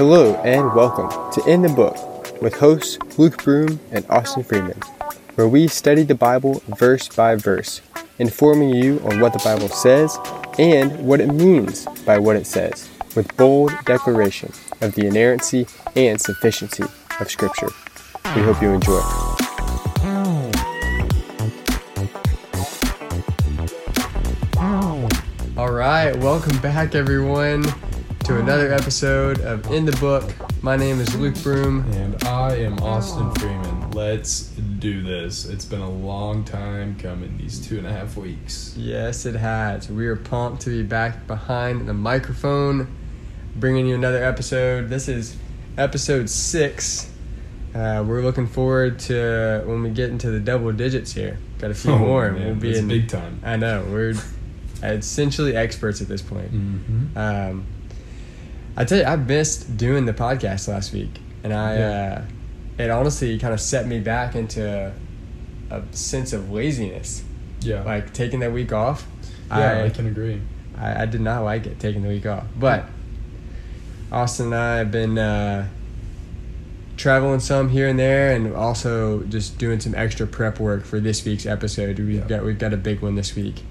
[0.00, 4.80] Hello and welcome to In the Book with hosts Luke Broom and Austin Freeman,
[5.34, 7.82] where we study the Bible verse by verse,
[8.18, 10.18] informing you on what the Bible says
[10.58, 14.50] and what it means by what it says, with bold declaration
[14.80, 16.84] of the inerrancy and sufficiency
[17.20, 17.68] of Scripture.
[18.34, 19.02] We hope you enjoy.
[25.58, 27.66] All right, welcome back, everyone,
[28.30, 30.22] to another episode of In the Book.
[30.62, 31.80] My name is Luke Broom.
[31.94, 33.90] And I am Austin Freeman.
[33.90, 34.42] Let's
[34.78, 35.46] do this.
[35.46, 38.72] It's been a long time coming, these two and a half weeks.
[38.76, 39.90] Yes, it has.
[39.90, 42.86] We are pumped to be back behind the microphone,
[43.56, 44.90] bringing you another episode.
[44.90, 45.36] This is
[45.76, 47.10] episode six.
[47.74, 51.36] Uh, we're looking forward to when we get into the double digits here.
[51.58, 53.40] Got a few Oh, more, and man, we'll be in big time.
[53.42, 54.14] I know we're
[54.84, 56.52] essentially experts at this point.
[56.52, 57.18] Mm-hmm.
[57.18, 57.66] Um,
[58.80, 61.10] I tell you, I missed doing the podcast last week,
[61.44, 62.22] and I Yeah.
[62.78, 64.90] uh, it honestly kind of set me back into
[65.70, 67.22] a sense of laziness,
[67.60, 67.82] yeah.
[67.82, 69.06] like taking that week off.
[69.50, 70.40] yeah, I, I, can agree.
[70.78, 72.86] I I did not like it taking the week off, but
[74.10, 75.66] Austin and I have been uh,
[76.96, 81.22] traveling some here and there, and also just doing some extra prep work for this
[81.24, 81.98] week's episode.
[81.98, 82.26] We've Yeah.
[82.26, 83.62] got we've got a big one this week,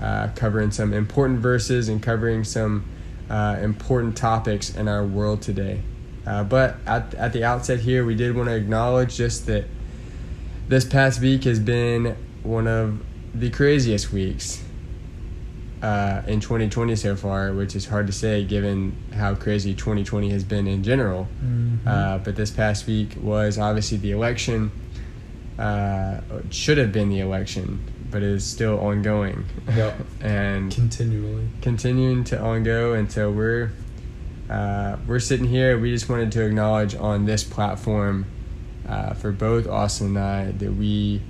[0.00, 2.84] uh, covering some important verses and covering some
[3.30, 5.82] uh, important topics in our world today.
[6.26, 9.64] Uh, but at at the outset here, we did want to acknowledge just that
[10.68, 13.00] this past week has been one of
[13.34, 14.62] the craziest weeks
[15.82, 20.42] uh, in 2020 so far, which is hard to say given how crazy 2020 has
[20.42, 21.28] been in general.
[21.44, 21.86] Mm-hmm.
[21.86, 24.72] Uh, but this past week was obviously the election.
[25.58, 27.82] Uh, should have been the election,
[28.16, 29.44] but it is still ongoing.
[29.76, 30.00] Yep.
[30.22, 31.50] and Continually.
[31.60, 33.72] continuing to ongo until we're
[34.48, 35.78] uh, we're sitting here.
[35.78, 38.24] We just wanted to acknowledge on this platform
[38.88, 41.20] uh, for both Austin and I that we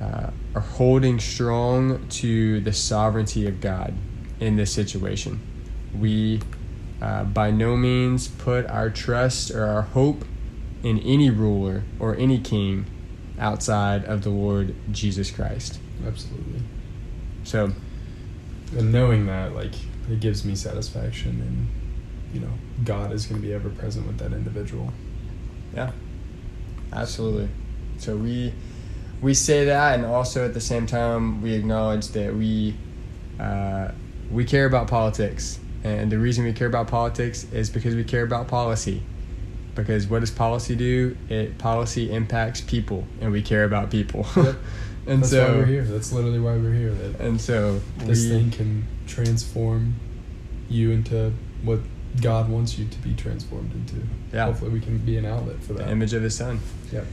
[0.00, 3.92] uh, are holding strong to the sovereignty of God
[4.40, 5.38] in this situation.
[5.94, 6.40] We
[7.02, 10.24] uh, by no means put our trust or our hope
[10.82, 12.86] in any ruler or any king
[13.38, 15.78] outside of the Lord Jesus Christ.
[16.04, 16.62] Absolutely.
[17.44, 17.72] So
[18.76, 19.74] And knowing that, like,
[20.10, 21.68] it gives me satisfaction and,
[22.34, 22.52] you know,
[22.84, 24.92] God is going to be ever present with that individual.
[25.74, 25.92] Yeah,
[26.92, 27.48] absolutely.
[27.98, 28.52] So we
[29.20, 32.76] we say that, and also at the same time we acknowledge that we
[33.40, 33.90] uh,
[34.30, 38.22] we care about politics, and the reason we care about politics is because we care
[38.24, 39.02] about policy.
[39.74, 41.16] Because what does policy do?
[41.28, 44.26] It policy impacts people, and we care about people.
[44.36, 44.56] Yep.
[45.06, 45.84] and That's so why we're here.
[45.84, 46.94] That's literally why we're here.
[47.20, 49.94] And so this we, thing can transform
[50.68, 51.80] you into what
[52.20, 54.06] God wants you to be transformed into.
[54.32, 54.46] Yeah.
[54.46, 55.90] Hopefully, we can be an outlet for the that.
[55.90, 56.60] image of His Son.
[56.92, 57.06] Yep.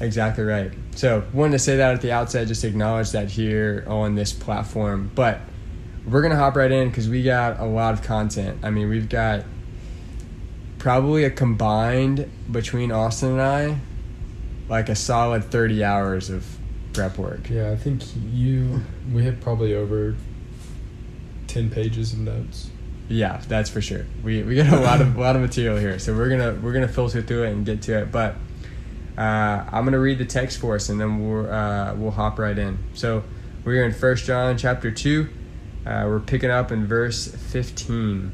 [0.00, 0.72] Exactly right.
[0.94, 5.10] So, wanted to say that at the outset, just acknowledge that here on this platform.
[5.14, 5.40] But
[6.06, 8.60] we're going to hop right in because we got a lot of content.
[8.62, 9.44] I mean, we've got
[10.78, 13.80] probably a combined between Austin and I,
[14.68, 16.57] like a solid 30 hours of
[16.98, 17.48] prep work.
[17.48, 18.82] Yeah, I think you.
[19.12, 20.16] We had probably over
[21.46, 22.70] ten pages of notes.
[23.08, 24.04] Yeah, that's for sure.
[24.24, 26.72] We we got a lot of a lot of material here, so we're gonna we're
[26.72, 28.10] gonna filter through it and get to it.
[28.10, 28.34] But
[29.16, 32.58] uh, I'm gonna read the text for us, and then we'll uh, we'll hop right
[32.58, 32.78] in.
[32.94, 33.22] So
[33.64, 35.28] we're in First John chapter two.
[35.86, 38.30] Uh, we're picking up in verse 15.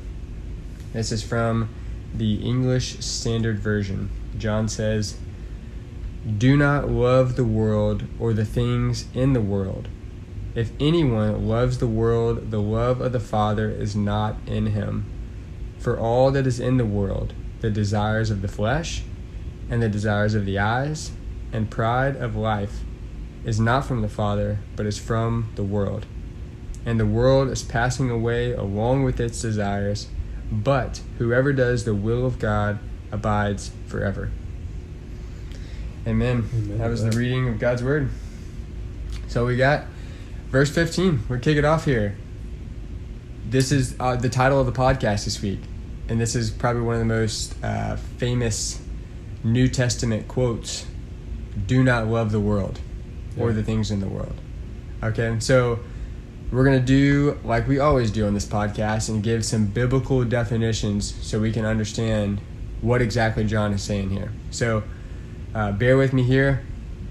[0.92, 1.68] This is from
[2.12, 4.10] the English Standard Version.
[4.38, 5.16] John says,
[6.26, 9.88] "Do not love the world or the things in the world."
[10.54, 15.04] If anyone loves the world, the love of the Father is not in him.
[15.78, 19.02] For all that is in the world, the desires of the flesh,
[19.68, 21.10] and the desires of the eyes,
[21.52, 22.84] and pride of life,
[23.44, 26.06] is not from the Father, but is from the world.
[26.86, 30.08] And the world is passing away along with its desires,
[30.50, 32.78] but whoever does the will of God
[33.12, 34.30] abides forever.
[36.06, 36.48] Amen.
[36.54, 38.10] Amen That was the reading of God's Word.
[39.28, 39.84] So we got
[40.50, 41.24] verse 15.
[41.28, 42.16] We're kicking off here.
[43.48, 45.60] This is uh, the title of the podcast this week.
[46.08, 48.80] And this is probably one of the most uh, famous
[49.42, 50.86] New Testament quotes
[51.66, 52.80] Do not love the world
[53.38, 53.56] or Yeah.
[53.56, 54.34] the things in the world.
[55.02, 55.80] Okay, so
[56.52, 60.22] we're going to do like we always do on this podcast and give some biblical
[60.24, 62.40] definitions so we can understand
[62.82, 64.30] what exactly John is saying here.
[64.50, 64.82] So
[65.54, 66.64] uh, bear with me here.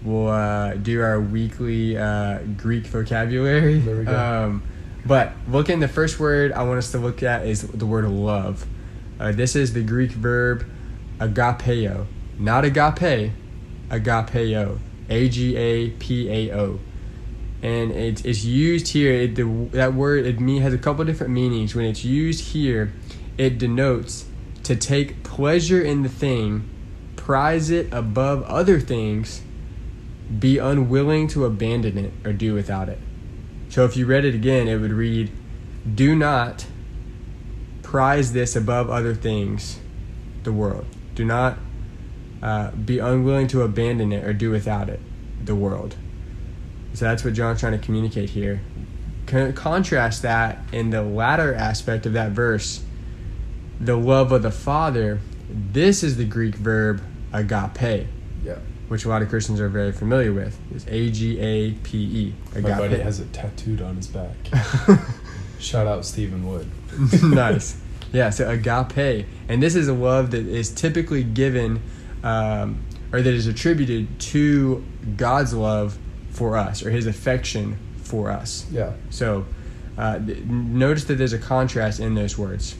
[0.04, 3.80] We'll uh, do our weekly uh, Greek vocabulary.
[3.80, 4.16] There we go.
[4.16, 4.64] Um,
[5.06, 8.06] but look in the first word I want us to look at is the word
[8.06, 8.66] love.
[9.20, 10.66] Uh, this is the Greek verb
[11.20, 12.08] agapeo,
[12.38, 13.32] not agape,
[13.90, 14.80] agapeo,
[15.10, 16.80] A G A P A O,
[17.62, 19.14] and it's, it's used here.
[19.14, 21.76] It, the, that word it mean, has a couple different meanings.
[21.76, 22.92] When it's used here,
[23.38, 24.26] it denotes
[24.64, 26.70] to take pleasure in the thing,
[27.24, 29.42] prize it above other things,
[30.40, 33.00] be unwilling to abandon it or do without it.
[33.70, 35.32] So if you read it again, it would read,
[35.96, 36.66] "Do not."
[37.94, 39.80] prize this above other things,
[40.42, 40.84] the world.
[41.14, 41.60] Do not
[42.42, 45.00] uh, be unwilling to abandon it or do without it,
[45.46, 45.96] the world.
[46.96, 48.62] So that's what John's trying to communicate here.
[49.28, 52.84] Con- contrast that in the latter aspect of that verse,
[53.80, 55.20] the love of the Father.
[55.48, 57.00] This is the Greek verb
[57.34, 58.08] agape.
[58.44, 58.58] Yeah.
[58.88, 60.60] Which a lot of Christians are very familiar with.
[60.74, 62.36] It's A G A P E.
[62.62, 64.36] My buddy has it tattooed on his back.
[65.60, 66.70] Shout out Stephen Wood.
[67.24, 67.80] nice.
[68.12, 69.26] Yeah, so agape.
[69.48, 71.82] And this is a love that is typically given
[72.24, 74.84] um, or that is attributed to
[75.16, 75.98] God's love
[76.32, 78.66] for us or his affection for us.
[78.72, 78.94] Yeah.
[79.10, 79.46] So
[79.98, 82.76] uh, notice that there's a contrast in those words.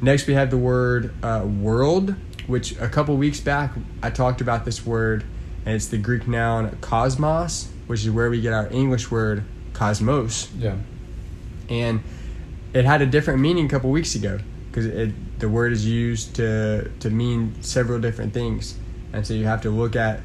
[0.00, 2.14] Next, we have the word uh, world,
[2.46, 5.24] which a couple weeks back I talked about this word,
[5.64, 10.50] and it's the Greek noun cosmos, which is where we get our English word cosmos.
[10.58, 10.76] Yeah.
[11.68, 12.02] And
[12.72, 14.38] it had a different meaning a couple weeks ago
[14.70, 18.76] because the word is used to to mean several different things,
[19.12, 20.20] and so you have to look at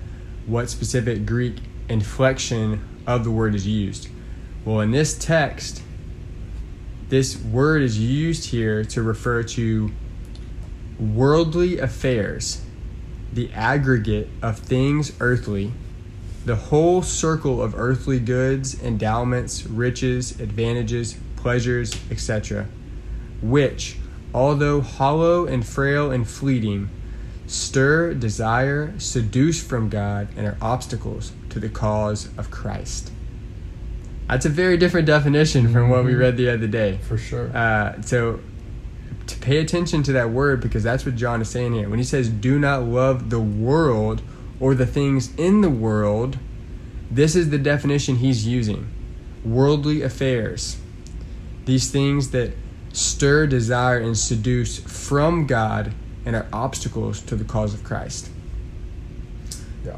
[0.45, 1.57] what specific Greek
[1.87, 4.09] inflection of the word is used.
[4.65, 5.81] Well, in this text,
[7.09, 9.91] this word is used here to refer to
[10.99, 12.61] worldly affairs,
[13.31, 15.71] the aggregate of things earthly,
[16.45, 22.67] the whole circle of earthly goods, endowments, riches, advantages, pleasures, etc.,
[23.41, 23.97] which,
[24.33, 26.89] although hollow and frail and fleeting,
[27.47, 33.11] stir desire, seduce from God, and are obstacles to the cause of Christ.
[34.27, 36.19] That's a very different definition from what we mm-hmm.
[36.19, 36.99] read the other day.
[37.01, 37.49] For sure.
[37.55, 38.39] Uh, so,
[39.29, 41.89] to pay attention to that word because that's what John is saying here.
[41.89, 44.21] When he says, do not love the world
[44.59, 46.37] or the things in the world,
[47.09, 48.87] this is the definition he's using
[49.45, 50.77] worldly affairs
[51.69, 52.51] these things that
[52.93, 55.93] stir desire and seduce from God
[56.25, 58.29] and are obstacles to the cause of Christ.
[59.85, 59.97] Yeah.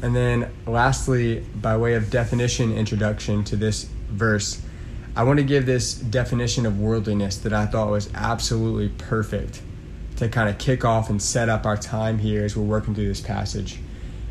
[0.00, 4.62] And then, lastly, by way of definition introduction to this verse,
[5.16, 9.62] I want to give this definition of worldliness that I thought was absolutely perfect
[10.16, 13.08] to kind of kick off and set up our time here as we're working through
[13.08, 13.78] this passage.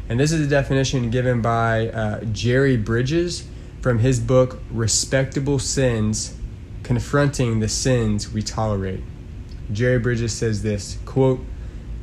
[0.10, 3.48] And this is a definition given by uh, Jerry Bridges
[3.82, 6.38] from his book Respectable Sins
[6.84, 9.04] confronting the sins we tolerate.
[9.72, 11.42] Jerry Bridges says this quote,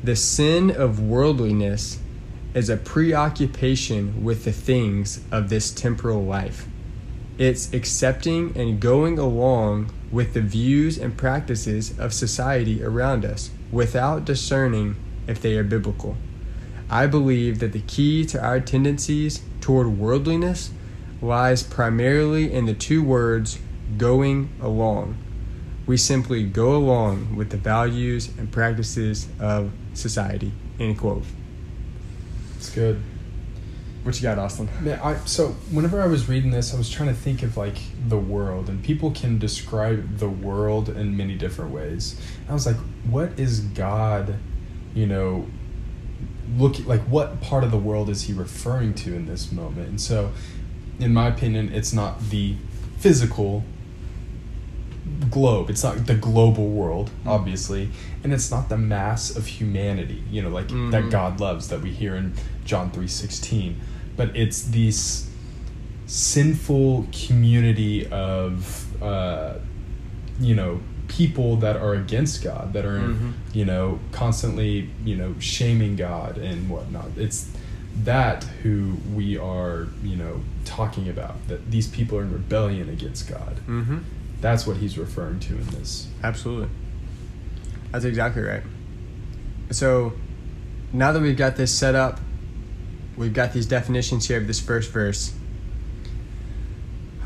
[0.03, 1.99] The sin of worldliness
[2.53, 6.67] is a preoccupation with the things of this temporal life.
[7.37, 14.23] It's accepting and going along with the views and practices of society around us without
[14.23, 14.95] discerning
[15.27, 16.15] if they are biblical.
[16.89, 20.71] I believe that the key to our tendencies toward worldliness
[21.21, 23.59] lies primarily in the two words
[23.97, 25.17] going along.
[25.85, 30.53] We simply go along with the values and practices of society.
[30.79, 31.23] End quote.
[32.57, 33.01] It's good.
[34.05, 34.69] What you got, Austin?
[34.81, 37.77] Man, I so whenever I was reading this, I was trying to think of like
[38.07, 42.21] the world, and people can describe the world in many different ways.
[42.47, 42.75] I was like,
[43.09, 44.35] what is God,
[44.93, 45.47] you know,
[46.55, 49.89] look like what part of the world is he referring to in this moment?
[49.89, 50.31] And so,
[50.99, 52.57] in my opinion, it's not the
[52.99, 53.63] physical
[55.31, 55.71] globe.
[55.71, 57.31] It's not the global world, mm.
[57.31, 57.89] obviously,
[58.23, 60.21] and it's not the mass of humanity.
[60.29, 60.91] You know, like mm-hmm.
[60.91, 62.33] that God loves that we hear in
[62.65, 63.81] John three sixteen,
[64.15, 65.29] but it's this
[66.07, 69.55] sinful community of uh,
[70.39, 73.31] you know people that are against God, that are mm-hmm.
[73.53, 77.09] you know constantly you know shaming God and whatnot.
[77.17, 77.51] It's
[78.03, 83.29] that who we are you know talking about that these people are in rebellion against
[83.29, 83.57] God.
[83.67, 83.99] Mm-hmm.
[84.41, 86.07] That's what he's referring to in this.
[86.23, 86.69] Absolutely.
[87.91, 88.63] That's exactly right.
[89.71, 90.13] So
[90.91, 92.19] now that we've got this set up,
[93.17, 95.33] we've got these definitions here of this first verse.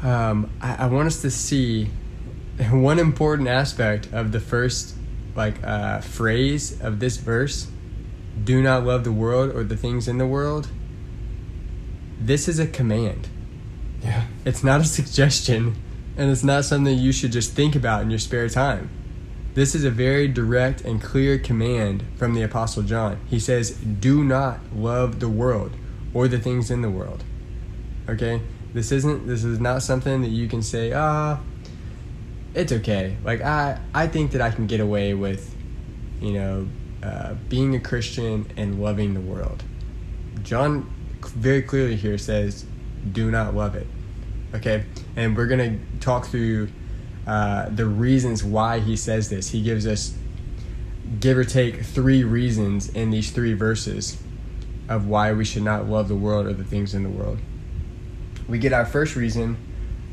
[0.04, 1.86] Um, I, I want us to see
[2.72, 4.96] one important aspect of the first
[5.36, 7.68] like uh, phrase of this verse
[8.44, 10.70] do not love the world or the things in the world
[12.20, 13.28] this is a command
[14.02, 15.76] yeah it's not a suggestion
[16.20, 18.90] and it's not something you should just think about in your spare time.
[19.60, 23.20] This is a very direct and clear command from the Apostle John.
[23.30, 25.74] He says, Do not love the world
[26.14, 27.26] or the things in the world.
[28.08, 28.42] Okay?
[28.74, 31.42] This isn't this is not something that you can say, ah,
[32.54, 33.18] it's okay.
[33.26, 35.54] Like I I think that I can get away with,
[36.22, 36.68] you know,
[37.04, 39.62] uh, being a Christian and loving the world.
[40.42, 40.90] John
[41.22, 42.64] very clearly here says,
[43.12, 43.88] do not love it.
[44.56, 44.86] Okay?
[45.18, 46.70] And we're to talk through
[47.30, 49.50] uh, the reasons why he says this.
[49.50, 50.18] He gives us,
[51.20, 54.20] give or take, three reasons in these three verses
[54.88, 57.38] of why we should not love the world or the things in the world.
[58.48, 59.58] We get our first reason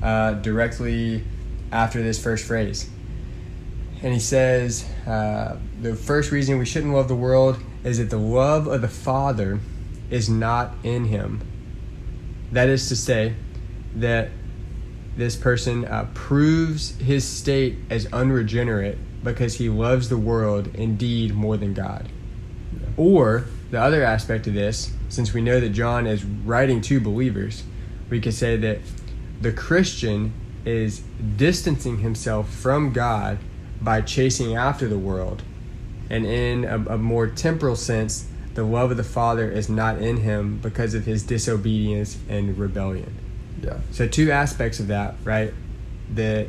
[0.03, 1.25] uh, directly
[1.73, 2.91] after this first phrase.
[4.03, 8.19] And he says, uh, the first reason we shouldn't love the world is that the
[8.19, 9.59] love of the Father
[10.11, 11.41] is not in him.
[12.53, 13.37] That is to say,
[13.95, 14.29] that
[15.17, 21.57] this person uh, proves his state as unregenerate because he loves the world indeed more
[21.57, 22.09] than God.
[22.97, 27.65] Or the other aspect of this, since we know that John is writing to believers,
[28.11, 28.79] we could say that
[29.41, 30.33] the Christian
[30.65, 31.03] is
[31.37, 33.39] distancing himself from God
[33.81, 35.43] by chasing after the world.
[36.11, 40.19] And in a, a more temporal sense, the love of the Father is not in
[40.19, 43.15] him because of his disobedience and rebellion.
[43.67, 43.79] Yeah.
[43.91, 45.53] So two aspects of that, right?
[46.15, 46.47] That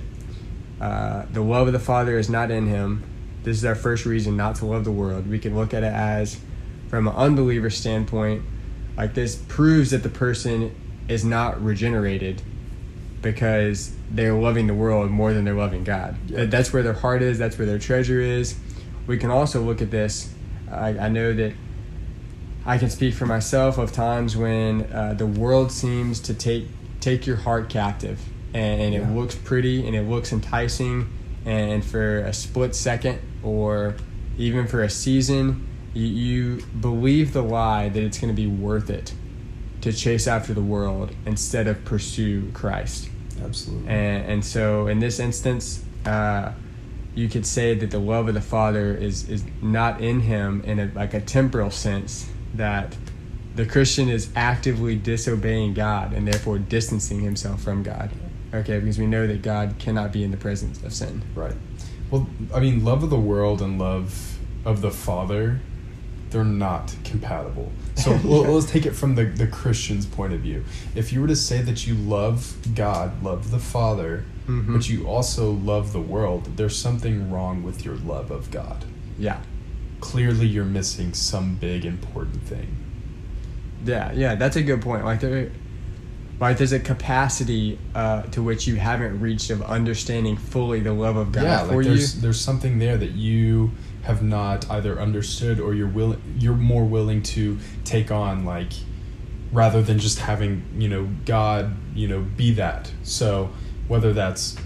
[0.80, 3.04] uh, the love of the Father is not in him.
[3.44, 5.28] This is our first reason not to love the world.
[5.28, 6.40] We can look at it as,
[6.90, 8.44] from an unbeliever standpoint,
[8.96, 10.76] like this proves that the person
[11.08, 12.42] is not regenerated
[13.22, 16.18] because they're loving the world more than they're loving God.
[16.28, 16.46] Yeah.
[16.46, 17.40] That's where their heart is.
[17.40, 18.56] That's where their treasure is.
[19.08, 20.34] We can also look at this.
[20.72, 21.54] I, I know that
[22.66, 26.68] I can speak for myself of times when uh, the world seems to take
[27.00, 28.20] take your heart captive,
[28.54, 29.02] and, and yeah.
[29.02, 31.10] it looks pretty and it looks enticing,
[31.46, 33.96] and for a split second or
[34.38, 38.90] even for a season, you, you believe the lie that it's going to be worth
[38.90, 39.14] it
[39.82, 43.10] to chase after the world instead of pursue Christ.
[43.42, 43.88] Absolutely.
[43.88, 46.52] And, and so in this instance, uh,
[47.16, 50.80] you could say that the love of the Father is is not in him in
[50.80, 52.96] a, like a temporal sense, that
[53.58, 58.12] the Christian is actively disobeying God and therefore distancing himself from God.
[58.54, 61.24] Okay, because we know that God cannot be in the presence of sin.
[61.36, 61.56] Right.
[62.10, 65.60] Well, I mean, love of the world and love of the Father,
[66.30, 67.72] they're not compatible.
[67.96, 68.22] So yeah.
[68.24, 70.64] well, let's take it from the, the Christian's point of view.
[70.96, 74.76] If you were to say that you love God, love the Father, mm-hmm.
[74.76, 78.86] but you also love the world, there's something wrong with your love of God.
[79.18, 79.42] Yeah
[80.00, 82.87] clearly you're missing some big important thing.
[83.86, 85.06] Yeah, yeah, that's a good point.
[85.06, 85.52] Like there,
[86.40, 91.16] like there's a capacity uh, to which you haven't reached of understanding fully the love
[91.16, 92.22] of God yeah, for like there's, you.
[92.22, 93.72] There's something there that you
[94.04, 98.72] have not either understood or you're willing, you're more willing to take on, like
[99.52, 102.92] rather than just having you know God, you know, be that.
[103.04, 103.50] So
[103.88, 104.58] whether that's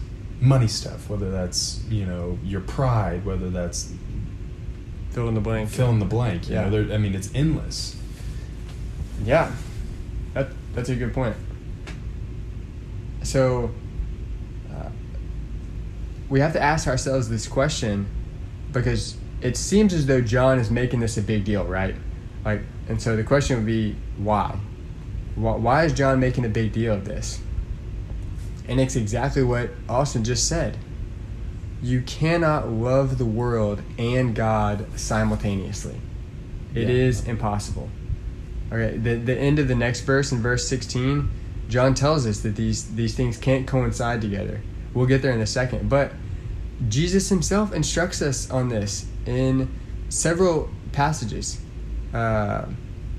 [0.41, 3.93] money stuff, whether that's you know your pride, whether that's
[5.11, 5.69] fill in the blank.
[5.69, 6.49] Fill in the blank.
[6.49, 6.63] Yeah.
[6.63, 7.95] know, there, I mean, it's endless.
[9.23, 9.51] Yeah,
[10.33, 11.35] that that's a good point.
[13.23, 13.71] So,
[14.73, 14.89] uh,
[16.29, 18.07] we have to ask ourselves this question
[18.71, 21.95] because it seems as though John is making this a big deal, right?
[22.43, 24.57] Like, and so the question would be, why?
[25.35, 27.39] Why, why is John making a big deal of this?
[28.67, 30.77] And it's exactly what Austin just said
[31.81, 35.99] you cannot love the world and God simultaneously.
[36.75, 36.95] It yeah.
[36.95, 37.89] is impossible.
[38.71, 41.29] Okay, the, the end of the next verse in verse 16,
[41.67, 44.61] John tells us that these, these things can't coincide together.
[44.93, 45.89] We'll get there in a second.
[45.89, 46.13] But
[46.87, 49.69] Jesus himself instructs us on this in
[50.09, 51.59] several passages.
[52.13, 52.65] Uh,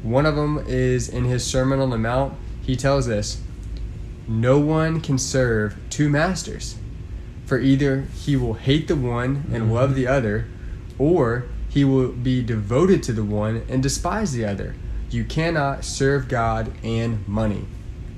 [0.02, 2.34] one of them is in his Sermon on the Mount.
[2.62, 3.40] He tells us,
[4.26, 6.76] No one can serve two masters.
[7.46, 9.72] For either he will hate the one and mm-hmm.
[9.72, 10.46] love the other,
[10.98, 14.74] or he will be devoted to the one and despise the other.
[15.12, 17.66] You cannot serve God and money.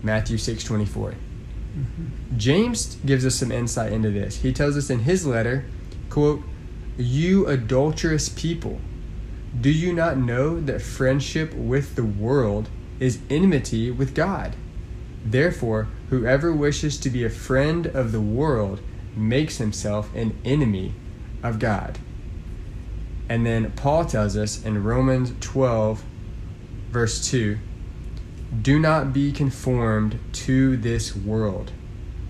[0.02, 1.10] Matthew 6 24.
[1.10, 2.38] Mm-hmm.
[2.38, 4.36] James gives us some insight into this.
[4.42, 5.64] He tells us in his letter,
[6.10, 6.42] quote,
[6.96, 8.80] You adulterous people,
[9.60, 12.68] do you not know that friendship with the world
[13.00, 14.54] is enmity with God?
[15.24, 18.80] Therefore, whoever wishes to be a friend of the world
[19.16, 20.94] makes himself an enemy
[21.42, 21.98] of God.
[23.28, 26.04] And then Paul tells us in Romans 12,
[26.94, 27.58] verse 2
[28.62, 31.72] Do not be conformed to this world,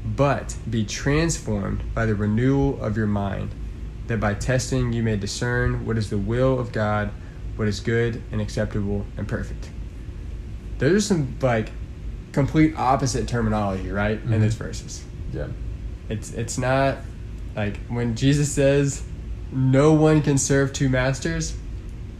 [0.04, 3.50] but be transformed by the renewal of your mind.
[4.06, 7.10] that by testing you may discern what is the will of God,
[7.56, 9.70] what is good and acceptable and perfect.
[10.76, 11.70] Those are some like
[12.32, 14.22] complete opposite terminology, right?
[14.22, 14.32] Mhm.
[14.32, 15.02] In those verses.
[15.32, 15.46] Yeah.
[16.10, 16.98] It's it's not
[17.56, 19.02] like when Jesus says
[19.50, 21.54] no one can serve two masters,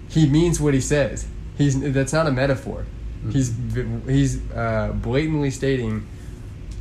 [0.09, 1.27] he means what he says.
[1.57, 2.85] He's that's not a metaphor.
[3.25, 3.33] Mhm.
[3.33, 3.53] He's
[4.07, 6.07] he's uh, blatantly stating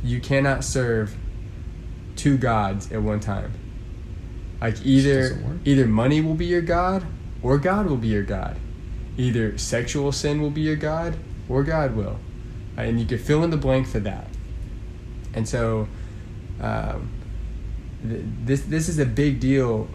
[0.02, 1.14] you cannot serve
[2.16, 3.52] two gods at one time.
[4.60, 5.28] Like either
[5.64, 7.04] either money will be your god
[7.42, 8.56] or God will be your god.
[9.16, 11.16] Either sexual sin will be your god
[11.48, 12.18] or God will,
[12.76, 14.26] Uh, and you can fill in the blank for that.
[15.34, 15.86] And so,
[16.60, 17.08] um,
[18.08, 19.88] th- this this is a big deal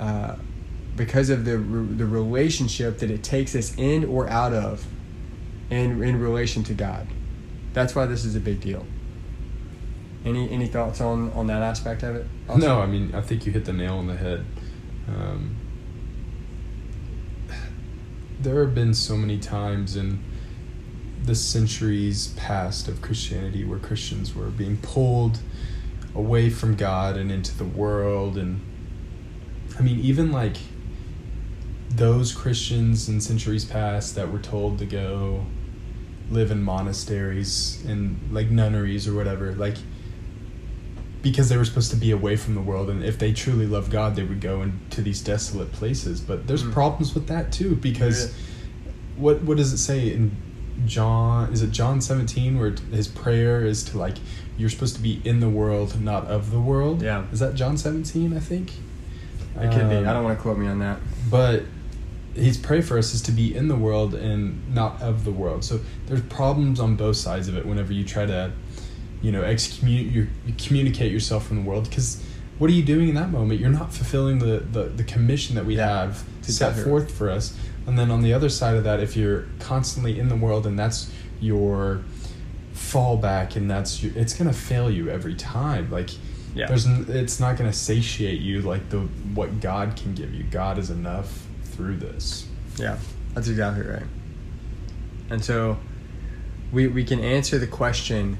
[0.00, 0.34] uh,
[0.98, 4.86] because of the the relationship that it takes us in or out of,
[5.70, 7.06] in in relation to God.
[7.72, 8.84] That's why this is a big deal.
[10.24, 12.26] Any any thoughts on on that aspect of it?
[12.48, 12.68] Austin?
[12.68, 14.44] No, I mean, I think you hit the nail on the head.
[15.08, 15.56] Um,
[18.40, 20.22] there have been so many times in
[21.24, 25.38] the centuries past of Christianity where Christians were being pulled
[26.14, 28.38] away from God and into the world.
[28.38, 28.60] And
[29.78, 30.56] I mean, even like
[31.90, 35.44] those Christians in centuries past that were told to go
[36.30, 39.76] live in monasteries and like nunneries or whatever, like
[41.22, 43.90] because they were supposed to be away from the world and if they truly loved
[43.90, 46.72] god they would go into these desolate places but there's Mm.
[46.72, 48.32] problems with that too because
[49.16, 50.30] what what does it say in
[50.86, 54.14] john is it john 17 where his prayer is to like
[54.56, 57.24] you're supposed to be in the world not of the world Yeah.
[57.32, 58.70] is that john 17 i think
[59.60, 59.96] It could be.
[59.96, 60.98] Um, I don't want to quote me on that.
[61.28, 61.64] but
[62.38, 65.64] his prayer for us is to be in the world and not of the world.
[65.64, 68.52] So there's problems on both sides of it whenever you try to,
[69.22, 70.28] you know, excommunicate you,
[70.58, 71.88] communicate yourself from the world.
[71.88, 72.22] Because
[72.58, 73.60] what are you doing in that moment?
[73.60, 75.86] You're not fulfilling the the, the commission that we Yeah.
[76.06, 77.56] have To set forth for us.
[77.86, 80.78] And then on the other side of that, if you're constantly in the world and
[80.78, 82.02] that's your
[82.74, 85.90] fallback and that's your, it's gonna fail you every time.
[85.90, 86.10] Like
[86.54, 86.66] Yeah.
[86.66, 89.00] there's it's not going to satiate you like the
[89.34, 90.44] what God can give you.
[90.44, 91.46] God is enough
[91.78, 92.44] through this.
[92.76, 92.98] Yeah,
[93.34, 94.02] that's exactly right.
[95.30, 95.78] And so
[96.72, 98.36] we, we can answer the question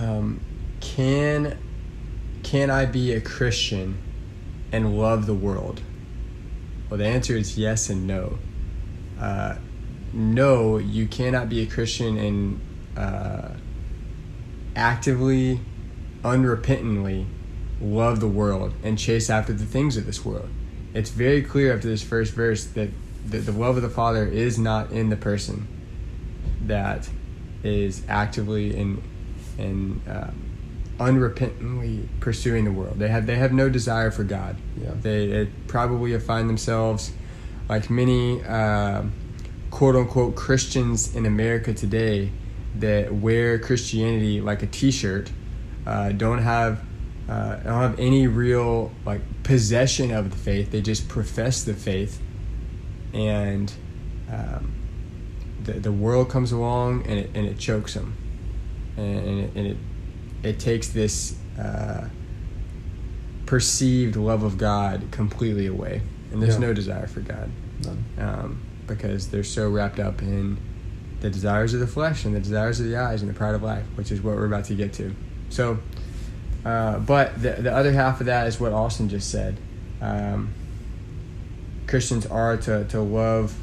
[0.00, 0.40] um,
[0.80, 1.58] can,
[2.42, 3.98] can I be a Christian
[4.72, 5.82] and love the world?
[6.88, 8.38] Well, the answer is yes and no.
[9.20, 9.56] Uh,
[10.14, 12.60] no, you cannot be a Christian and
[12.96, 13.50] uh,
[14.74, 15.60] actively,
[16.22, 17.26] unrepentantly
[17.82, 20.48] love the world and chase after the things of this world.
[20.94, 22.90] It's very clear after this first verse that
[23.26, 25.66] the, the love of the Father is not in the person
[26.62, 27.08] that
[27.62, 29.02] is actively and
[29.58, 30.52] and um,
[30.98, 32.98] unrepentantly pursuing the world.
[32.98, 34.56] They have they have no desire for God.
[34.80, 34.90] Yeah.
[35.00, 37.12] They, they probably find themselves
[37.68, 39.02] like many uh,
[39.70, 42.30] quote unquote Christians in America today
[42.76, 45.30] that wear Christianity like a T-shirt,
[45.86, 46.82] uh, don't have
[47.28, 50.70] uh, don't have any real like possession of the faith.
[50.70, 52.20] They just profess the faith,
[53.14, 53.72] and
[54.30, 54.72] um,
[55.64, 58.16] the the world comes along and it and it chokes them,
[58.96, 59.76] and, and it, and it
[60.42, 62.08] it takes this uh,
[63.46, 66.60] perceived love of God completely away, and there's Yeah.
[66.68, 67.50] no desire for God
[67.84, 68.04] None.
[68.18, 70.58] um, because they're so wrapped up in
[71.20, 73.62] the desires of the flesh and the desires of the eyes and the pride of
[73.62, 75.14] life, which is what we're about to get to.
[75.50, 75.78] So,
[76.64, 79.58] uh, but the, the other half of that is what Austin just said.
[80.00, 80.54] Um,
[81.86, 83.54] Christians are to, to love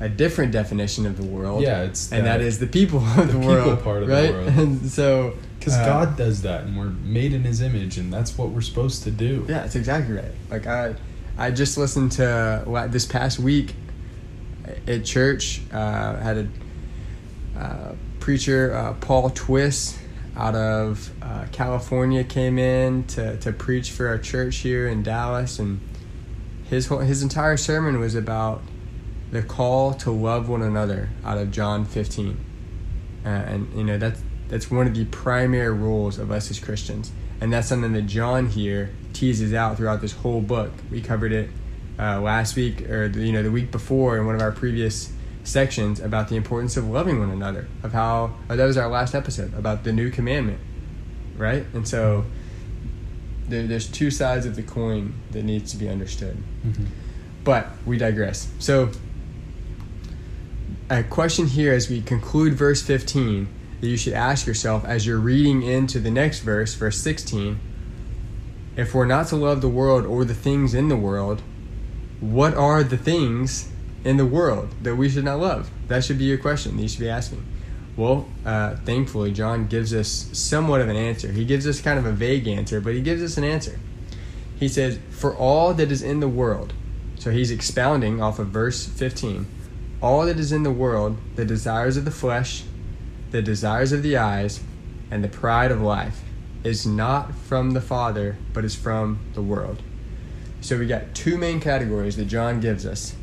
[0.00, 1.62] a different definition of the world.
[1.62, 3.82] Yeah, it's and that is the people of the, the people world.
[3.82, 4.32] part of the right?
[4.32, 4.48] world.
[4.58, 8.36] And so, because uh, God does that, and we're made in His image, and that's
[8.36, 9.46] what we're supposed to do.
[9.48, 10.32] Yeah, it's exactly right.
[10.50, 10.96] Like I,
[11.38, 13.74] I just listened to this past week
[14.86, 15.62] at church.
[15.72, 19.98] Uh, had a uh, preacher, uh, Paul Twist,
[20.36, 25.58] out of uh, California, came in to to preach for our church here in Dallas,
[25.58, 25.80] and
[26.68, 28.62] his whole, his entire sermon was about
[29.30, 32.38] the call to love one another out of John 15.
[33.24, 37.12] Uh, and you know that's that's one of the primary rules of us as Christians,
[37.40, 40.72] and that's something that John here teases out throughout this whole book.
[40.90, 41.50] We covered it
[41.98, 45.12] uh, last week, or you know the week before, in one of our previous
[45.44, 47.68] sections about the importance of loving one another.
[47.82, 50.60] Of how oh, that was our last episode about the new commandment,
[51.36, 51.64] right?
[51.74, 52.24] And so
[53.48, 56.36] there, there's two sides of the coin that needs to be understood.
[56.66, 56.86] Mhm.
[57.44, 58.48] But we digress.
[58.58, 58.90] So,
[60.88, 63.48] a question here as we conclude verse 15
[63.80, 67.58] that you should ask yourself as you're reading into the next verse, verse 16
[68.76, 71.42] if we're not to love the world or the things in the world,
[72.20, 73.68] what are the things
[74.04, 75.70] in the world that we should not love?
[75.88, 76.76] That should be your question.
[76.76, 77.44] that You should be asking.
[77.96, 81.30] Well, uh, thankfully, John gives us somewhat of an answer.
[81.30, 83.78] He gives us kind of a vague answer, but he gives us an answer.
[84.58, 86.72] He says, For all that is in the world,
[87.18, 89.46] so he's expounding off of verse 15,
[90.00, 92.64] all that is in the world, the desires of the flesh,
[93.30, 94.60] the desires of the eyes,
[95.10, 96.22] and the pride of life,
[96.64, 99.82] is not from the Father, but is from the world.
[100.60, 103.14] So we got two main categories that John gives us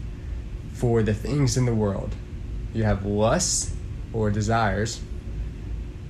[0.80, 2.16] for the things in the world.
[2.74, 3.72] You have lust
[4.14, 5.02] or desires,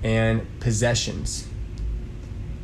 [0.04, 1.48] and possessions,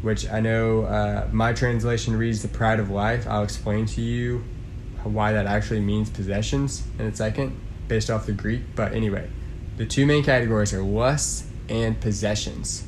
[0.01, 3.27] which I know uh, my translation reads the pride of life.
[3.27, 4.43] I'll explain to you
[5.03, 8.61] why that actually means possessions in a second, based off the Greek.
[8.75, 9.29] But anyway,
[9.77, 12.85] the two main categories are lust and possessions.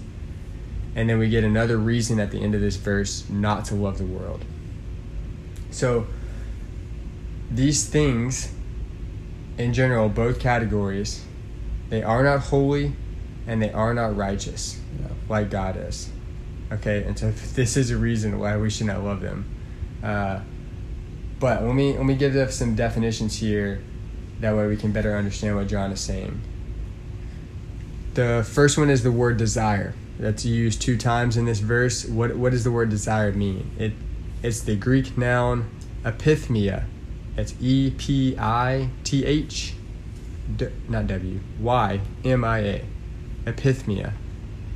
[0.96, 3.98] And then we get another reason at the end of this verse not to love
[3.98, 4.44] the world.
[5.70, 6.08] So,
[7.52, 8.52] these things,
[9.58, 11.24] in general, both categories,
[11.90, 12.94] they are not holy
[13.48, 15.08] and they are not righteous Yeah.
[15.30, 16.10] like God is.
[16.72, 19.46] Okay, and so this is a reason why we should not love them.
[20.04, 20.40] Uh,
[21.40, 23.82] but let me let me give them some definitions here.
[24.40, 26.42] That way we can better understand what John is saying.
[28.14, 29.94] The first one is the word desire.
[30.20, 32.06] That's used two times in this verse.
[32.06, 33.70] What what does the word desire mean?
[33.78, 33.94] It
[34.44, 35.70] it's the Greek noun
[36.04, 36.86] epithymia.
[37.38, 39.76] It's E P I T H,
[40.90, 42.86] not W, Y, M I A,
[43.46, 44.14] epithymia.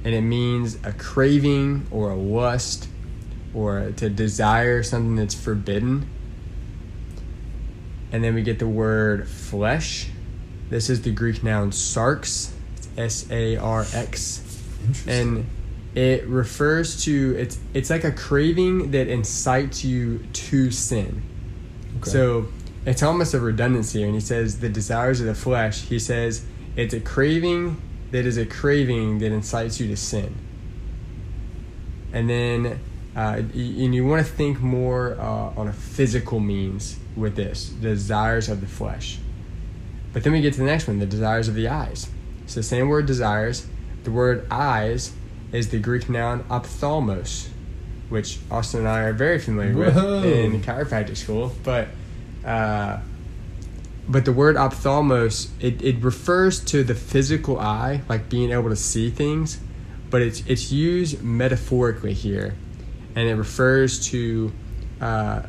[0.03, 2.87] And it means a craving or a lust
[3.53, 6.07] or to desire something that's forbidden.
[8.11, 10.09] And then we get the word flesh.
[10.69, 12.51] This is the Greek noun sarx,
[12.97, 14.43] S A R X.
[15.07, 15.45] And
[15.95, 21.23] it refers to it's it's like a craving that incites you to sin.
[22.01, 22.09] Okay.
[22.09, 22.47] So
[22.85, 24.03] it's almost a redundancy.
[24.03, 25.81] And he says the desires of the flesh.
[25.83, 30.35] He says it's a craving that is a craving that incites you to sin.
[32.13, 32.79] And then,
[33.15, 38.49] uh, and you want to think more uh, on a physical means with this desires
[38.49, 39.19] of the flesh.
[40.13, 42.09] But then we get to the next one the desires of the eyes.
[42.43, 43.67] It's the same word desires.
[44.03, 45.13] The word eyes
[45.51, 47.49] is the Greek noun ophthalmos,
[48.11, 50.21] which Austin and I are very familiar Whoa.
[50.21, 51.53] with in chiropractic school.
[51.63, 51.87] But
[52.45, 52.99] uh,
[54.07, 58.75] but the word ophthalmos it, it refers to the physical eye, like being able to
[58.75, 59.59] see things,
[60.09, 62.55] but it's it's used metaphorically here,
[63.15, 64.51] and it refers to
[64.99, 65.41] uh,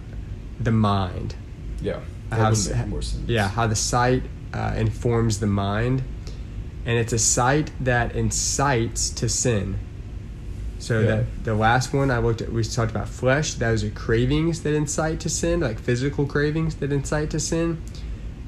[0.61, 1.35] the mind.
[1.81, 2.01] yeah.
[2.31, 3.29] How would s- make more sense.
[3.29, 4.23] Yeah, how the sight
[4.55, 6.03] uh, informs the mind,
[6.87, 9.77] and it's a sight that incites to sin.
[10.83, 11.07] So Yeah.
[11.07, 13.55] that the last one I looked at, we talked about flesh.
[13.55, 17.79] Those are cravings that incite to sin, like physical cravings that incite to sin,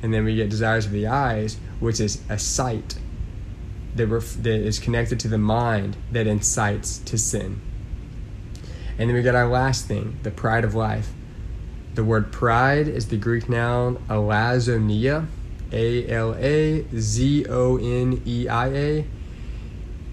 [0.03, 2.97] and then we get desires of the eyes, which is a sight
[3.95, 7.61] that ref- that is connected to the mind that incites to sin.
[8.99, 11.13] And then we got our last thing, the pride of life.
[11.95, 15.27] The word pride is the Greek noun alazoneia,
[15.71, 19.07] A L A Z O N E I A,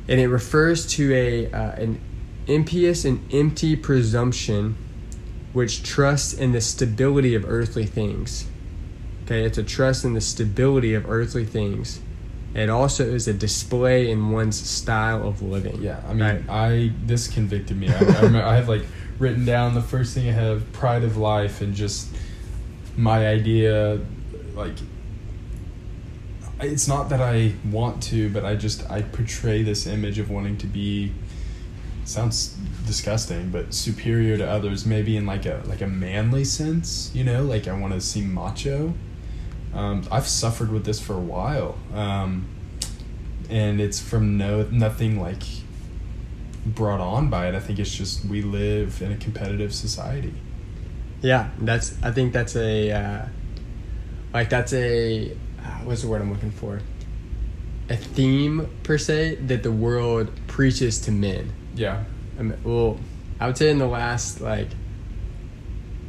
[0.08, 2.00] and it refers to a uh, an
[2.48, 4.78] impious and empty presumption
[5.54, 8.48] which trusts in the stability of earthly things.
[9.26, 12.02] Okay, it's a trust in the stability of earthly things.
[12.54, 15.82] It also is a display in one's style of living.
[15.82, 16.44] Yeah, I mean, Right.
[16.50, 17.90] I this convicted me.
[17.90, 18.84] I, I, remember, I have like
[19.20, 22.10] written down the first thing I have pride of life and just
[22.98, 24.02] my idea,
[24.54, 24.76] like
[26.60, 30.58] it's not that I want to, but I just I portray this image of wanting
[30.58, 31.14] to be
[32.06, 37.24] sounds disgusting, but superior to others, maybe in like a like a manly sense, you
[37.24, 38.94] know, like I want to seem macho.
[39.74, 42.48] Um, I've suffered with this for a while, um,
[43.50, 45.44] and it's from no nothing like
[46.66, 47.56] brought on by it.
[47.56, 50.34] I think it's just we live in a competitive society.
[51.22, 51.96] Yeah, that's.
[52.04, 53.26] I think that's a, uh,
[54.34, 56.82] like that's a, uh, what's the word I'm looking for?
[57.90, 61.54] A theme per se that the world preaches to men.
[61.76, 62.04] Yeah,
[62.64, 63.00] well,
[63.40, 64.68] I would say in the last like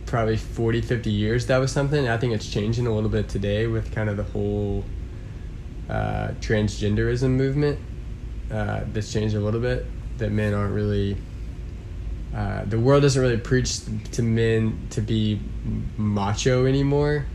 [0.06, 2.08] probably 40, 50 years that was something.
[2.08, 4.84] I think it's changing a little bit today with kind of the whole
[5.88, 7.78] uh, transgenderism movement.
[8.50, 9.86] Uh, that's changed a little bit.
[10.18, 11.16] That men aren't really.
[12.34, 13.80] Uh, the world doesn't really preach
[14.12, 15.40] to men to be
[15.96, 17.26] macho anymore.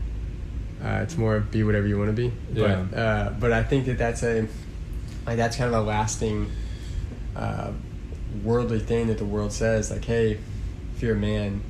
[0.82, 2.32] Uh, it's more of be whatever you want to be.
[2.52, 2.84] Yeah.
[2.90, 4.46] But uh, but I think that that's a
[5.26, 6.50] like that's kind of a lasting
[7.34, 7.72] uh,
[8.42, 10.38] worldly thing that the world says like hey
[10.96, 11.62] if you're a man,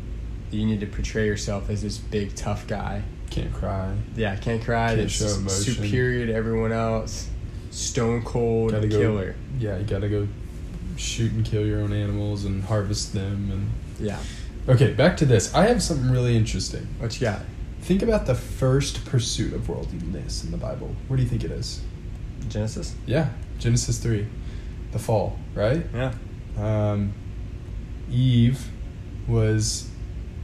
[0.50, 3.02] you need to portray yourself as this big tough guy.
[3.30, 3.94] Can't cry.
[4.16, 4.88] Yeah, can't cry.
[4.88, 5.74] Can't that's show emotion.
[5.74, 7.28] superior to everyone else.
[7.70, 9.34] Stone cold Gotta go- killer.
[9.58, 10.26] Yeah, you gotta go
[10.96, 13.50] shoot and kill your own animals and harvest them.
[13.52, 14.18] And Yeah.
[14.66, 15.54] okay, back to this.
[15.54, 16.88] I have something really interesting.
[16.98, 17.42] What you got?
[17.82, 20.96] Think about the first pursuit of worldliness in the Bible.
[21.06, 21.80] Where do you think it is?
[22.48, 22.94] Genesis.
[23.06, 24.26] Yeah, Genesis three,
[24.92, 25.84] the fall, right?
[25.94, 26.14] Yeah.
[26.58, 27.12] Um,
[28.10, 28.68] Eve
[29.26, 29.88] was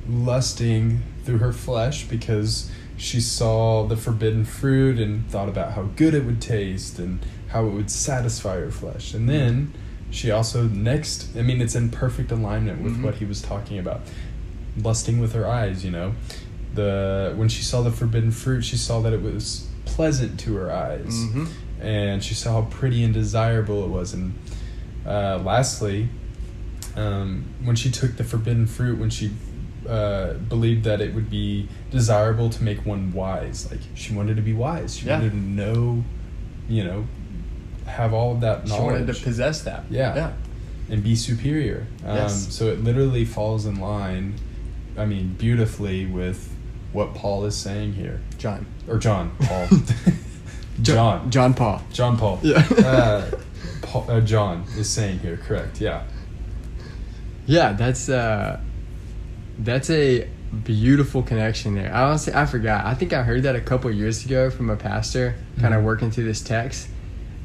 [0.09, 6.15] lusting through her flesh because she saw the forbidden fruit and thought about how good
[6.15, 9.15] it would taste and how it would satisfy her flesh.
[9.15, 9.73] And then
[10.11, 13.03] she also next, I mean, it's in perfect alignment with Mhm.
[13.03, 14.03] what he was talking about,
[14.81, 15.85] lusting with her eyes.
[15.85, 16.15] You know,
[16.75, 20.71] the when she saw the forbidden fruit, she saw that it was pleasant to her
[20.73, 21.45] eyes Mm-hmm.
[21.81, 24.13] and she saw how pretty and desirable it was.
[24.15, 24.35] And
[25.07, 26.09] uh, lastly,
[26.97, 29.31] um, when she took the forbidden fruit, when she
[29.89, 34.43] uh, believed that it would be desirable to make one wise, like she wanted to
[34.43, 35.19] be wise, she Yeah.
[35.19, 36.05] wanted to know,
[36.69, 37.07] you know,
[37.87, 38.81] have all of that knowledge.
[38.81, 39.85] She wanted to possess that.
[39.91, 40.15] Yeah.
[40.15, 40.33] Yeah.
[40.91, 41.87] and be superior.
[42.07, 42.55] Um, Yes.
[42.55, 44.35] So it literally falls in line,
[44.99, 46.51] I mean, beautifully with
[46.93, 48.67] what Paul is saying here, John.
[48.87, 49.67] or John Paul,
[50.83, 51.31] John.
[51.31, 51.83] John Paul.
[51.93, 52.39] John Paul.
[52.43, 52.59] Yeah.
[52.85, 53.31] uh,
[53.83, 55.81] Paul, uh, John is saying here, correct?
[55.81, 56.05] Yeah.
[57.47, 58.61] Yeah, that's uh
[59.59, 60.29] that's a
[60.65, 61.93] beautiful connection there.
[61.93, 62.85] I honestly I forgot.
[62.87, 65.85] I think I heard that a couple years ago from a pastor kind of Mhm.
[65.85, 66.89] working through this text.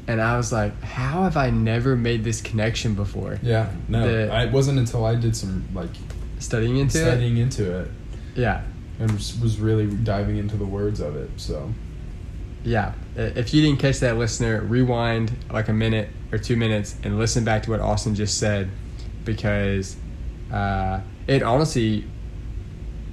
[0.08, 3.38] And I was like, how have I never made this connection before?
[3.42, 3.68] Yeah.
[3.88, 5.90] No, The- I, it wasn't until I did some like
[6.38, 7.90] Studying into studying into it it?
[8.34, 8.62] Yeah.
[8.98, 11.30] and was really diving into the words of it.
[11.36, 11.72] So
[12.64, 12.92] Yeah.
[13.16, 17.44] If you didn't catch that listener, rewind like a minute or two minutes and listen
[17.44, 18.70] back to what Austin just said
[19.24, 19.96] because
[20.52, 22.04] uh, it honestly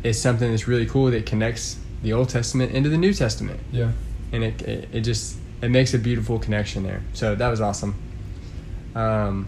[0.04, 3.60] is something that's really cool that connects the Old Testament into the New Testament.
[3.72, 3.92] yeah.
[4.32, 7.02] and it, it it just it makes a beautiful connection there.
[7.14, 7.96] So that was awesome.
[8.96, 9.48] Um,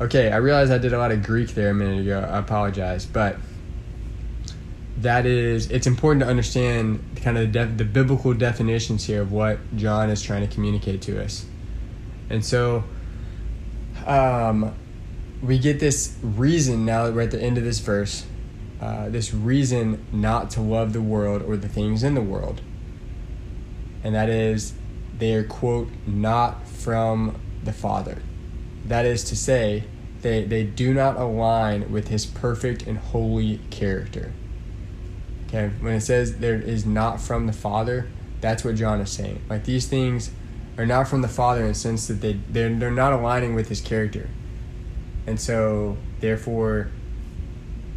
[0.00, 2.28] okay, I realized I did a lot of Greek there a minute ago.
[2.30, 3.36] I apologize, but
[5.02, 9.58] that is it's important to understand kind of the, the biblical definitions here of what
[9.76, 11.46] John is trying to communicate to us,
[12.30, 12.84] and so
[14.06, 14.74] um,
[15.42, 18.26] we get this reason now that we're at the end of this verse.
[18.80, 22.60] Uh, this reason not to love the world or the things in the world.
[24.02, 24.74] And that is
[25.18, 28.20] they are quote not from the father.
[28.84, 29.84] That is to say
[30.22, 34.32] they, they do not align with his perfect and holy character
[35.52, 38.08] okay when it says there is not from the father
[38.40, 40.30] that's what john is saying like these things
[40.78, 43.68] are not from the father in the sense that they they're, they're not aligning with
[43.68, 44.28] his character
[45.26, 46.90] and so therefore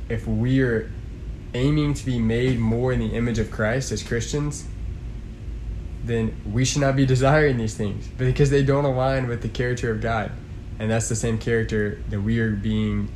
[0.09, 0.91] if we are
[1.53, 4.67] aiming to be made more in the image of christ as christians
[6.05, 9.91] then we should not be desiring these things because they don't align with the character
[9.91, 10.31] of God.
[10.79, 13.09] And that's the same character that we are being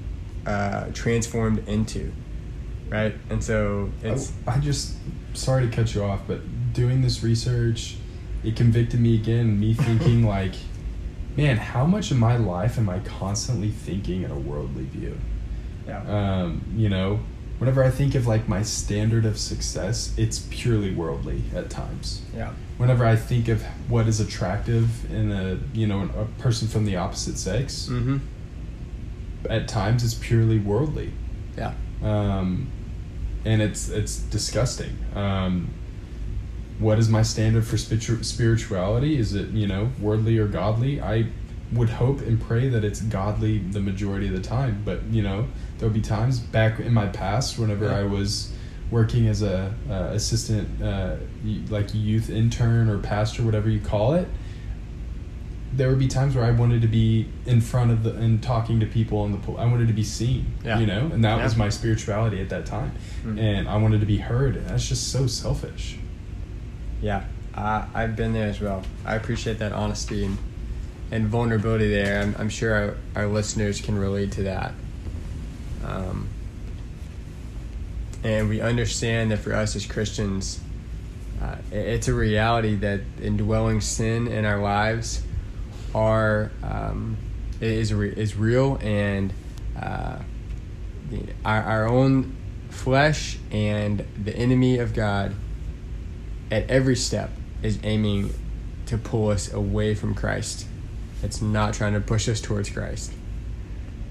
[0.45, 2.11] uh, transformed into.
[2.89, 3.15] Right?
[3.29, 4.33] And so it's.
[4.47, 4.95] I, I just
[5.33, 6.41] sorry to cut you off, but
[6.73, 7.97] doing this research,
[8.43, 9.59] it convicted me again.
[9.59, 10.53] Me thinking like,
[11.37, 15.17] man, how much of my life am I constantly thinking in a worldly view?
[15.87, 16.01] yeah.
[16.41, 17.19] um, you know
[17.57, 22.53] whenever i think of like my standard of success it's purely worldly at times yeah.
[22.77, 26.95] whenever i think of what is attractive in a you know a person from the
[26.95, 28.17] opposite sex Mm-hmm.
[29.49, 31.11] at times it's purely worldly
[31.57, 31.73] Yeah.
[32.03, 32.67] um,
[33.45, 34.97] and it's it's disgusting.
[35.15, 35.69] Um,
[36.79, 39.17] what is my standard for spirituality?
[39.17, 41.01] Is it you know worldly or godly?
[41.01, 41.27] I
[41.71, 45.47] would hope and pray that it's godly the majority of the time but you know
[45.77, 47.99] there'll be times back in my past whenever Yeah.
[47.99, 48.51] i was
[48.89, 51.17] working as a uh, assistant uh,
[51.69, 54.27] like youth intern or pastor whatever you call it
[55.71, 58.79] there would be times where I wanted to be in front of the and talking
[58.79, 59.57] to people in the pool.
[59.57, 60.79] I wanted to be seen, Yeah.
[60.79, 61.43] you know, and that Yeah.
[61.43, 62.91] was my spirituality at that time.
[63.23, 63.39] Mhm.
[63.39, 65.97] And I wanted to be heard, and that's just so selfish.
[67.01, 67.23] Yeah.
[67.55, 68.83] I I've been there as well.
[69.05, 70.37] I appreciate that honesty and,
[71.11, 72.21] and vulnerability there.
[72.21, 74.73] I'm, I'm sure our, our listeners can relate to that.
[75.85, 76.27] Um,
[78.23, 80.59] and we understand that for us as Christians,
[81.41, 85.21] uh, it's a reality that indwelling sin in our lives
[85.93, 87.17] are um,
[87.61, 89.33] is is real, and
[89.79, 90.19] uh,
[91.45, 92.35] our our own
[92.69, 95.35] flesh and the enemy of God
[96.51, 98.33] at every step is aiming
[98.85, 100.65] to pull us away from Christ.
[101.21, 103.11] It's not trying to push us towards Christ.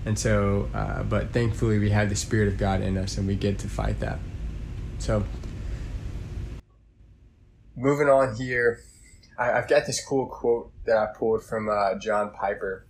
[0.04, 3.34] And so, uh, but thankfully, we have the Spirit of God in us and we
[3.34, 4.18] get to fight that.
[4.98, 5.24] So,
[7.76, 8.80] moving on here,
[9.38, 12.86] I, have got this cool quote that I pulled from uh, John Piper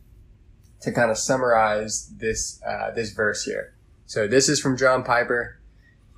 [0.81, 3.75] to kind of summarize this uh, this verse here.
[4.07, 5.61] So this is from John Piper.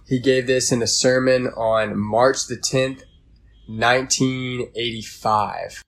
[0.07, 3.03] He gave this in a sermon on March the 10th,
[3.67, 5.83] 1985.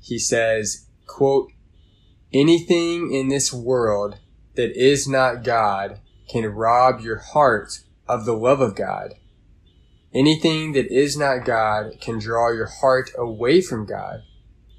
[0.00, 1.50] He says, quote,
[2.32, 4.18] anything in this world
[4.56, 9.14] that is not God can rob your heart of the love of God.
[10.14, 14.22] Anything that is not God can draw your heart away from God.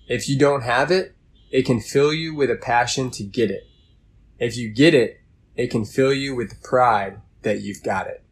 [0.08, 1.16] If you don't have it,
[1.50, 3.68] it can fill you with a passion to get it.
[4.38, 5.22] If you get it,
[5.56, 8.24] it can fill you with pride that you've got it.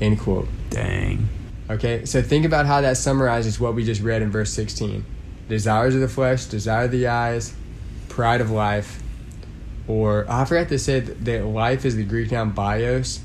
[0.00, 0.48] End quote.
[0.68, 1.28] Dang.
[1.70, 5.04] Okay, so think about how that summarizes what we just read in verse 16
[5.48, 7.54] desires of the flesh, desire of the eyes,
[8.08, 9.02] pride of life.
[9.88, 13.20] Or oh, I forgot to say that life is the Greek noun bios,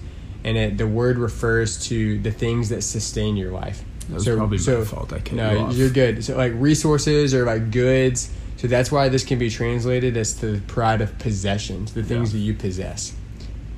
[0.46, 3.84] and it, the word refers to the things that sustain your life.
[4.08, 5.12] That was so, probably so, my fault.
[5.12, 5.38] I can't.
[5.38, 6.24] No, you are good.
[6.24, 8.32] So like resources or like goods.
[8.58, 12.40] So that's why this can be translated as the pride of possessions, the things yeah.
[12.40, 13.16] that you possess.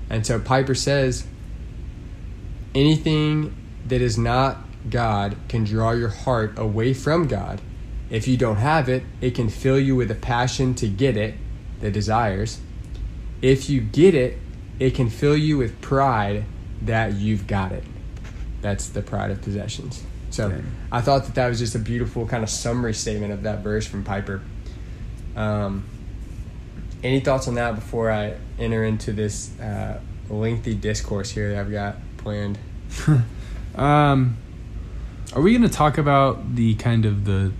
[0.10, 1.26] And so Piper says,
[2.76, 3.56] anything
[3.88, 4.58] that is not
[4.90, 7.62] God can draw your heart away from God.
[8.10, 11.36] If you don't have it, it can fill you with a passion to get it,
[11.80, 12.60] the desires.
[13.42, 14.38] If you get it,
[14.80, 16.44] it can fill you with pride
[16.84, 17.84] that you've got it.
[18.62, 20.04] That's the pride of possessions.
[20.30, 20.62] So okay.
[20.92, 23.88] I thought that that was just a beautiful kind of summary statement of that verse
[23.88, 24.42] from Piper.
[25.36, 25.86] Um,
[27.04, 31.72] any thoughts on that before I enter into this uh, lengthy discourse here that I've
[31.72, 32.58] got planned?
[33.76, 34.38] um,
[35.34, 37.52] are we going to talk about the kind of the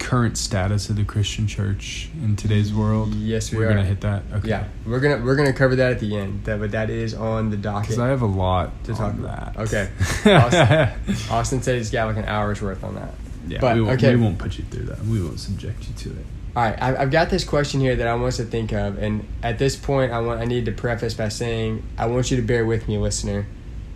[0.00, 3.14] current status of the Christian church in today's world?
[3.14, 3.74] Yes, we we're are.
[3.74, 4.22] gonna hit that.
[4.32, 4.48] Okay.
[4.48, 6.44] Yeah, we're gonna we're gonna cover that at the end.
[6.44, 7.90] That but that is on the docket.
[7.90, 9.56] Because I have a lot to talk about.
[9.58, 9.88] Okay.
[10.26, 13.14] Austin, Austin said he's got like an hour's worth on that.
[13.46, 14.14] Yeah, but we won't, okay.
[14.16, 15.04] we won't put you through that.
[15.04, 16.26] We won't subject you to it.
[16.56, 19.24] All right, I've got this question here that I want us to think of, and
[19.40, 22.42] at this point, I want I need to preface by saying I want you to
[22.42, 23.46] bear with me, listener,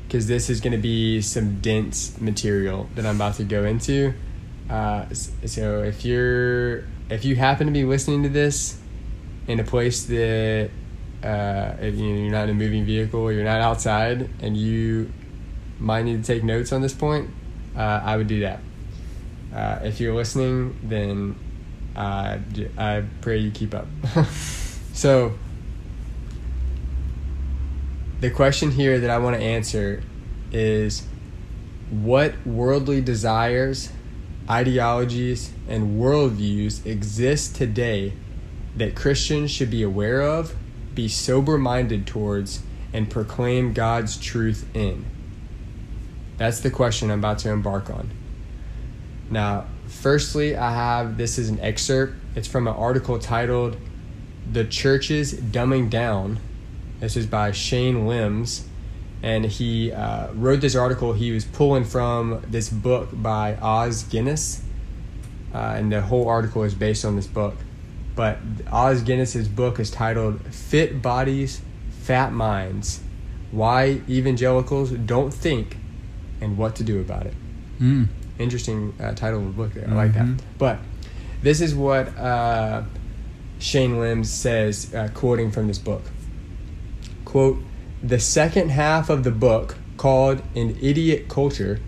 [0.07, 4.15] because this is going to be some dense material that I'm about to go into.
[4.69, 8.79] Uh, so if you're if you happen to be listening to this
[9.47, 10.71] in a place that
[11.23, 15.11] uh, if you're not in a moving vehicle, you're not outside, and you
[15.79, 17.31] might need to take notes on this point,
[17.77, 18.61] uh, I would do that.
[19.55, 21.37] Uh, if you're listening, then
[21.97, 22.39] uh,
[22.77, 23.87] I pray you keep up.
[24.93, 25.33] so,
[28.21, 30.03] the question here that I want to answer
[30.53, 31.07] is
[31.91, 33.91] what worldly desires,
[34.49, 38.13] ideologies, and worldviews exist today
[38.77, 40.55] that Christians should be aware of,
[40.95, 45.05] be sober minded towards, and proclaim God's truth in?
[46.37, 48.11] That's the question I'm about to embark on.
[49.31, 52.15] Now, Firstly, I have this is an excerpt.
[52.35, 53.77] It's from an article titled
[54.51, 56.41] The Church's Dumbing Down.
[57.01, 58.65] This is by Shane Lems.
[59.25, 61.15] And he uh, wrote this article.
[61.15, 64.63] He was pulling from this book by Os Guinness.
[65.55, 67.55] Uh, and the whole article is based on this book.
[68.15, 68.39] But
[68.71, 71.63] Os Guinness's book is titled Fit Bodies,
[72.03, 73.01] Fat Minds
[73.51, 75.79] Why Evangelicals Don't Think
[76.41, 77.35] and What to Do About It.
[77.81, 78.09] Mm
[78.39, 79.89] interesting uh, title of the book there.
[79.89, 80.25] I like that.
[80.25, 80.47] Mm-hmm.
[80.59, 80.79] But
[81.43, 82.83] this is what uh,
[83.59, 86.03] Shane Lems says, uh, quoting from this book.
[87.25, 87.59] Quote,
[88.05, 91.81] the second half of the book, called An Idiot Culture,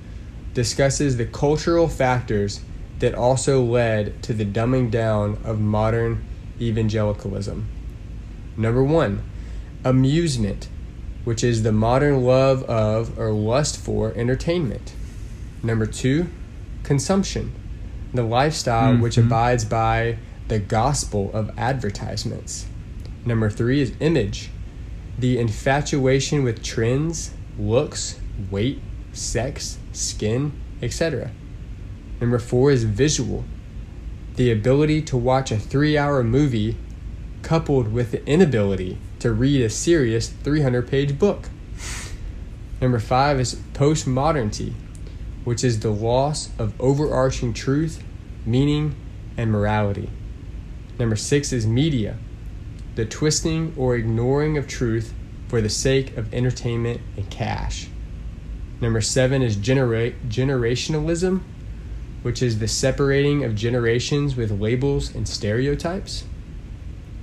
[0.55, 2.61] discusses the cultural factors
[3.01, 6.25] that also led to the dumbing down of modern
[6.59, 7.69] evangelicalism.
[8.57, 9.23] Number one,
[9.85, 10.69] amusement,
[11.25, 14.95] which is the modern love of or lust for entertainment.
[15.63, 16.29] Number two,
[16.83, 17.53] consumption,
[18.15, 19.03] the lifestyle mm-hmm.
[19.03, 20.17] which abides by
[20.49, 22.65] the gospel of advertisements.
[23.27, 24.49] Number three is image,
[25.19, 28.81] the infatuation with trends, looks, weight,
[29.13, 30.53] sex, skin,
[30.83, 31.31] etc.
[32.21, 33.45] Number four is visual,
[34.37, 36.77] the ability to watch a three hour movie
[37.43, 41.49] coupled with the inability to read a serious 300 page book.
[42.81, 44.75] Number five is postmodernity,
[45.45, 48.03] which is the loss of overarching truth,
[48.45, 48.95] meaning,
[49.37, 50.11] and morality.
[50.99, 52.19] Number six is media,
[52.97, 55.15] the twisting or ignoring of truth
[55.49, 57.89] for the sake of entertainment and cash.
[58.81, 61.43] Number seven is genera- generationalism,
[62.23, 66.25] which is the separating of generations with labels and stereotypes.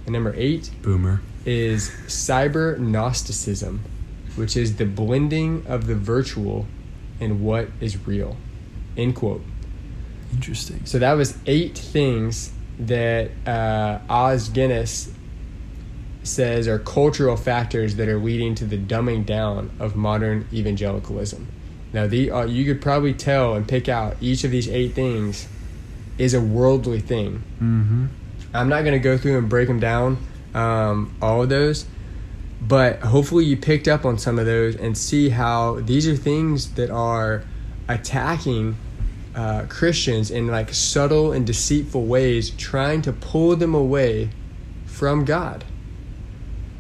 [0.06, 1.22] And number eight Boomer.
[1.46, 3.82] is cyber Gnosticism,
[4.36, 6.66] which is the blending of the virtual
[7.20, 8.38] and what is real.
[8.98, 9.44] End quote.
[10.32, 10.86] Interesting.
[10.86, 15.12] So that was eight things that uh, Os Guinness
[16.24, 21.48] says are cultural factors that are leading to the dumbing down of modern evangelicalism.
[21.92, 25.48] Now, the uh, you could probably tell and pick out each of these eight things
[26.18, 27.44] is a worldly thing.
[27.56, 28.06] Mm-hmm.
[28.54, 30.18] I'm not going to go through and break them down,
[30.54, 31.86] um, all of those,
[32.62, 36.74] but hopefully you picked up on some of those and see how these are things
[36.76, 37.44] that are
[37.88, 38.76] attacking
[39.36, 44.30] uh, Christians in like subtle and deceitful ways, trying to pull them away
[44.86, 45.66] from God.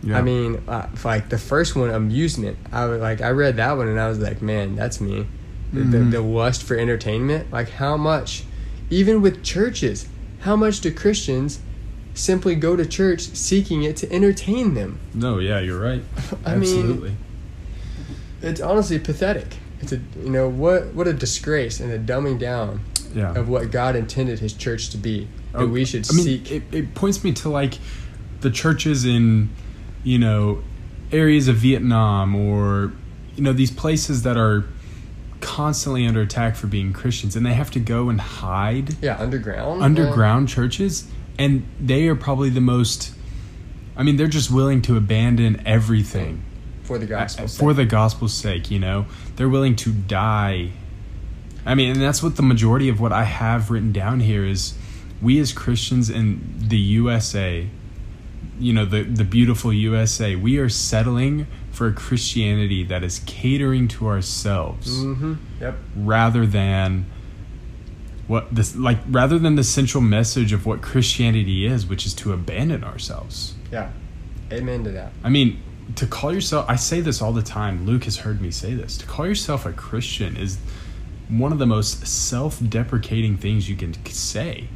[0.04, 0.18] Yeah.
[0.18, 2.58] I mean, uh, like the first one, amusement.
[2.72, 5.28] I was like, I read that one and I was like, man, that's me.
[5.72, 7.52] The, the, the lust for entertainment.
[7.52, 8.44] Like, how much,
[8.92, 10.08] even with churches,
[10.42, 11.62] how much do Christians
[12.14, 15.00] simply go to church seeking it to entertain them?
[15.16, 16.04] no, yeah, you're right.
[16.46, 17.18] I mean-
[18.42, 19.56] It's honestly pathetic.
[19.82, 22.82] It's a, you know, what what a disgrace and a dumbing down
[23.14, 23.34] yeah.
[23.36, 25.28] of what God intended His church to be.
[25.54, 26.52] That Oh, we should I mean, seek.
[26.52, 27.80] It, it points me to like
[28.42, 29.50] the churches in,
[30.04, 30.64] you know,
[31.12, 32.92] areas of Vietnam or,
[33.36, 34.66] you know, these places that are
[35.44, 39.84] constantly under attack for being Christians, and they have to go and hide yeah, underground.
[39.84, 43.14] underground churches, and they are probably the most.
[43.96, 46.44] I mean, they're just willing to abandon everything
[46.82, 47.48] for the gospel.
[47.48, 48.72] for the gospel's sake.
[48.72, 50.72] You know, they're willing to die.
[51.66, 54.74] I mean, and that's what the majority of what I have written down here is.
[55.22, 57.70] We as Christians in the USA,
[58.60, 63.88] you know, the the beautiful USA, we are settling for a Christianity that is catering
[63.90, 65.34] to ourselves Mm-hmm.
[65.60, 65.76] Yep.
[65.96, 67.06] rather than
[68.28, 72.32] what this like rather than the central message of what Christianity is, which is to
[72.34, 73.56] abandon ourselves.
[73.72, 73.92] Yeah.
[74.52, 75.12] Amen to that.
[75.24, 75.62] I mean,
[75.96, 77.86] to call yourself I say this all the time.
[77.86, 78.98] Luke has heard me say this.
[79.00, 80.58] To call yourself a Christian is
[81.28, 84.68] one of the most self-deprecating things you can say.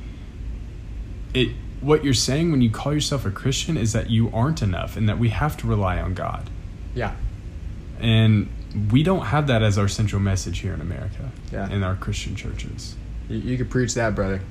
[1.34, 1.50] It
[1.82, 5.08] what you're saying when you call yourself a Christian is that you aren't enough and
[5.08, 6.50] that we have to rely on God.
[6.96, 7.16] Yeah.
[8.00, 8.50] And
[8.92, 11.70] we don't have that as our central message here in America Yeah.
[11.70, 12.96] in our Christian churches.
[13.30, 14.42] You, you could preach that, brother.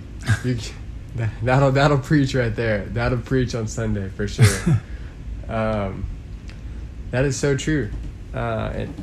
[0.44, 0.56] You,
[1.16, 2.84] that, that'll that'll preach right there.
[2.86, 4.80] That'll preach on Sunday for sure.
[5.48, 6.06] um,
[7.10, 7.90] that is so true.
[8.34, 8.94] Uh, and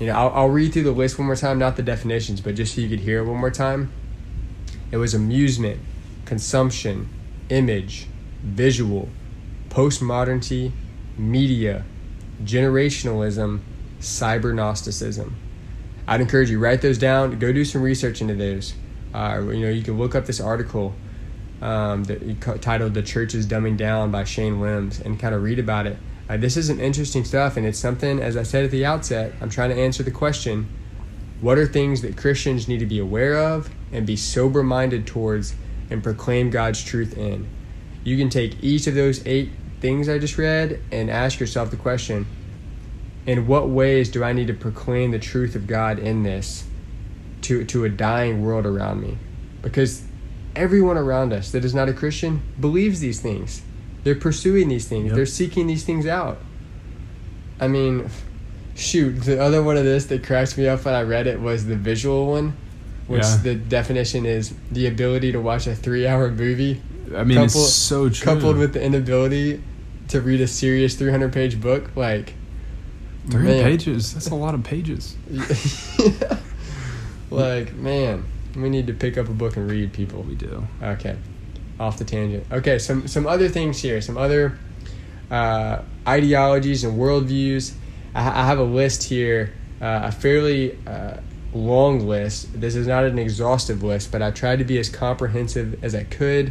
[0.00, 2.54] you know, I'll, I'll read through the list one more time, not the definitions, but
[2.54, 3.92] just so you could hear it one more time.
[4.90, 5.80] It was amusement,
[6.24, 7.08] consumption,
[7.52, 8.06] image,
[8.42, 9.08] visual,
[9.68, 10.72] postmodernity,
[11.18, 11.84] media,
[12.42, 13.60] generationalism,
[14.00, 15.36] cyber Gnosticism.
[16.08, 17.38] I'd encourage you write those down.
[17.38, 18.74] Go do some research into those.
[19.14, 20.94] Uh, you know, you can look up this article
[21.60, 25.58] um, that titled "The Church is Dumbing Down" by Shane Lems and kind of read
[25.58, 25.96] about it.
[26.28, 28.20] Uh, this is an interesting stuff, and it's something.
[28.20, 30.68] As I said at the outset, I'm trying to answer the question:
[31.40, 35.54] What are things that Christians need to be aware of and be sober-minded towards,
[35.92, 37.48] and proclaim God's truth in?
[38.04, 41.76] You can take each of those eight things I just read and ask yourself the
[41.76, 42.26] question:
[43.26, 46.64] in what ways do I need to proclaim the truth of God in this
[47.42, 49.18] to to a dying world around me?
[49.60, 50.02] Because
[50.56, 53.62] everyone around us that is not a Christian believes these things.
[54.04, 55.06] They're pursuing these things.
[55.06, 55.14] Yep.
[55.14, 56.38] They're seeking these things out.
[57.60, 58.10] I mean,
[58.74, 61.66] shoot, the other one of this that cracks me up when I read it was
[61.66, 62.56] the visual one,
[63.06, 63.36] which Yeah.
[63.42, 66.80] the definition is the ability to watch a three-hour movie
[67.14, 68.24] I mean, Couple- it's so true.
[68.24, 69.62] coupled with the inability
[70.08, 71.90] to read a serious 300-page book.
[71.94, 72.34] Like,
[73.30, 73.64] 300 man.
[73.64, 74.14] pages.
[74.14, 75.16] That's a lot of pages.
[77.30, 78.24] like man
[78.56, 80.66] we need to pick up a book and read people We do.
[80.82, 81.16] okay
[81.80, 84.58] off the tangent okay some some other things here some other
[85.30, 87.72] uh, ideologies and worldviews
[88.14, 91.16] I, I have a list here uh, a fairly uh,
[91.54, 95.82] long list this is not an exhaustive list but i tried to be as comprehensive
[95.84, 96.50] as i could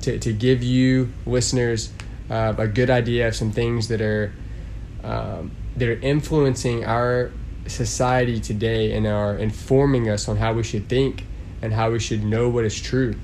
[0.00, 1.92] to, to give you listeners
[2.30, 4.32] uh, a good idea of some things that are
[5.02, 7.32] um, that are influencing our
[7.66, 11.24] society today and are informing us on how we should think
[11.60, 13.14] and how we should know what is true.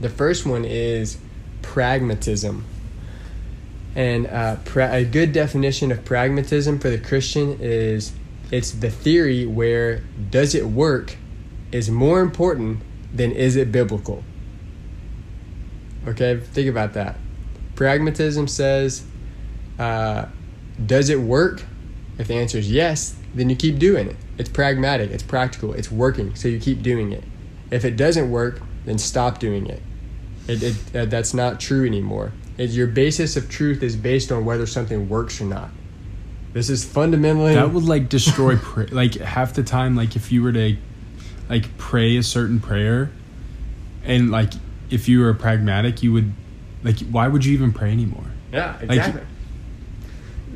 [0.00, 1.18] The first one is
[1.62, 2.64] pragmatism.
[3.94, 8.12] And uh, pra- a good definition of pragmatism for the Christian is
[8.54, 11.16] it's the theory where does it work
[11.72, 12.80] is more important
[13.12, 14.22] than is it biblical.
[16.06, 17.16] Okay, think about that.
[17.74, 19.04] Pragmatism says,
[19.76, 20.26] uh,
[20.86, 21.64] does it work?
[22.16, 24.16] If the answer is yes, then you keep doing it.
[24.38, 27.24] It's pragmatic, it's practical, it's working, so you keep doing it.
[27.72, 29.82] If it doesn't work, then stop doing it.
[30.46, 32.30] It, it uh, that's not true anymore.
[32.56, 35.70] Is your basis of truth is based on whether something works or not.
[36.54, 40.42] This is fundamentally That would like destroy pray- like half the time like if you
[40.42, 40.76] were to
[41.50, 43.10] like pray a certain prayer
[44.04, 44.52] and like
[44.88, 46.32] if you were pragmatic you would
[46.82, 48.24] like why would you even pray anymore?
[48.52, 49.22] Yeah, exactly.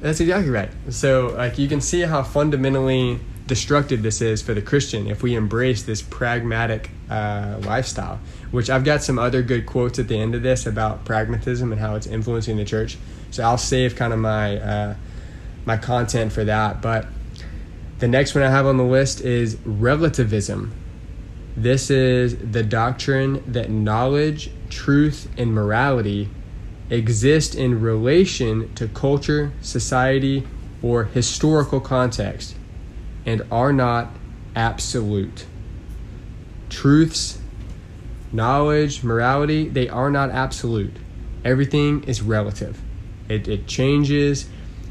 [0.01, 0.71] That's exactly right.
[0.91, 3.19] So, like, you can see how fundamentally
[3.49, 8.21] destructive this is for the Christian if we embrace this pragmatic uh, lifestyle.
[8.53, 11.81] Which I've got some other good quotes at the end of this about pragmatism and
[11.81, 12.97] how it's influencing the church.
[13.31, 14.95] So I'll save kind of my uh,
[15.69, 16.83] my content for that.
[16.83, 17.07] But
[17.99, 20.73] the next one I have on the list is relativism.
[21.57, 26.31] This is the doctrine that knowledge, truth, and morality
[26.91, 30.49] exist in relation to culture, society,
[30.81, 32.57] or historical context
[33.27, 34.09] and are not
[34.57, 35.45] absolute.
[36.71, 37.41] Truths,
[38.33, 40.97] knowledge, morality, they are not absolute.
[41.45, 42.81] Everything is relative.
[43.29, 44.49] It, it changes,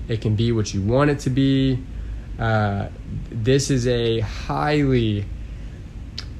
[0.07, 1.79] it can be what you want it to be.
[2.39, 2.89] Uh,
[3.29, 5.25] this is a highly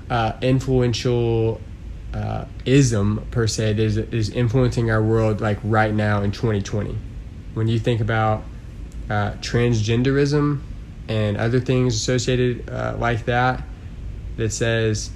[0.09, 1.59] uh, influential
[2.13, 6.97] uh, ism per se that is, is influencing our world like right now in 2020
[7.53, 8.43] when you think about
[9.09, 10.61] uh, transgenderism
[11.07, 13.63] and other things associated uh, like that
[14.37, 15.11] that says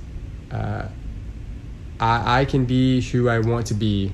[0.51, 0.87] uh,
[1.99, 4.11] I, I can be who I want to be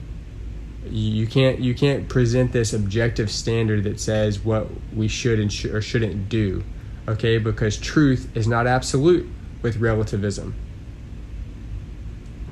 [0.92, 5.66] you can't you can't present this objective standard that says what we should and sh-
[5.66, 6.64] or shouldn't do
[7.08, 9.28] okay because truth is not absolute
[9.62, 10.56] with relativism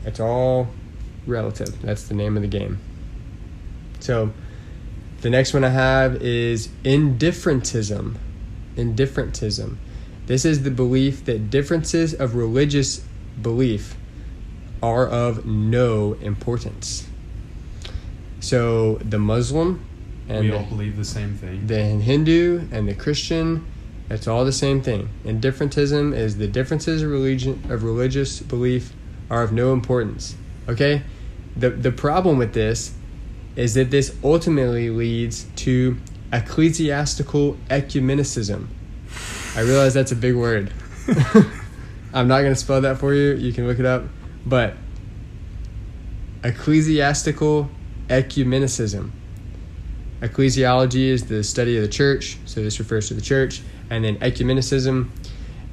[0.06, 0.68] it's all
[1.26, 1.82] relative.
[1.82, 2.80] That's the name of the game.
[4.00, 4.32] So,
[5.22, 8.16] the next one I have is indifferentism.
[8.76, 9.78] Indifferentism.
[10.28, 13.04] This is the belief that differences of religious
[13.42, 13.96] belief
[14.84, 17.08] are of no importance.
[18.46, 19.84] So, the Muslim
[20.30, 21.66] and we the, all believe the same thing.
[21.66, 23.66] the Hindu and the Christian,
[24.08, 25.10] it's all the same thing.
[25.24, 28.94] Indifferentism is the differences of religion of religious belief
[29.32, 30.36] are of no importance.
[30.70, 31.02] Okay?
[31.58, 32.94] The the problem with this
[33.56, 35.98] is that this ultimately leads to
[36.32, 38.68] ecclesiastical ecumenicism.
[39.56, 40.72] I realize that's a big word.
[42.14, 43.34] I'm not going to spell that for you.
[43.34, 44.04] You can look it up.
[44.46, 44.76] But
[46.44, 47.72] ecclesiastical
[48.08, 49.12] ecumenicism.
[50.22, 54.18] Ecclesiology is the study of the church, so this refers to the church, and then
[54.18, 55.10] ecumenicism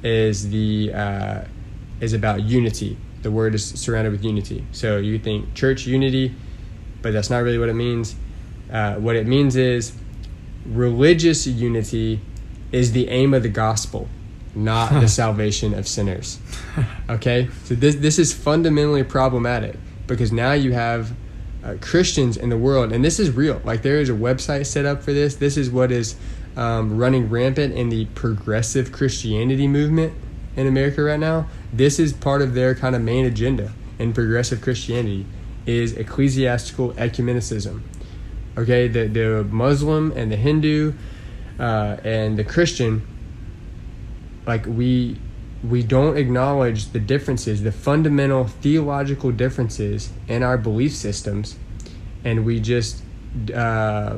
[0.03, 1.43] is the uh,
[2.01, 2.97] is about unity.
[3.21, 4.65] The word is surrounded with unity.
[4.73, 6.35] So you think church unity,
[7.01, 8.15] but that's not really what it means.
[8.71, 9.93] Uh, what it means is
[10.65, 12.19] religious unity
[12.71, 14.09] is the aim of the gospel,
[14.55, 16.39] not the salvation of sinners.
[17.09, 21.13] Okay, so this this is fundamentally problematic because now you have
[21.63, 23.61] uh, Christians in the world, and this is real.
[23.63, 25.35] Like there is a website set up for this.
[25.35, 26.15] This is what is
[26.55, 30.13] um, running rampant in the progressive Christianity movement
[30.55, 31.47] in America right now.
[31.71, 35.25] This is part of their kind of main agenda in progressive Christianity
[35.65, 37.81] is ecclesiastical ecumenicism.
[38.57, 40.93] Okay, the the Muslim and the Hindu
[41.59, 43.01] uh, and the Christian,
[44.45, 45.19] like we
[45.63, 51.55] we don't acknowledge the differences, the fundamental theological differences in our belief systems,
[52.25, 53.01] and we just
[53.53, 54.17] uh,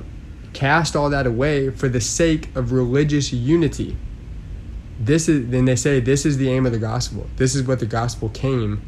[0.53, 3.95] cast all that away for the sake of religious unity.
[4.99, 7.27] This is then they say this is the aim of the gospel.
[7.35, 8.81] This is what the gospel came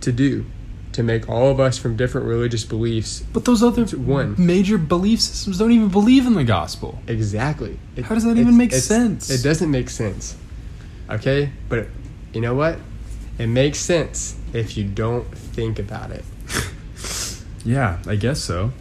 [0.00, 0.46] to do,
[0.92, 4.34] to make all of us from different religious beliefs But those other one.
[4.38, 6.98] major belief systems don't even believe in the gospel.
[7.06, 7.78] Exactly.
[7.96, 9.30] It- How does that even make sense?
[9.30, 10.36] It doesn't make sense.
[11.10, 11.50] Okay?
[11.68, 11.88] But
[12.32, 12.78] you know what?
[13.38, 16.24] It makes sense if you don't think about it.
[17.66, 18.72] Yeah, I guess so.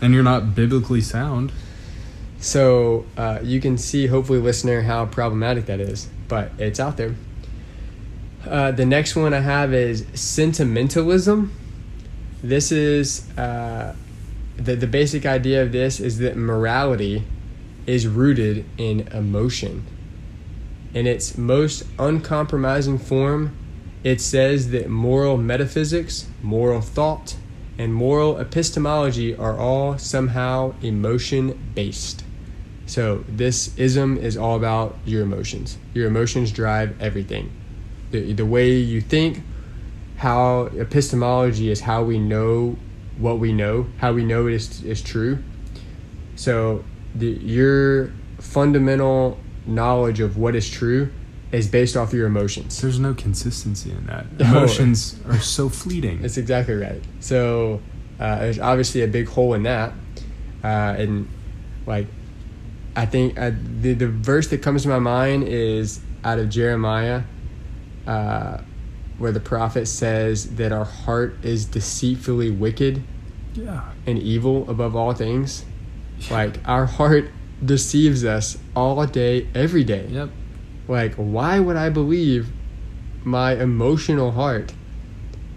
[0.00, 1.52] and you're not biblically sound.
[2.40, 6.08] So uh, you can see, hopefully, listener, how problematic that is.
[6.26, 7.14] But it's out there.
[8.46, 11.52] Uh, the next one I have is sentimentalism.
[12.42, 13.94] This is uh,
[14.56, 17.24] the the basic idea of this is that morality
[17.86, 19.86] is rooted in emotion.
[20.94, 23.56] In its most uncompromising form,
[24.04, 27.34] it says that moral metaphysics, moral thought,
[27.76, 32.22] and moral epistemology are all somehow emotion based.
[32.86, 35.78] So, this ism is all about your emotions.
[35.94, 37.50] Your emotions drive everything.
[38.12, 39.42] The, the way you think,
[40.18, 42.76] how epistemology is how we know
[43.18, 45.42] what we know, how we know it is, is true.
[46.36, 46.84] So,
[47.14, 51.10] the, your fundamental knowledge of what is true
[51.52, 52.80] is based off your emotions.
[52.80, 54.26] There's no consistency in that.
[54.40, 56.22] Emotions are so fleeting.
[56.22, 57.02] That's exactly right.
[57.20, 57.80] So
[58.18, 59.92] uh, there's obviously a big hole in that,
[60.62, 60.66] uh,
[60.98, 61.28] and
[61.86, 62.06] like
[62.96, 67.22] I think uh, the the verse that comes to my mind is out of Jeremiah,
[68.06, 68.58] uh,
[69.18, 73.02] where the prophet says that our heart is deceitfully wicked
[73.54, 73.82] Yeah.
[74.06, 75.64] and evil above all things.
[76.30, 77.30] Like our heart
[77.64, 80.06] deceives us all day, every day.
[80.10, 80.30] Yep.
[80.88, 82.48] Like, why would I believe
[83.24, 84.72] my emotional heart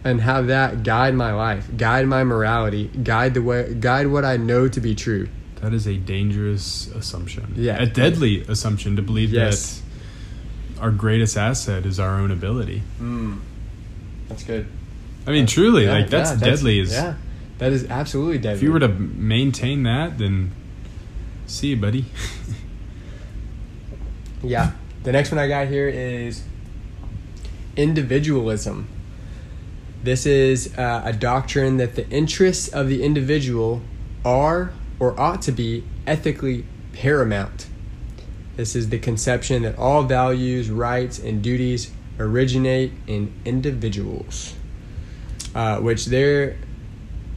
[0.04, 4.38] and have that guide my life, guide my morality, guide the way, guide what I
[4.38, 5.28] know to be true?
[5.62, 7.54] That is a dangerous assumption.
[7.58, 7.82] Yeah.
[7.82, 9.82] A deadly assumption to believe Yes.
[10.76, 12.84] that our greatest asset is our own ability.
[13.02, 13.40] Mm.
[14.30, 14.68] That's good.
[15.26, 16.80] I mean, truly, Yeah, like that's yeah, deadly.
[16.80, 17.16] Is yeah,
[17.58, 18.58] that is absolutely deadly.
[18.58, 20.52] if you were to maintain that, then
[21.48, 22.06] see you, buddy.
[24.44, 24.72] Yeah.
[25.04, 26.44] The next one I got here is
[27.76, 28.88] individualism.
[30.04, 33.82] This is uh, a doctrine that the interests of the individual
[34.24, 37.68] are or ought to be ethically paramount.
[38.56, 44.54] This is the conception that all values, rights, and duties originate in individuals.
[45.54, 46.58] Uh, which there,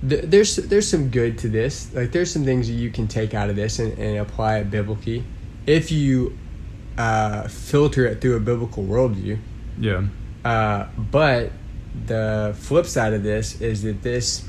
[0.08, 1.92] th- there's there's some good to this.
[1.94, 4.70] Like there's some things that you can take out of this and, and apply it
[4.70, 5.24] biblically,
[5.66, 6.36] if you
[6.98, 9.38] uh, filter it through a biblical worldview.
[9.78, 10.04] yeah.
[10.44, 11.52] Uh, but
[12.06, 14.48] the flip side of this is that this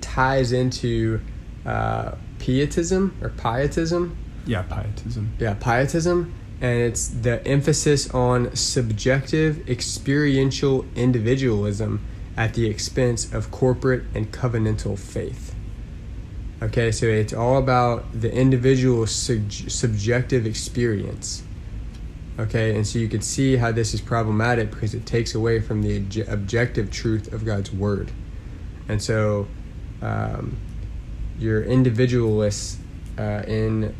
[0.00, 1.20] ties into
[1.66, 4.16] uh, pietism or pietism.
[4.46, 4.62] Yeah.
[4.62, 5.32] Pietism.
[5.38, 6.32] Yeah, pietism.
[6.62, 12.04] And it's the emphasis on subjective experiential individualism
[12.36, 15.54] at the expense of corporate and covenantal faith.
[16.62, 21.42] Okay, so it's all about the individual sub- subjective experience.
[22.38, 25.82] Okay, and so you can see how this is problematic because it takes away from
[25.82, 28.10] the obje- objective truth of God's word.
[28.88, 29.46] And so
[30.02, 30.58] um,
[31.38, 32.78] your individualists
[33.18, 33.94] uh, in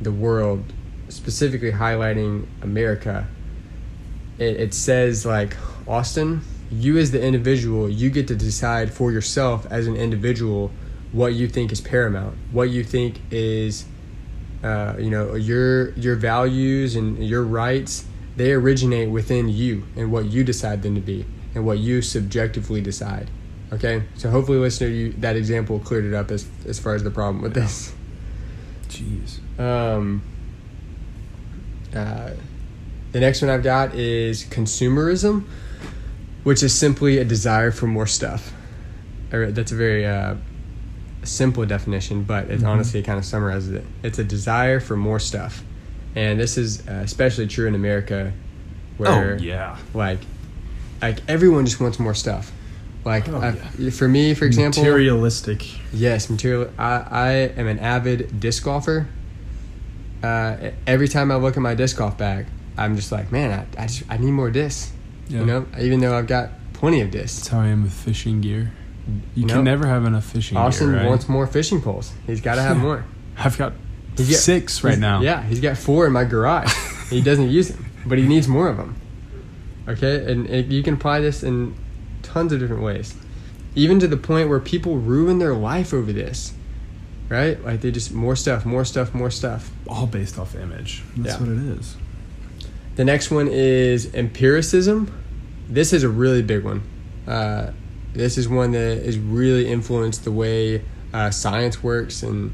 [0.00, 0.64] the world,
[1.08, 3.26] specifically highlighting America,
[4.38, 5.56] it, it says, like,
[5.86, 6.42] Austin,
[6.72, 10.70] you as the individual, you get to decide for yourself as an individual
[11.12, 13.84] what you think is paramount, what you think is
[14.64, 18.06] uh, you know your your values and your rights
[18.36, 22.80] they originate within you and what you decide them to be and what you subjectively
[22.80, 23.28] decide
[23.72, 24.04] okay?
[24.16, 27.42] So hopefully listener you that example cleared it up as as far as the problem
[27.42, 27.92] with this.
[28.88, 29.38] Jeez.
[29.58, 30.22] um,
[31.94, 32.30] uh,
[33.12, 35.44] the next one I've got is consumerism,
[36.44, 38.52] which is simply a desire for more stuff.
[39.30, 40.34] That's a very uh,
[41.22, 42.66] simple definition, but it Mhm.
[42.66, 43.84] honestly kind of summarizes it.
[44.02, 45.62] It's a desire for more stuff,
[46.14, 48.32] and this is uh, especially true in America,
[48.98, 49.76] where oh yeah.
[49.94, 50.18] like
[51.00, 52.52] like everyone just wants more stuff.
[53.04, 55.66] Like Oh, I- for me, for example, materialistic.
[55.92, 56.70] Yes, material.
[56.78, 59.08] I, I am an avid disc golfer.
[60.22, 62.46] Uh, every time I look at my disc golf bag,
[62.78, 64.92] I'm just like, man, I, I just I need more discs.
[65.32, 65.40] Yeah.
[65.40, 68.40] You know, even though I've got plenty of this, That's how I am with fishing
[68.40, 68.72] gear.
[69.34, 70.98] You can never have enough fishing Austin gear.
[71.00, 71.08] Right?
[71.08, 72.12] wants more fishing poles.
[72.26, 73.04] He's got to have more.
[73.36, 73.72] I've got
[74.16, 75.22] got- six right now.
[75.22, 76.72] Yeah, he's got four in my garage.
[77.10, 78.96] he doesn't use them, but he needs more of them.
[79.88, 81.74] Okay, and it, you can apply this in
[82.22, 83.14] tons of different ways,
[83.74, 86.52] even to the point where people ruin their life over this.
[87.28, 87.62] Right?
[87.64, 89.70] Like they just more stuff, more stuff, more stuff.
[89.88, 91.02] All based off image.
[91.16, 91.46] That's Yeah.
[91.46, 91.96] what it is.
[92.96, 95.10] The next one is empiricism.
[95.72, 96.82] This is a really big one.
[97.26, 97.70] Uh,
[98.12, 102.52] this is one that has really influenced the way uh, science works and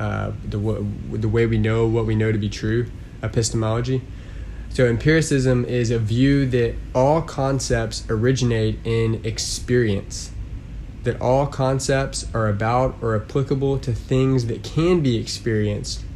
[0.00, 2.86] uh, the w- the way we know what we know to be true,
[3.22, 4.00] epistemology.
[4.70, 10.30] So empiricism is a view that all concepts originate in experience.
[11.02, 16.06] That all concepts are about or applicable to things that can be experienced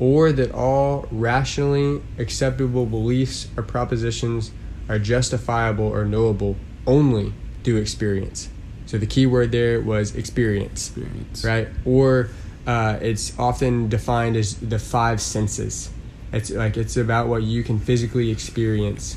[0.00, 4.50] or that all rationally acceptable beliefs or propositions
[4.88, 6.56] are justifiable or knowable
[6.86, 7.32] only
[7.64, 8.48] through experience.
[8.86, 11.44] So the key word there was experience, Experience.
[11.44, 11.68] right?
[11.84, 12.30] Or
[12.66, 15.90] uh, it's often defined as the five senses.
[16.32, 19.16] It's like it's about what you can physically experience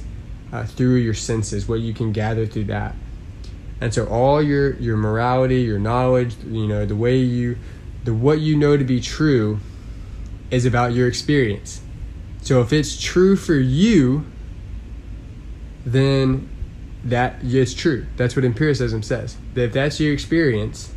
[0.51, 2.95] uh, through your senses, what you can gather through that.
[3.81, 7.57] And so all your your morality, your knowledge, you know, the way you
[8.03, 9.59] the what you know to be true
[10.51, 11.81] is about your experience.
[12.41, 14.25] So if it's true for you,
[15.91, 16.49] then
[17.03, 18.05] that is true.
[18.17, 19.37] That's what empiricism says.
[19.53, 20.91] That if that's your experience,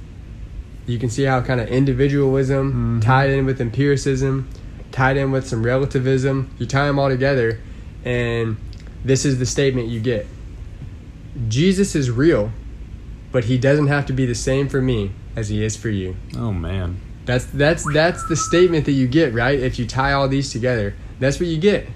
[0.87, 3.05] you can see how kind of individualism Mhm.
[3.05, 4.49] tied in with empiricism,
[4.91, 6.51] tied in with some relativism.
[6.59, 7.59] You tie them all together,
[8.05, 8.57] and
[9.05, 10.27] this is the statement you get:
[11.49, 12.53] Jesus is real,
[13.31, 16.17] but he doesn't have to be the same for me as he is for you.
[16.37, 16.97] Oh man.
[17.25, 19.59] That's that's that's the statement that you get, right?
[19.59, 21.87] If you tie all these together, that's what you get.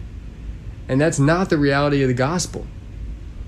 [0.89, 2.65] And that's not the reality of the gospel.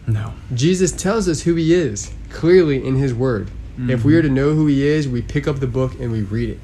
[0.09, 0.33] No.
[0.55, 3.51] Jesus tells us who he is clearly in his word.
[3.89, 6.23] If we are to know who he is, we pick up the book and we
[6.23, 6.59] read it.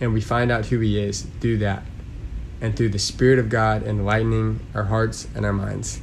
[0.00, 1.82] And we find out who he is through that.
[2.60, 6.00] And through the Spirit of God enlightening our hearts and our minds.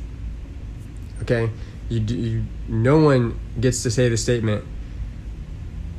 [1.21, 1.49] Okay?
[1.87, 4.65] You, do- you no one gets to say the statement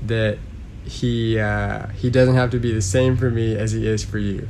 [0.04, 0.38] that
[0.84, 4.18] he uh, he doesn't have to be the same for me as he is for
[4.18, 4.46] you.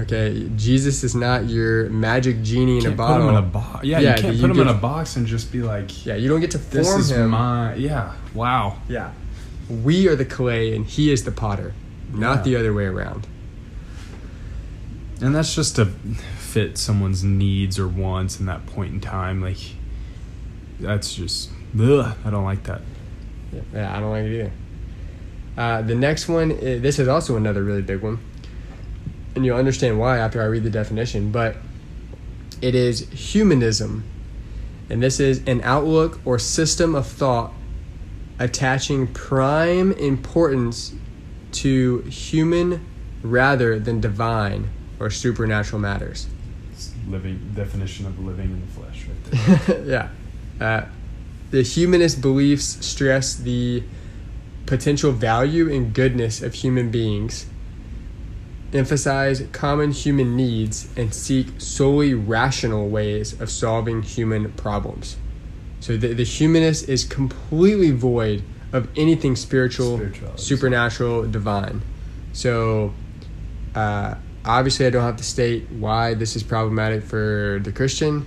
[0.00, 3.28] Okay, Jesus is not your magic genie in Can't a put bottle.
[3.28, 3.84] him in a box.
[3.84, 6.28] Yeah, Yeah, you can't put him in a box and just be like, yeah, you
[6.28, 7.30] don't get to form "This is him.
[7.30, 8.12] my." Yeah.
[8.34, 8.78] Wow.
[8.88, 9.12] Yeah.
[9.68, 11.74] We are the clay and he is the potter,
[12.12, 12.42] not Yeah.
[12.42, 13.26] the other way around.
[15.20, 15.86] And that's just to
[16.38, 19.40] fit someone's needs or wants in that point in time.
[19.40, 19.58] Like,
[20.80, 22.82] that's just, ugh, I don't like that.
[23.72, 24.52] Yeah, I don't like it either.
[25.56, 28.18] Uh, the next one, i this is also another really big one.
[29.34, 31.56] And you'll understand why after I read the definition, but
[32.60, 34.04] it is humanism.
[34.88, 37.52] And this is an outlook or system of thought
[38.38, 40.92] attaching prime importance
[41.52, 42.84] to human
[43.22, 44.68] rather than divine
[44.98, 46.26] or supernatural matters.
[46.72, 49.84] It's living definition of living in the flesh, right there.
[50.60, 50.64] yeah.
[50.64, 50.86] Uh,
[51.50, 53.82] the humanist beliefs stress the
[54.66, 57.46] potential value and goodness of human beings,
[58.74, 65.16] emphasize common human needs, and seek solely rational ways of solving human problems.
[65.80, 70.00] So the, the humanist is completely void of anything spiritual,
[70.36, 71.82] supernatural, divine.
[72.32, 72.92] So
[73.74, 78.26] uh, obviously, I don't have to state why this is problematic for the Christian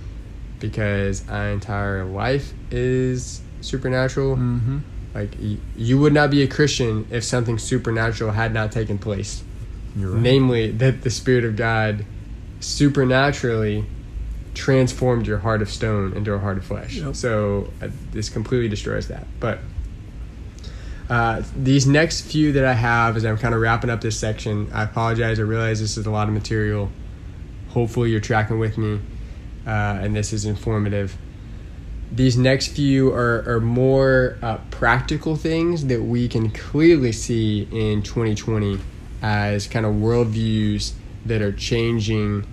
[0.58, 4.36] because our entire life is supernatural.
[4.36, 4.78] mm-hmm.
[5.14, 9.42] Like y- you would not be a Christian if something supernatural had not taken place.
[9.96, 10.20] Right.
[10.20, 12.04] Namely, that the Spirit of God
[12.60, 13.84] supernaturally
[14.54, 16.96] transformed your heart of stone into a heart of flesh.
[16.96, 17.14] Yep.
[17.14, 19.26] So uh, this completely destroys that.
[19.38, 19.60] But
[21.08, 24.70] uh, these next few that I have, as I'm kind of wrapping up this section,
[24.72, 25.38] I apologize.
[25.38, 26.90] I realize this is a lot of material.
[27.70, 29.00] Hopefully, you're tracking with me,
[29.66, 31.16] uh, and this is informative.
[32.10, 38.02] These next few are, are more uh, practical things that we can clearly see in
[38.02, 38.78] 2020
[39.22, 40.92] as kind of worldviews
[41.26, 42.46] that are changing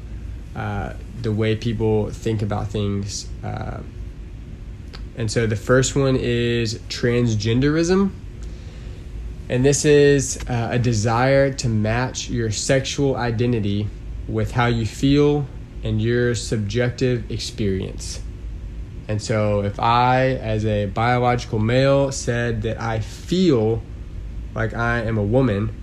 [0.56, 3.28] uh, the way people think about things.
[3.44, 3.82] Uh,
[5.18, 8.12] and so the first one is transgenderism.
[9.48, 13.88] And this is uh, a desire to match your sexual identity
[14.28, 15.46] with how you feel
[15.84, 18.22] and your subjective experience.
[19.08, 23.84] And so, if I, as a biological male, said that I feel
[24.56, 25.76] like I am a woman,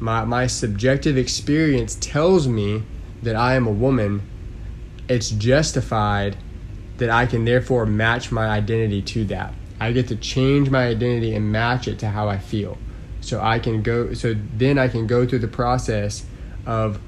[0.00, 2.82] my, my subjective experience tells me
[3.22, 4.22] that I am a woman,
[5.08, 6.36] it's justified
[6.96, 9.54] that I can therefore match my identity to that.
[9.78, 12.78] I get to change my identity and match it to how I feel.
[13.20, 14.14] So I can go.
[14.14, 16.24] So then I can go through the process
[16.66, 17.00] of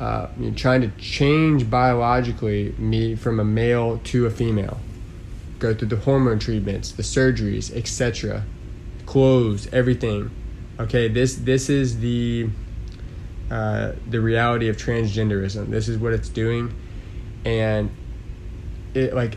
[0.00, 4.80] uh, trying to change biologically me from a male to a female.
[5.58, 8.44] Go through the hormone treatments, the surgeries, etc.
[9.06, 10.30] Clothes, everything.
[10.78, 12.48] Okay, this this is the
[13.50, 15.68] uh, the reality of transgenderism.
[15.70, 16.74] This is what it's doing,
[17.44, 17.90] and
[18.94, 19.36] it like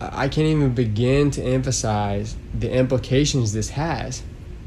[0.00, 4.22] I can't even begin to emphasize the implications this has,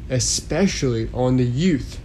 [0.09, 1.99] especially on the youth.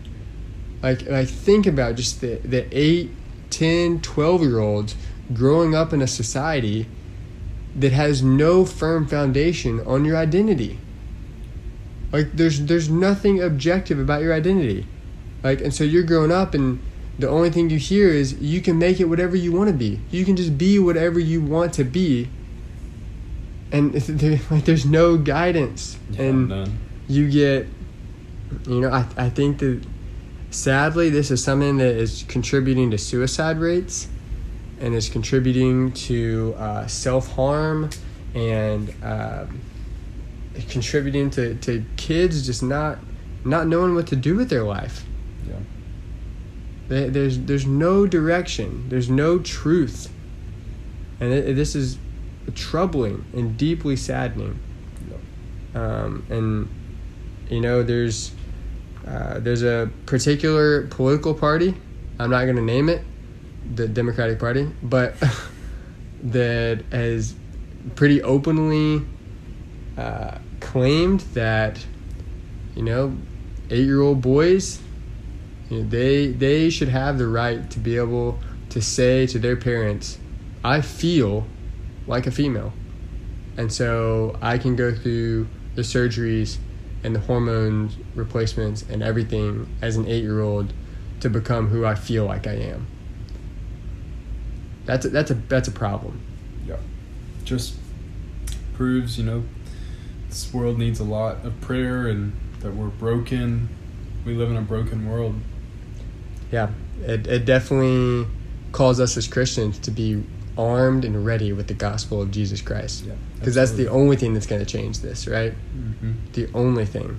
[0.82, 3.10] Like like think about just the the 8,
[3.48, 4.94] 10, 12 year olds
[5.32, 6.86] growing up in a society
[7.74, 10.78] that has no firm foundation on your identity.
[12.16, 14.86] Like there's there's nothing objective about your identity.
[15.42, 16.80] Like and so you're growing up and
[17.18, 20.00] the only thing you hear is you can make it whatever you want to be.
[20.10, 22.30] You can just be whatever you want to be.
[23.70, 23.92] And
[24.22, 25.98] there, like there's no guidance.
[26.16, 26.78] and none.
[27.06, 27.66] you get
[28.66, 29.84] you know I, I think that
[30.50, 34.08] sadly this is something that is contributing to suicide rates
[34.80, 37.90] and is contributing to uh, self-harm
[38.34, 39.60] and um,
[40.68, 42.98] contributing to, to kids just not
[43.44, 45.04] not knowing what to do with their life.
[45.46, 45.54] Yeah.
[46.88, 48.88] There- there's there's no direction.
[48.88, 50.10] There's no truth.
[51.20, 51.98] And it, this is
[52.54, 54.58] troubling and deeply saddening.
[55.74, 56.68] Um, and
[57.50, 58.32] you know there's
[59.06, 61.74] uh, there's a particular political party
[62.18, 63.02] i'm not going to name it
[63.74, 65.14] the democratic party but
[66.24, 67.34] that has
[67.94, 69.04] pretty openly
[69.98, 71.84] uh, claimed that,
[72.74, 73.16] you know,
[73.70, 74.80] eight-year-old boys,
[75.70, 78.38] you know, they they should have the right to be able
[78.70, 80.18] to say to their parents,
[80.64, 81.46] "I feel
[82.06, 82.72] like a female,"
[83.56, 86.58] and so I can go through the surgeries
[87.04, 90.72] and the hormone replacements and everything as an eight-year-old
[91.20, 92.86] to become who I feel like I am.
[94.84, 96.20] That's a, that's a that's a problem.
[96.66, 96.76] Yeah.
[97.44, 97.74] Just
[98.74, 99.44] proves, you know,
[100.36, 103.70] this world needs a lot of prayer and that we're broken.
[104.26, 105.34] We live in a broken world.
[106.52, 106.70] Yeah,
[107.00, 108.26] it it definitely
[108.72, 110.22] calls us as Christians to be
[110.58, 113.04] armed and ready with the gospel of Jesus Christ.
[113.06, 113.14] Yeah.
[113.38, 115.52] Because that's the only thing that's going to change this, right?
[115.52, 117.18] hmm The only thing.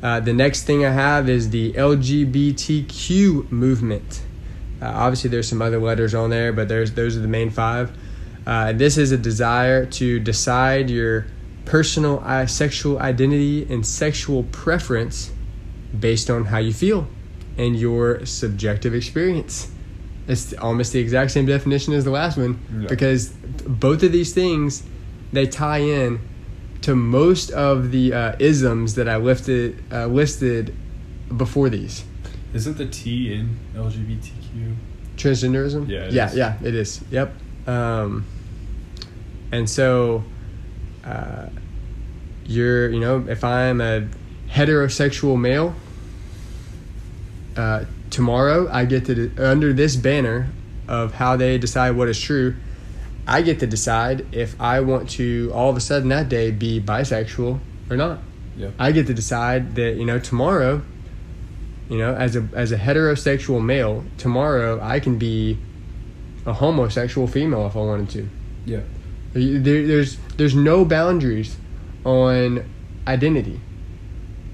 [0.00, 4.22] Uh, the next thing I have is the LGBTQ movement.
[4.80, 7.90] Uh, obviously, there's some other letters on there, but there's those are the main five.
[8.46, 11.26] Uh, this is a desire to decide your
[11.64, 15.30] personal sexual identity and sexual preference
[15.98, 17.06] based on how you feel
[17.56, 19.70] and your subjective experience.
[20.26, 22.88] It's almost the exact same definition as the last one Yeah.
[22.88, 23.28] because
[23.66, 24.82] both of these things
[25.32, 26.20] they tie in
[26.82, 30.74] to most of the uh, isms that I lifted uh, listed
[31.36, 32.04] before these.
[32.54, 34.74] Isn't the T in LGBTQ?
[35.16, 35.88] Transgenderism?
[35.88, 36.36] Yeah, it yeah, is.
[36.36, 37.00] yeah, it is.
[37.10, 37.32] Yep.
[37.66, 38.26] Um,
[39.50, 40.24] and so,
[41.04, 41.46] uh,
[42.46, 44.08] you're, you know, if I'm a
[44.48, 45.74] heterosexual male,
[47.56, 50.48] uh, tomorrow I get to, under this banner
[50.88, 52.56] of how they decide what is true,
[53.26, 56.80] I get to decide if I want to all of a sudden that day be
[56.80, 58.18] bisexual or not.
[58.56, 58.70] Yeah.
[58.78, 60.82] I get to decide that you know tomorrow,
[61.88, 65.58] you know, as a as a heterosexual male, tomorrow I can be
[66.46, 68.28] a homosexual female if I wanted to.
[68.64, 68.80] Yeah.
[69.32, 71.56] There, there's there's no boundaries
[72.04, 72.64] on
[73.06, 73.60] identity.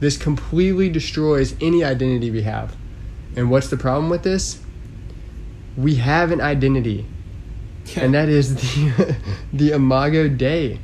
[0.00, 2.76] This completely destroys any identity we have.
[3.36, 4.60] And what's the problem with this?
[5.76, 7.06] We have an identity,
[7.96, 9.16] and that is the
[9.52, 10.80] the Imago Dei.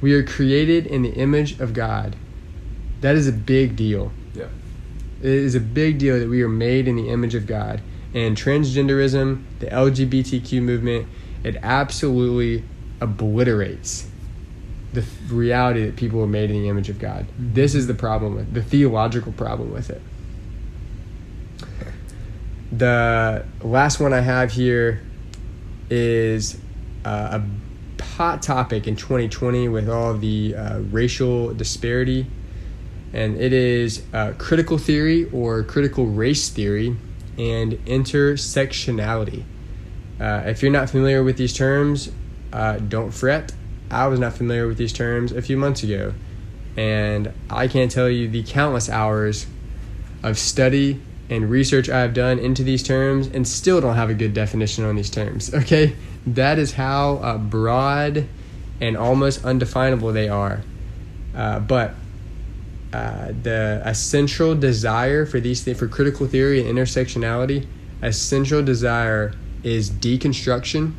[0.00, 2.16] We are created in the image of God.
[3.00, 4.12] That is a big deal.
[4.34, 4.48] Yeah.
[5.20, 7.80] It is a big deal that we are made in the image of God.
[8.14, 11.08] And transgenderism, the LGBTQ movement,
[11.44, 12.64] it absolutely
[13.00, 14.08] obliterates
[14.92, 17.26] the reality that people are made in the image of God.
[17.38, 20.02] This is the problem with the theological problem with it.
[22.70, 25.02] The last one I have here
[25.90, 26.58] is
[27.04, 32.26] uh, a hot topic in 2020 with all the uh, racial disparity
[33.12, 36.96] and it is uh, critical theory or critical race theory
[37.38, 39.44] and intersectionality.
[40.20, 42.10] Uh, if you're not familiar with these terms,
[42.52, 43.52] uh, don't fret.
[43.90, 46.14] I was not familiar with these terms a few months ago,
[46.76, 49.46] and I can't tell you the countless hours
[50.22, 54.14] of study and research I have done into these terms and still don't have a
[54.14, 55.52] good definition on these terms.
[55.62, 55.96] Okay?
[56.26, 58.28] That is how uh, broad
[58.80, 60.62] and almost undefinable they are.
[61.34, 61.94] Uh, but
[62.92, 67.66] uh, the a central desire for these things for critical theory and intersectionality
[68.02, 69.32] a central desire
[69.62, 70.92] is deconstruction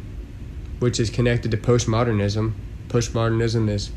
[0.79, 2.53] which is connected to postmodernism
[2.87, 3.91] postmodernism is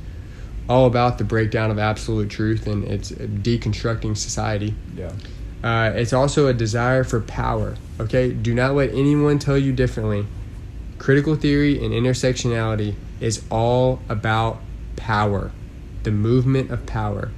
[0.69, 5.13] all about the breakdown of absolute truth and it's deconstructing society Yeah.
[5.63, 7.77] uh, it's also a desire for power.
[8.01, 10.27] Okay, do not let anyone tell you differently.
[10.99, 14.61] Critical theory and intersectionality is all about
[14.97, 15.53] power,
[16.03, 17.31] the movement of power,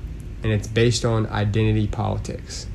[0.43, 2.67] and it's based on identity politics.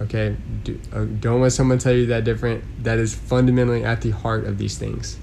[0.00, 2.64] Okay, do, uh, don't let someone tell you that different.
[2.84, 5.18] That is fundamentally at the heart of these things.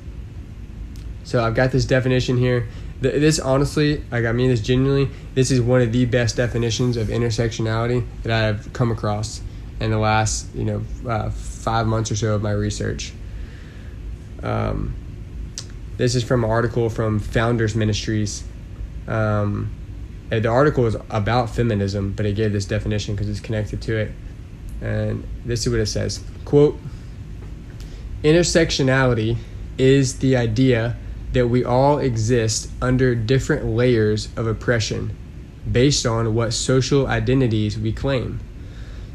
[1.24, 2.68] So I've got this definition here.
[3.02, 6.96] Th- This honestly, like I mean this genuinely, this is one of the best definitions
[6.96, 9.42] of intersectionality that I've come across
[9.80, 13.14] in the last, you know, uh, five months or so of my research.
[14.44, 14.96] Um,
[15.98, 18.44] this is from an article from Founders Ministries.
[19.08, 19.72] Um,
[20.30, 24.12] the article is about feminism, but it gave this definition because it's connected to it.
[24.82, 26.78] And this is what it says: "Quote:
[28.24, 29.38] Intersectionality
[29.78, 30.98] is the idea
[31.34, 35.16] that we all exist under different layers of oppression
[35.72, 38.40] based on what social identities we claim.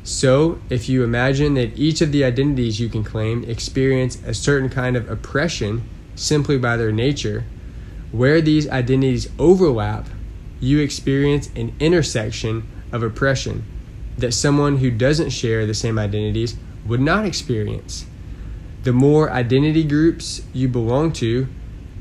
[0.05, 4.69] So, if you imagine that each of the identities you can claim experience a certain
[4.69, 5.83] kind of oppression
[6.17, 7.45] simply by their nature,
[8.11, 10.09] where these identities overlap,
[10.63, 13.65] you experience an intersection of oppression
[14.17, 16.57] that someone who doesn't share the same identities
[16.87, 18.07] would not experience.
[18.85, 21.49] The more identity groups you belong to,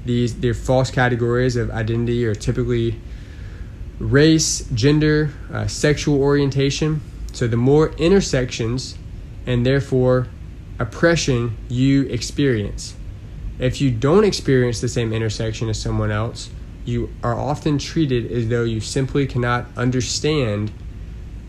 [0.06, 3.00] these their false categories of identity are typically
[4.00, 7.02] race, gender, uh, sexual orientation.
[7.34, 8.96] So the more intersections
[9.48, 10.28] and therefore
[10.78, 12.96] oppression you experience.
[13.58, 16.50] If you don't experience the same intersection as someone else,
[16.86, 20.72] you are often treated as though you simply cannot understand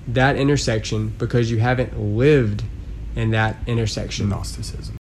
[0.07, 2.65] that intersection because you haven't lived
[3.15, 4.29] in that intersection.
[4.29, 4.97] Gnosticism.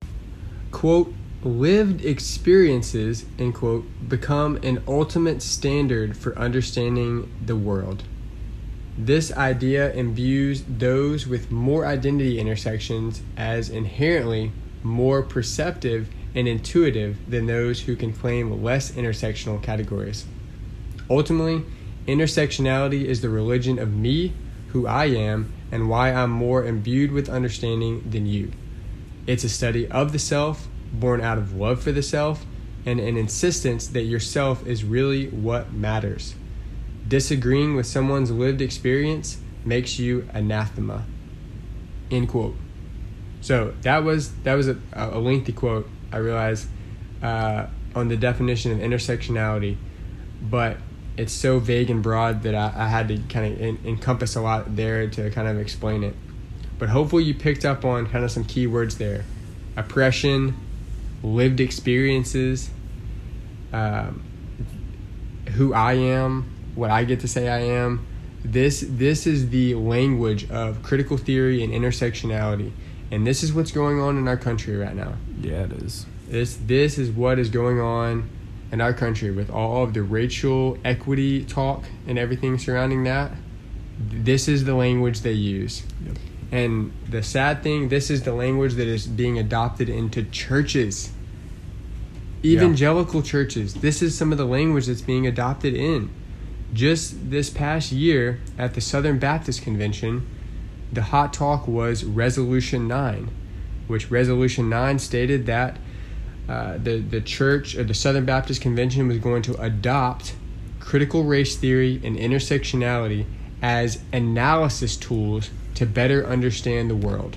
[0.71, 1.13] Quote,
[1.43, 8.03] lived experiences, end quote, become an ultimate standard for understanding the world.
[8.97, 14.51] This idea imbues those with more identity intersections as inherently
[14.81, 20.25] more perceptive and intuitive than those who can claim less intersectional categories.
[21.09, 21.63] Ultimately,
[22.07, 24.33] intersectionality is the religion of me,
[24.69, 28.51] who I am, and why I'm more imbued with understanding than you.
[29.25, 32.45] It's a study of the self, born out of love for the self,
[32.85, 36.35] and an insistence that yourself is really what matters.
[37.07, 41.03] Disagreeing with someone's lived experience makes you anathema.
[42.09, 42.55] End quote.
[43.41, 45.89] So that was that was a, a lengthy quote.
[46.11, 46.67] I realize
[47.21, 49.77] uh, on the definition of intersectionality,
[50.41, 50.77] but
[51.17, 54.41] it's so vague and broad that I, I had to kind of en- encompass a
[54.41, 56.15] lot there to kind of explain it.
[56.77, 59.25] But hopefully you picked up on kind of some key words there:
[59.75, 60.55] oppression,
[61.23, 62.69] lived experiences,
[63.73, 64.23] um,
[65.53, 68.05] who I am, what I get to say I am.
[68.45, 72.71] This this is the language of critical theory and intersectionality,
[73.11, 75.13] and this is what's going on in our country right now.
[75.41, 76.05] Yeah, it is.
[76.27, 78.29] This this is what is going on
[78.71, 83.31] in our country with all of the racial equity talk and everything surrounding that.
[83.99, 85.83] This is the language they use.
[86.05, 86.17] Yep.
[86.51, 91.11] And the sad thing, this is the language that is being adopted into churches.
[92.43, 93.75] Evangelical churches.
[93.75, 96.09] This is some of the language that's being adopted in.
[96.73, 100.27] Just this past year at the Southern Baptist Convention,
[100.91, 103.29] the hot talk was Resolution 9,
[103.87, 105.77] which Resolution 9 stated that
[106.47, 110.35] uh, the, the church, or the Southern Baptist Convention, was going to adopt
[110.79, 113.25] critical race theory and intersectionality
[113.61, 117.35] as analysis tools to better understand the world.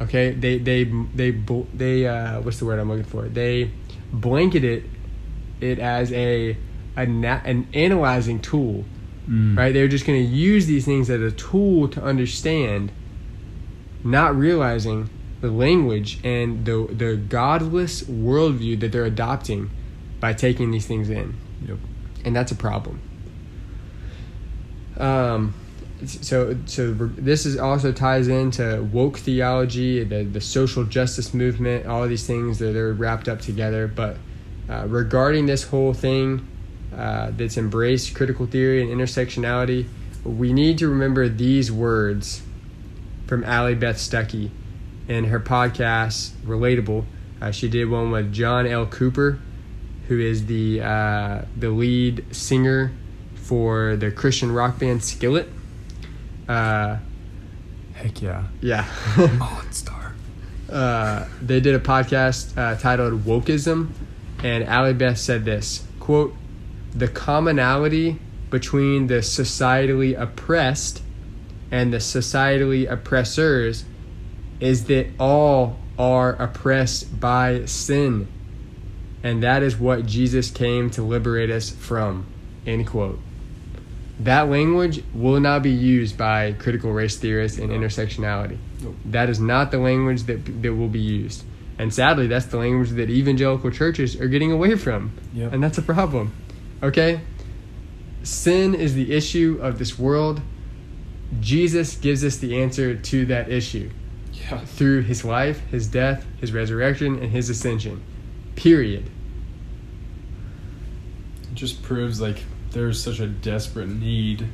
[0.00, 1.30] Okay, they they they
[1.74, 3.28] they uh, what's the word I'm looking for?
[3.28, 3.70] They
[4.12, 4.88] blanketed
[5.60, 6.56] it as a,
[6.96, 8.84] a na- an analyzing tool,
[9.28, 9.56] Mm.
[9.56, 9.72] right?
[9.72, 12.90] They're just going to use these things as a tool to understand,
[14.04, 15.08] not realizing
[15.40, 19.70] the language and the the godless worldview that they're adopting
[20.20, 21.34] by taking these things in
[21.66, 21.78] Yep.
[22.24, 23.00] and that's a problem.
[24.98, 25.54] Um,
[26.04, 32.04] so so this is also ties into woke theology, the the social justice movement, all
[32.04, 33.86] of these things that are wrapped up together.
[33.86, 34.16] But
[34.68, 36.46] uh, regarding this whole thing
[36.94, 39.86] uh, that's embraced critical theory and intersectionality,
[40.24, 42.42] we need to remember these words
[43.30, 44.50] from Allie Beth Stuckey
[45.06, 47.04] in her podcast Relatable.
[47.40, 48.86] Uh, she did one with John L.
[48.86, 49.38] Cooper,
[50.08, 52.90] who is the uh, the lead singer
[53.36, 55.48] for the Christian rock band Skillet.
[56.48, 56.96] Uh,
[57.94, 58.48] Heck yeah.
[58.60, 58.84] yeah.
[59.38, 60.16] Monster.
[60.68, 63.90] uh, they did a podcast uh, titled Wokeism,
[64.42, 66.34] and Allie Beth said this quote,
[66.96, 68.18] The commonality
[68.50, 71.02] between the societally oppressed
[71.70, 73.84] and the societally oppressors
[74.60, 78.28] is that all are oppressed by sin.
[79.22, 82.26] And that is what Jesus came to liberate us from.
[82.66, 83.18] End quote.
[84.20, 88.58] That language will not be used by critical race theorists and intersectionality.
[88.82, 88.94] Nope.
[89.06, 91.44] That is not the language that that will be used.
[91.78, 95.12] And sadly, that's the language that evangelical churches are getting away from.
[95.32, 95.54] Yep.
[95.54, 96.34] And that's a problem.
[96.82, 97.22] Okay?
[98.22, 100.42] Sin is the issue of this world.
[101.38, 103.90] Jesus gives us the answer to that issue
[104.32, 104.58] Yeah.
[104.64, 108.02] through his life, his death, his resurrection, and his ascension.
[108.56, 109.08] Period.
[111.50, 114.46] It just proves like there's such a desperate need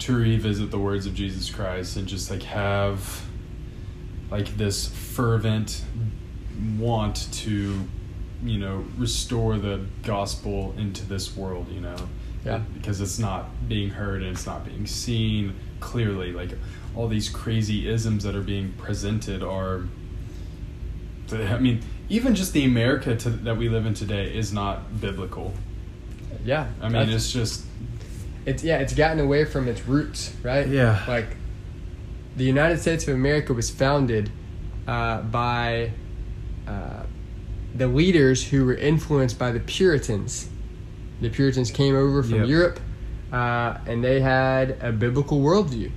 [0.00, 3.22] to revisit the words of Jesus Christ and just like have
[4.30, 5.82] like this fervent
[6.78, 7.88] want to
[8.44, 11.96] you know restore the gospel into this world you know
[12.44, 12.58] Yeah.
[12.74, 16.50] because it's not being heard and it's not being seen clearly like
[16.96, 19.84] all these crazy isms that are being presented are
[21.32, 25.54] i mean even just the america to, that we live in today is not biblical
[26.44, 26.66] Yeah.
[26.80, 27.64] I mean, it's just
[28.44, 30.66] it's yeah, it's gotten away from its roots, right?
[30.66, 31.04] Yeah.
[31.06, 31.36] Like
[32.36, 34.30] the United States of America was founded
[34.88, 35.92] uh, by
[36.66, 37.04] uh,
[37.72, 40.48] the leaders who were influenced by the Puritans.
[41.22, 42.48] The Puritans came over from Yep.
[42.48, 42.80] Europe,
[43.32, 45.90] uh, and they had a biblical worldview,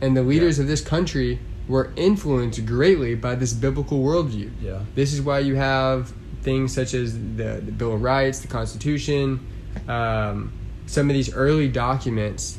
[0.00, 4.50] and the leaders of this country were influenced greatly by this biblical worldview.
[4.62, 4.80] Yeah.
[4.94, 6.12] This is why you have
[6.42, 9.46] things such as the, the Bill of Rights, the Constitution,
[9.86, 10.52] um,
[10.86, 12.58] some of these early documents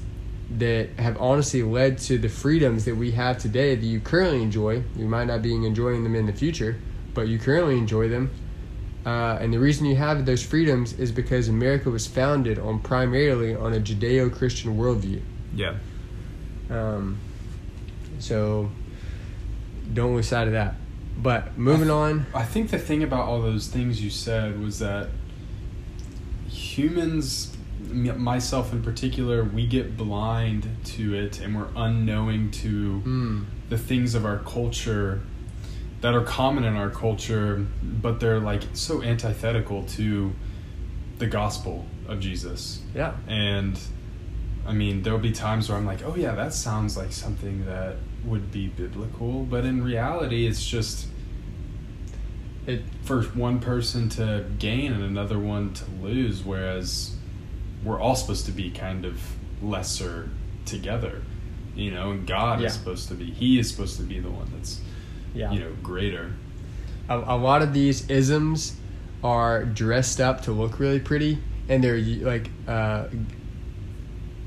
[0.58, 4.84] that have honestly led to the freedoms that we have today that you currently enjoy.
[4.96, 6.78] You might not be enjoying them in the future,
[7.14, 8.30] but you currently enjoy them.
[9.06, 13.56] Uh, and the reason you have those freedoms is because America was founded on primarily
[13.56, 15.22] on a Judeo-Christian worldview.
[15.56, 15.76] Yeah.
[16.70, 17.18] Um,
[18.20, 18.70] so
[19.94, 20.76] don't lose sight of that.
[21.18, 22.26] But moving on.
[22.34, 25.10] I think the thing about all those things you said was that
[26.50, 27.56] humans,
[27.90, 33.78] m- myself in particular, we get blind to it and we're unknowing to Mm, the
[33.78, 35.22] things of our culture
[36.02, 40.34] that are common in our culture, but they're like so antithetical to
[41.20, 42.82] the gospel of Jesus.
[42.96, 43.14] yeah.
[43.28, 43.80] And
[44.68, 47.96] I mean, there'll be times where I'm like, oh yeah, that sounds like something that
[48.26, 51.08] would be biblical, but in reality, it's just
[52.68, 57.16] It for one person to gain and another one to lose, whereas
[57.84, 59.20] we're all supposed to be kind of
[59.64, 60.30] lesser
[60.66, 61.22] together,
[61.76, 62.68] you know, and God Yeah.
[62.68, 64.80] is supposed to be, He is supposed to be the one that's,
[65.34, 65.52] yeah.
[65.52, 66.32] you know, greater.
[67.10, 68.76] a, a lot of these isms
[69.24, 71.38] are dressed up to look really pretty
[71.70, 73.06] and they're like uh,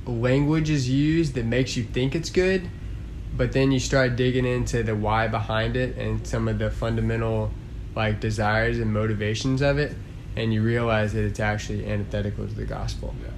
[0.07, 2.69] language is used that makes you think it's good
[3.37, 7.51] but then you start digging into the why behind it and some of the fundamental
[7.97, 9.95] like desires and motivations of it
[10.37, 13.31] and you realize that it's actually antithetical to the gospel Yeah.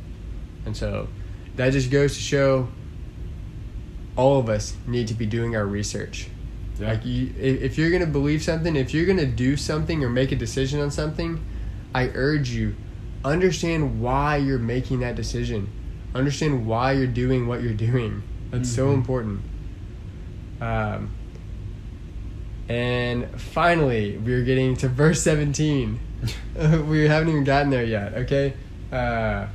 [0.67, 1.09] and so
[1.57, 2.69] that just goes to show
[4.17, 6.29] all of us need to be doing our research
[6.81, 6.91] Yeah.
[6.93, 10.37] like you, if, you're gonna believe something, if you're gonna do something or make a
[10.37, 11.41] decision on something,
[11.95, 12.75] I urge you
[13.25, 15.69] understand why you're making that decision.
[16.15, 18.23] Understand why you're doing what you're doing.
[18.51, 18.95] That's so Mhm.
[18.95, 19.41] important.
[20.61, 21.11] Um,
[22.69, 25.99] and finally, we're getting to verse 17.
[26.89, 28.15] we haven't even gotten there yet.
[28.15, 28.55] Okay.
[28.93, 29.47] Uh,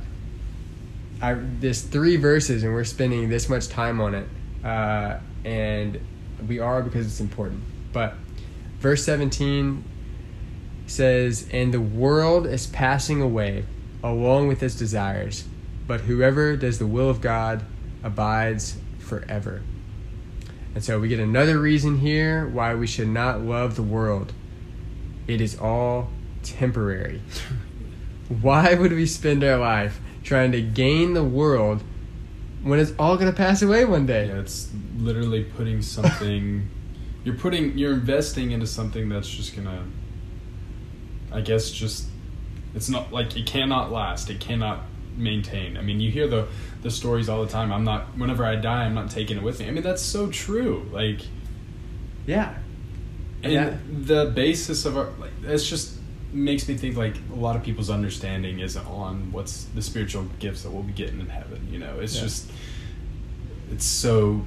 [1.20, 4.26] I, there's three verses, and we're spending this much time on it.
[4.64, 5.98] Uh, and
[6.46, 7.62] we are because it's important.
[7.92, 8.14] But
[8.78, 9.84] verse 17
[10.86, 13.64] says, And the world is passing away
[14.02, 15.44] along with its desires,
[15.86, 17.64] but whoever does the will of God
[18.02, 19.62] abides forever.
[20.74, 24.32] And so we get another reason here why we should not love the world.
[25.26, 26.10] It is all
[26.42, 27.20] temporary.
[28.40, 31.82] Why would we spend our life trying to gain the world
[32.62, 34.28] when it's all going to pass away one day?
[34.28, 36.68] Yeah, it's literally putting something.
[37.24, 37.76] you're putting.
[37.78, 39.84] You're investing into something that's just gonna.
[41.32, 42.06] I guess just.
[42.74, 44.30] It's not like it cannot last.
[44.30, 44.82] It cannot
[45.16, 45.76] maintain.
[45.76, 46.48] I mean, you hear the
[46.82, 47.72] the stories all the time.
[47.72, 48.16] I'm not.
[48.18, 49.68] Whenever I die, I'm not taking it with me.
[49.68, 50.88] I mean, that's so true.
[50.92, 51.20] Like,
[52.26, 52.54] Yeah.
[53.42, 53.76] and Yeah.
[53.90, 55.96] the basis of our like it's just
[56.32, 60.62] makes me think like a lot of people's understanding isn't on what's the spiritual gifts
[60.62, 62.22] that we'll be getting in heaven you know it's Yeah.
[62.22, 62.50] just
[63.70, 64.46] it's so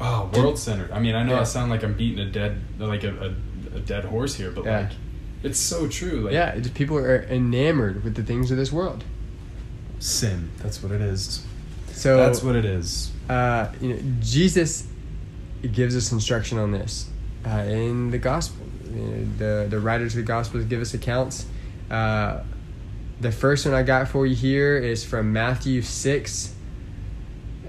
[0.00, 1.40] oh world centered i mean i know Yeah.
[1.40, 3.34] i sound like i'm beating a dead like a,
[3.72, 4.80] a, a dead horse here but Yeah.
[4.80, 4.90] like
[5.42, 9.04] it's so true like yeah, it people are enamored with the things of this world.
[10.00, 10.50] Sin.
[10.62, 11.44] That's what it is.
[11.92, 13.12] So That's what it is.
[13.28, 14.86] uh, you know, Jesus
[15.72, 17.08] gives us instruction on this
[17.46, 18.66] uh, in the gospel.
[18.92, 21.46] You know, the the writers of the gospels give us accounts.
[21.90, 22.40] Uh,
[23.20, 26.54] the first one I got for you here is from Matthew six.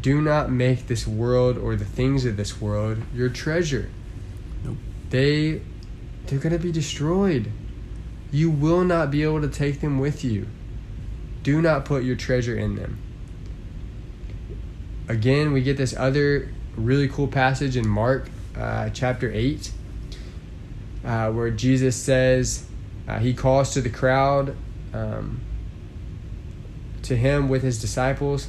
[0.00, 3.90] do not make this world or the things of this world your treasure.
[4.64, 4.76] Nope.
[5.10, 5.62] They
[6.26, 7.50] they're going to be destroyed.
[8.30, 10.46] You will not be able to take them with you.
[11.42, 12.98] Do not put your treasure in them.
[15.08, 19.72] Again, we get this other really cool passage in Mark uh, chapter 8
[21.04, 22.66] uh, where Jesus says,
[23.06, 24.54] uh, He calls to the crowd,
[24.92, 25.40] um,
[27.02, 28.48] to him with his disciples,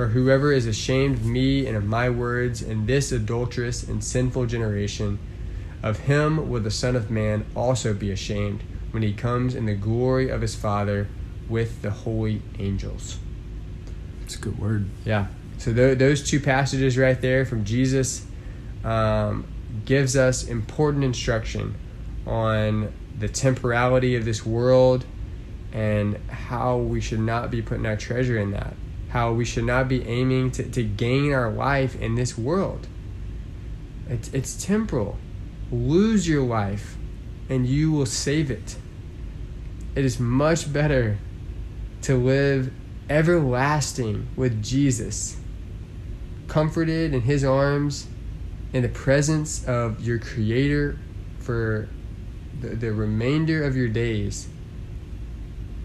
[0.00, 4.46] For whoever is ashamed of me and of my words in this adulterous and sinful
[4.46, 5.18] generation,
[5.82, 8.62] of him will the Son of Man also be ashamed
[8.92, 11.06] when he comes in the glory of his Father
[11.50, 13.18] with the holy angels.
[14.22, 14.86] It's a good word.
[15.04, 15.26] Yeah.
[15.58, 18.24] So th- those two passages right there from Jesus
[18.82, 19.44] um,
[19.84, 21.74] gives us important instruction
[22.26, 25.04] on the temporality of this world
[25.74, 28.72] and how we should not be putting our treasure in that.
[29.10, 32.86] How we should not be aiming to, to gain our life in this world.
[34.08, 35.18] It's, it's temporal.
[35.70, 36.96] Lose your life
[37.48, 38.76] and you will save it.
[39.94, 41.18] It is much better
[42.02, 42.72] to live
[43.08, 45.36] everlasting with Jesus,
[46.46, 48.06] comforted in his arms,
[48.72, 50.96] in the presence of your Creator
[51.40, 51.88] for
[52.60, 54.48] the, the remainder of your days,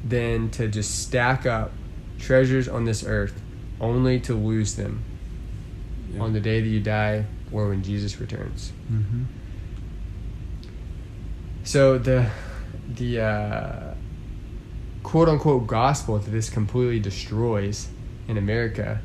[0.03, 1.71] than to just stack up
[2.25, 3.41] treasures on this earth
[3.79, 5.03] only to lose them
[6.13, 6.21] Yeah.
[6.21, 8.71] on the day that you die or when Jesus returns.
[8.91, 9.23] Mm-hmm.
[11.63, 12.29] So the
[12.95, 13.93] the uh,
[15.03, 17.87] quote unquote gospel that this completely destroys
[18.27, 18.99] in America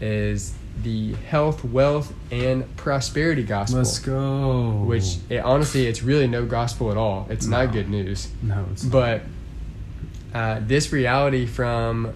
[0.00, 3.78] is the health, wealth, and prosperity gospel.
[3.78, 4.72] Let's go.
[4.84, 7.26] Which it, honestly, it's really no gospel at all.
[7.30, 8.28] It's not good news.
[8.42, 8.92] no, it's not.
[8.92, 9.22] But
[10.38, 12.12] uh, this reality from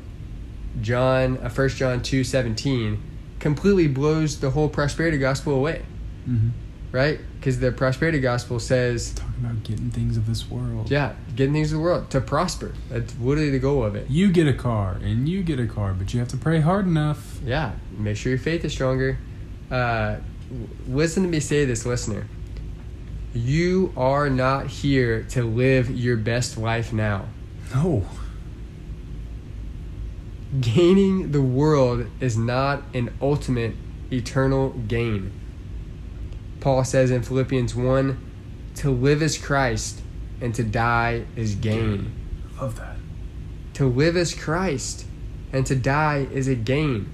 [0.80, 2.98] John, uh, 1 John two seventeen,
[3.38, 5.82] completely blows the whole prosperity gospel away,
[6.28, 6.50] Mhm.
[6.92, 7.20] right?
[7.38, 10.90] Because the prosperity gospel says talking about getting things of this world.
[10.90, 12.72] Yeah, getting things of the world to prosper.
[12.90, 14.06] That's literally the goal of it.
[14.10, 16.86] You get a car and you get a car, but you have to pray hard
[16.86, 17.38] enough.
[17.46, 19.18] Yeah, make sure your faith is stronger.
[19.70, 20.16] Uh,
[20.88, 22.26] listen to me say this, listener.
[23.34, 27.26] You are not here to live your best life now.
[27.74, 28.04] No.
[30.60, 33.74] Gaining the world is not an ultimate
[34.10, 35.32] eternal gain.
[36.60, 38.18] Paul says in Philippians 1
[38.76, 40.00] to live is Christ
[40.40, 42.12] and to die is gain.
[42.60, 42.96] Love that.
[43.74, 45.04] To live is Christ,
[45.52, 47.08] and to die is a gain.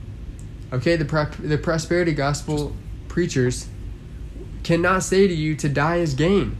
[0.72, 2.74] Okay, the pro- the prosperity gospel
[3.08, 3.66] preachers
[4.62, 6.56] cannot say to you to die is gain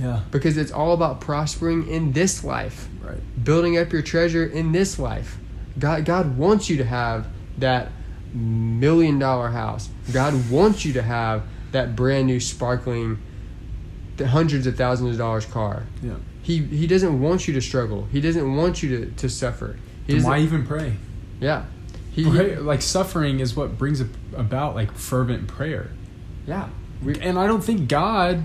[0.00, 0.20] Yeah.
[0.30, 3.20] because it's all about prospering in this life, Right.
[3.44, 5.36] building up your treasure in this life.
[5.78, 7.26] God God wants you to have
[7.58, 7.90] that
[8.34, 9.88] million dollar house.
[10.12, 11.42] God wants you to have
[11.72, 13.18] that brand new sparkling
[14.16, 15.84] the hundreds of thousands of dollars car.
[16.02, 16.14] Yeah.
[16.42, 18.06] He he doesn't want you to struggle.
[18.12, 19.78] He doesn't want you to, to suffer.
[20.06, 20.96] He And doesn't- why even pray?
[21.40, 21.64] Yeah.
[22.10, 24.02] He, he- Pray, like suffering is what brings
[24.36, 25.90] about like fervent prayer.
[26.46, 26.68] yeah.
[27.02, 28.42] We, And I don't think God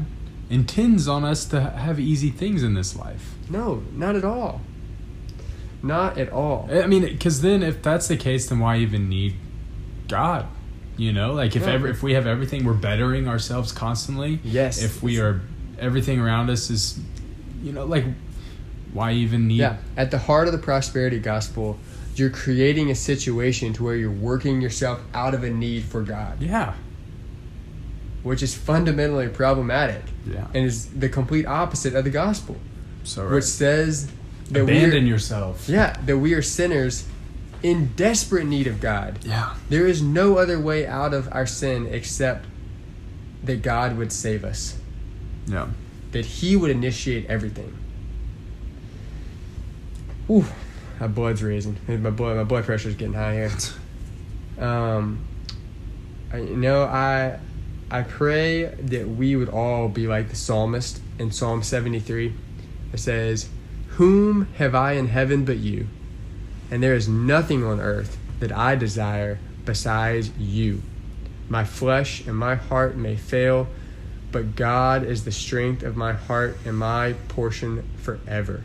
[0.50, 3.36] intends on us to have easy things in this life.
[3.50, 4.62] no, not at all.
[5.84, 6.70] Not at all.
[6.72, 9.36] I mean, because then if that's the case, then why even need
[10.08, 10.48] God?
[10.98, 11.74] You know, like if Yeah.
[11.74, 14.40] ever if we have everything, we're bettering ourselves constantly.
[14.44, 14.82] Yes.
[14.82, 15.42] If we are,
[15.80, 17.00] everything around us is,
[17.64, 18.06] you know, like,
[18.94, 19.58] why even need?
[19.60, 19.78] Yeah.
[19.96, 21.78] At the heart of the prosperity gospel,
[22.16, 26.42] you're creating a situation to where you're working yourself out of a need for God,
[26.42, 26.74] Yeah.
[28.24, 30.46] which is fundamentally problematic Yeah.
[30.56, 32.58] and is the complete opposite of the gospel,
[33.04, 34.08] So which says
[34.52, 35.68] that abandon yourself.
[35.70, 37.06] yeah, that we are sinners
[37.64, 39.20] in desperate need of God.
[39.24, 39.56] Yeah.
[39.70, 42.46] There is no other way out of our sin except
[43.44, 44.78] that God would save us.
[45.48, 45.68] Yeah.
[46.12, 47.78] that he would initiate everything.
[50.30, 50.46] Ooh,
[51.00, 51.78] my blood's raising.
[51.88, 53.52] My blood, my blood pressure's getting high here.
[54.60, 55.26] Um,
[56.34, 57.40] I, you know, I,
[57.90, 62.34] I pray that we would all be like the psalmist in Psalm seventy three.
[62.92, 63.48] It says,
[63.98, 65.88] "Whom have I in heaven but you?
[66.72, 70.82] And there is nothing on earth that I desire besides you.
[71.50, 73.68] My flesh and my heart may fail."
[74.32, 78.64] but God is the strength of my heart and my portion forever.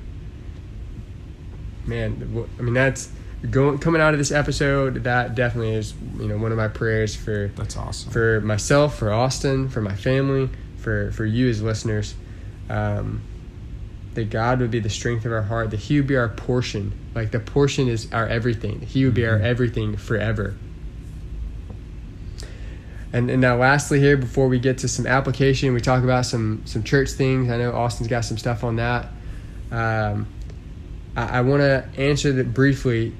[1.87, 3.11] Man, I mean that's
[3.51, 5.05] going coming out of this episode.
[5.05, 8.13] That definitely is you know one of my prayers for That's awesome.
[8.13, 12.15] for myself, for Austin, for my family, for for you as listeners.
[12.69, 13.23] Um,
[14.15, 15.71] that God would be the strength of our heart.
[15.71, 16.93] That He would be our portion.
[17.15, 18.81] Like the portion is our everything.
[18.81, 19.45] He would be our Mhm.
[19.45, 20.55] everything forever.
[23.13, 26.63] And, and now, lastly, here before we get to some application, we talk about some
[26.65, 27.51] some church things.
[27.51, 29.09] I know Austin's got some stuff on that.
[29.71, 30.27] Um,
[31.15, 33.13] I, I want to answer that briefly.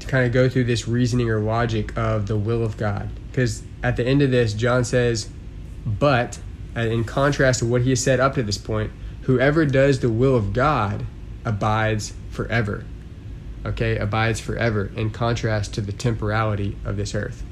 [0.00, 3.08] To kind of go through this reasoning or logic of the will of God.
[3.30, 5.28] Because at the end of this, John says,
[5.86, 6.40] but
[6.76, 8.90] uh, in contrast to what he has said up to this point,
[9.24, 11.06] whoever does the will of God
[11.44, 12.84] abides forever.
[13.66, 17.42] Okay, abides forever in contrast to the temporality of this earth.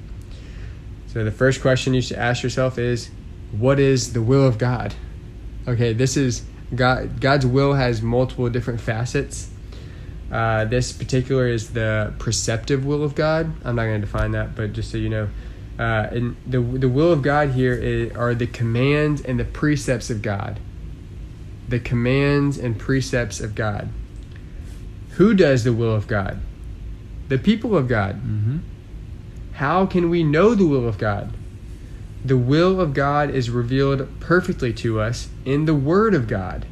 [1.07, 3.11] So the first question you should ask yourself is,
[3.51, 4.95] what is the will of God?
[5.67, 6.43] Okay, this is
[6.75, 7.21] God.
[7.21, 9.51] God's will has multiple different facets.
[10.31, 13.53] Uh, this particular is the preceptive will of God.
[13.65, 15.29] I'm not going to define that, but just so you know,
[15.79, 20.11] uh, and the the will of God here is, are the commands and the precepts
[20.11, 20.59] of God.
[21.73, 23.89] The commands and precepts of God.
[25.13, 26.39] Who does the will of God?
[27.29, 28.17] The people of God.
[28.17, 28.59] Mm-hmm.
[29.55, 31.33] How can we know the will of God?
[32.23, 36.67] The will of God is revealed perfectly to us in the Word of God.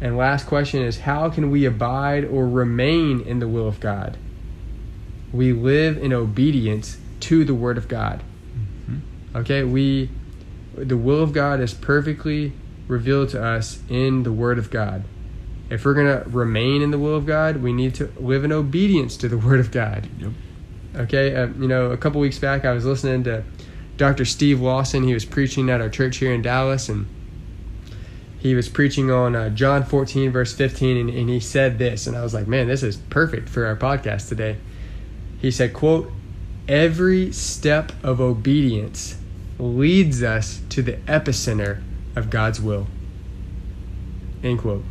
[0.00, 4.16] And last question is how can we abide or remain in the will of God?
[5.32, 8.24] We live in obedience to the Word of God.
[8.88, 9.36] Mm-hmm.
[9.36, 10.10] Okay, we
[10.74, 12.52] the will of God is perfectly
[12.90, 15.04] revealed to us in the Word of God.
[15.70, 19.16] If we're gonna remain in the will of God, we need to live in obedience
[19.18, 20.08] to the Word of God.
[20.18, 20.32] Yep.
[20.96, 23.44] Okay, uh, you know, a couple weeks back, I was listening to
[23.96, 24.24] Dr.
[24.24, 25.04] Steve Lawson.
[25.04, 27.06] He was preaching at our church here in Dallas, and
[28.40, 32.16] he was preaching on uh, John 14, verse 15, and, and he said this, and
[32.16, 34.56] I was like, man, this is perfect for our podcast today.
[35.40, 36.10] He said, quote,
[36.66, 39.16] every step of obedience
[39.58, 41.82] leads us to the epicenter
[42.20, 42.86] of God's will.
[44.44, 44.84] End quote.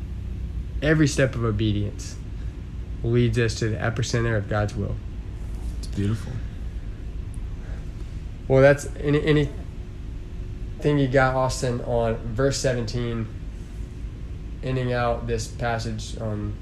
[0.81, 2.17] Every step of obedience
[3.03, 4.95] leads us to the epicenter of God's will.
[5.77, 6.33] It's beautiful.
[8.47, 13.27] Well, that's any anything you got, Austin, on verse 17,
[14.63, 16.53] ending out this passage on.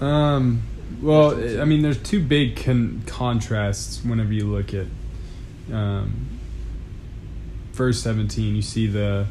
[0.00, 0.62] Um,
[1.00, 4.86] well, I mean, there's two big con- contrasts whenever you look at
[5.72, 6.37] um,
[7.78, 8.56] verse 17.
[8.56, 9.26] You see the,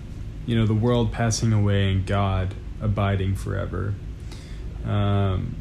[0.46, 3.94] you know, the world passing away and God abiding forever.
[4.86, 5.56] Um,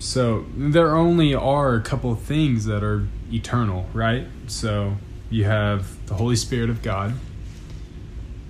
[0.00, 4.26] so there only are a couple things that are eternal, right?
[4.48, 4.96] So
[5.30, 7.14] you have the Holy Spirit of God.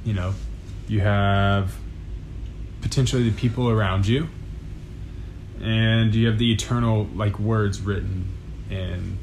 [0.05, 0.35] You know,
[0.89, 1.77] you have
[2.81, 4.29] potentially the people around you
[5.61, 8.27] and you have the eternal like words written
[8.69, 9.17] in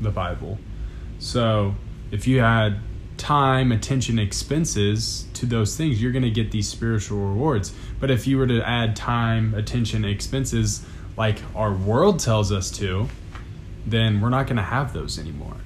[0.00, 0.58] the bible
[1.18, 1.74] so
[2.12, 2.78] if you had
[3.22, 7.72] time attention expenses to those things you're going to get these spiritual rewards.
[8.00, 10.84] But if you were to add time attention expenses
[11.16, 13.08] like our world tells us to
[13.86, 15.56] then we're not going to have those anymore.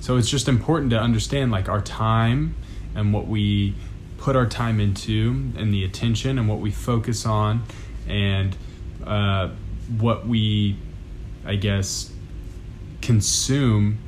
[0.00, 2.54] So it's just important to understand like our time
[2.94, 3.74] and what we
[4.18, 7.62] put our time into and the attention and what we focus on
[8.06, 8.54] and
[9.06, 9.48] uh,
[9.98, 10.76] what we
[11.44, 12.10] i guess
[13.00, 13.98] consume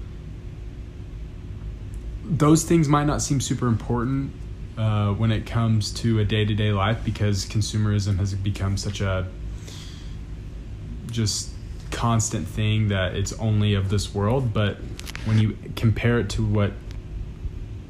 [2.28, 4.32] those things might not seem super important
[4.76, 9.26] uh, when it comes to a day-to-day life because consumerism has become such a
[11.10, 11.50] just
[11.90, 14.52] constant thing that it's only of this world.
[14.52, 14.76] But
[15.24, 16.72] when you compare it to what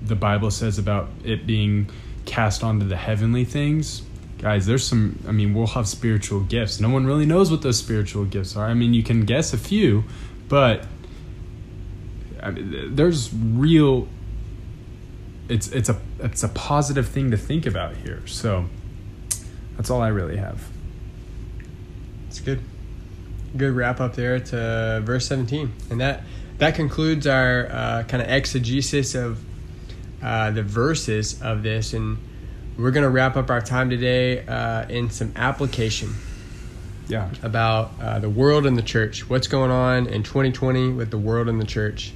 [0.00, 1.90] the bible says about it being
[2.24, 4.02] cast onto the heavenly things
[4.38, 6.78] guys there's some i mean we'll have spiritual gifts.
[6.78, 8.66] No one really knows what those spiritual gifts are.
[8.66, 10.04] I mean you can guess a few
[10.48, 10.86] but
[12.40, 14.06] I mean, there's real
[15.48, 18.64] it's it's a it's a positive thing to think about here so
[19.76, 20.68] that's all i really have
[22.28, 22.60] It's good.
[23.56, 25.72] Good wrap up there to verse 17.
[25.90, 26.22] And that
[26.58, 29.38] that concludes our uh, kind of exegesis of
[30.22, 31.94] uh, the verses of this.
[31.94, 32.18] And
[32.76, 36.14] we're going to wrap up our time today uh, in some application
[37.08, 39.28] yeah about uh, the world and the church.
[39.30, 42.12] What's going on in 2020 with the world and the church?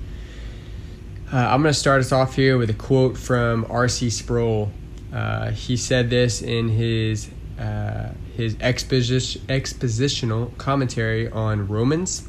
[1.33, 4.11] Uh, I'm going to start us off here with a quote from R.C.
[4.11, 4.71] Sproul.
[5.11, 12.29] Uh, he said this in his uh, his exposi- expositional commentary on Romans.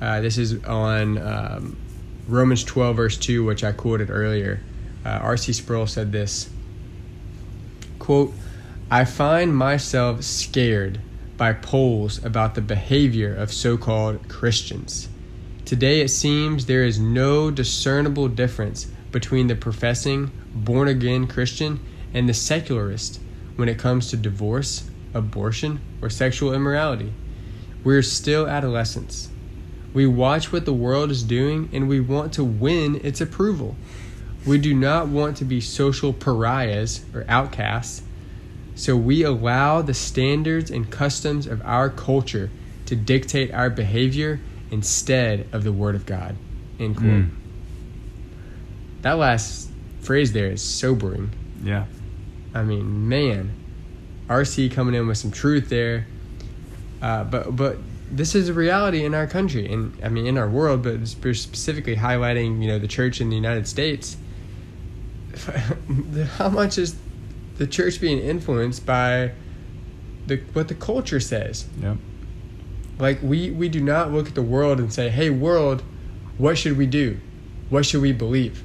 [0.00, 1.76] Uh, this is on um,
[2.26, 4.60] Romans 12, verse 2, which I quoted earlier.
[5.04, 5.52] Uh, R.C.
[5.52, 6.48] Sproul said this
[7.98, 8.32] quote,
[8.90, 10.98] I find myself scared
[11.36, 15.08] by polls about the behavior of so called Christians.
[15.64, 21.80] Today it seems there is no discernible difference between the professing, born again Christian
[22.12, 23.18] and the secularist
[23.56, 27.14] when it comes to divorce, abortion, or sexual immorality.
[27.82, 29.30] We're still adolescents.
[29.94, 33.74] We watch what the world is doing and we want to win its approval.
[34.44, 38.02] We do not want to be social pariahs or outcasts,
[38.74, 42.50] so we allow the standards and customs of our culture
[42.84, 44.40] to dictate our behavior
[44.74, 46.36] instead of the Word of God.
[46.80, 47.10] End quote.
[47.10, 47.30] Mm.
[49.02, 49.70] That last
[50.00, 51.30] phrase there is sobering.
[51.62, 51.86] Yeah.
[52.52, 53.52] I mean, man,
[54.28, 56.06] RC coming in with some truth there.
[57.00, 57.78] Uh, but but
[58.10, 61.96] this is a reality in our country, and I mean in our world, but specifically
[61.96, 64.16] highlighting you know the church in the United States.
[66.36, 66.96] How much is
[67.58, 69.32] the church being influenced by
[70.26, 71.66] the what the culture says?
[71.80, 71.96] Yep.
[72.98, 75.82] Like we we do not look at the world and say, "Hey world,
[76.38, 77.18] what should we do?
[77.70, 78.62] What should we believe?"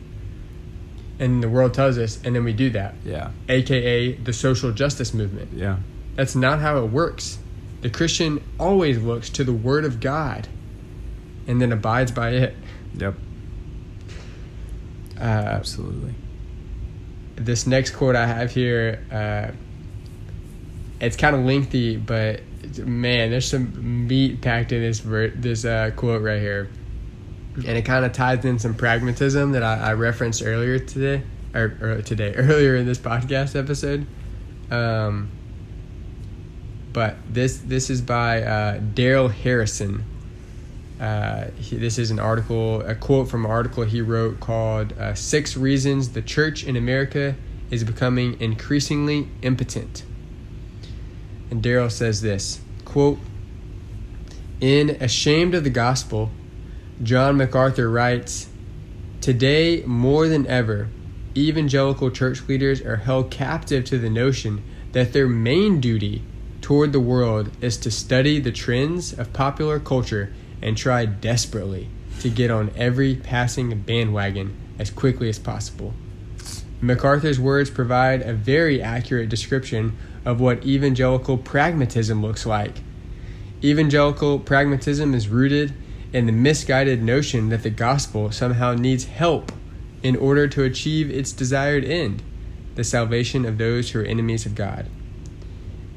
[1.19, 2.95] And the world tells us, and then we do that.
[3.03, 3.31] Yeah.
[3.49, 5.49] AKA the social justice movement.
[5.53, 5.77] Yeah.
[6.15, 7.39] That's not how it works.
[7.81, 10.47] The Christian always looks to the Word of God
[11.47, 12.55] and then abides by it.
[12.95, 13.15] Yep.
[15.17, 16.13] Uh, Absolutely.
[17.35, 19.51] this next quote I have here, uh,
[21.01, 22.41] it's kind of lengthy, but
[22.77, 26.69] man, there's some meat packed in this ver- this uh, quote right here,
[27.55, 31.23] and it kind of ties in some pragmatism that I, I referenced earlier today,
[31.53, 34.05] or, or today earlier in this podcast episode.
[34.71, 35.31] Um,
[36.93, 40.03] but this this is by uh, Darrell Harrison.
[40.99, 45.13] Uh, he, this is an article, a quote from an article he wrote called uh,
[45.13, 47.35] Six Reasons the Church in America
[47.71, 50.03] is Becoming Increasingly Impotent.
[51.49, 53.19] And Darrell says this quote,
[54.59, 56.29] In Ashamed of the Gospel,
[57.01, 58.47] John MacArthur writes,
[59.21, 60.89] Today, more than ever,
[61.35, 66.23] evangelical church leaders are held captive to the notion that their main duty
[66.61, 71.89] toward the world is to study the trends of popular culture and try desperately
[72.19, 75.93] to get on every passing bandwagon as quickly as possible.
[76.81, 82.81] MacArthur's words provide a very accurate description of what evangelical pragmatism looks like.
[83.63, 85.73] Evangelical pragmatism is rooted
[86.13, 89.51] in the misguided notion that the gospel somehow needs help
[90.01, 92.23] in order to achieve its desired end
[92.75, 94.85] the salvation of those who are enemies of God.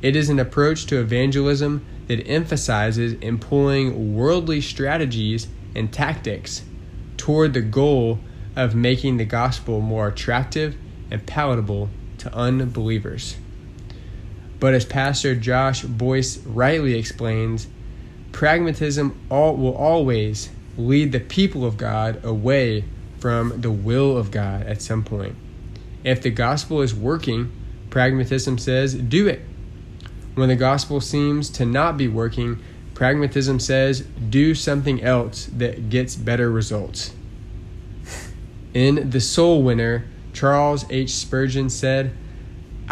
[0.03, 5.47] It is an approach to evangelism that emphasizes employing worldly strategies
[5.77, 6.65] and tactics
[7.16, 8.19] toward the goal
[8.57, 10.77] of making the gospel more attractive
[11.11, 11.89] and palatable
[12.19, 13.36] to unbelievers.
[14.63, 17.67] But as Pastor Josh Buice rightly explains,
[18.31, 22.85] pragmatism all, will always lead the people of God away
[23.19, 25.35] from the will of God at some point.
[26.05, 27.51] If the gospel is working,
[27.91, 29.41] pragmatism says, do it.
[30.37, 32.63] When the gospel seems to not be working,
[32.95, 37.13] pragmatism says, do something else that gets better results.
[38.75, 41.11] In The Soul Winner, Charles H.
[41.11, 42.13] Spurgeon said,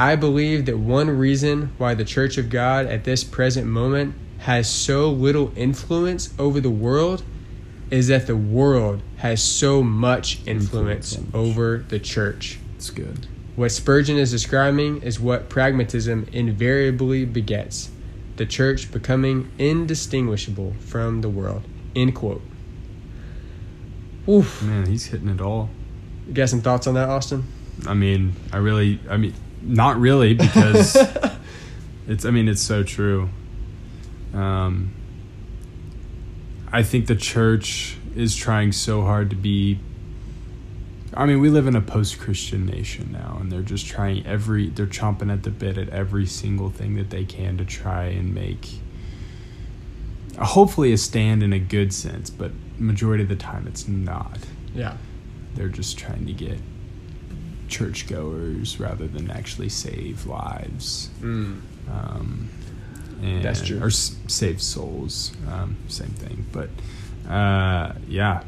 [0.01, 4.67] I believe that one reason why the Church of God at this present moment has
[4.67, 7.23] so little influence over the world
[7.91, 11.35] is that the world has so much influence Influence.
[11.35, 12.59] over the church.
[12.77, 13.27] It's good.
[13.57, 17.91] What Spurgeon is describing is what pragmatism invariably begets
[18.37, 21.65] the church becoming indistinguishable from the world.
[21.95, 22.41] End quote.
[24.27, 24.63] Oof.
[24.63, 25.69] Man, he's hitting it all.
[26.27, 27.45] You got some thoughts on that, Austin?
[27.87, 30.97] I mean, I really, I mean, not really because
[32.09, 32.25] it's.
[32.25, 33.29] I mean, it's so true.
[34.35, 34.93] Um,
[36.73, 39.79] I think the church is trying so hard to be.
[41.13, 44.69] I mean, we live in a post-Christian nation now, and they're just trying every.
[44.69, 48.33] They're chomping at the bit at every single thing that they can to try and
[48.35, 48.69] make.
[50.39, 54.39] Hopefully, a stand in a good sense, but majority of the time, it's not
[54.75, 54.97] Yeah.
[55.55, 56.59] they're just trying to get
[57.71, 61.09] churchgoers rather than actually save lives.
[61.21, 61.61] Mm.
[61.91, 62.51] Um,
[63.23, 63.81] and, That's true.
[63.83, 65.33] Or s- save souls.
[65.51, 66.47] Um, same thing.
[66.53, 66.69] But
[67.31, 68.43] uh, yeah,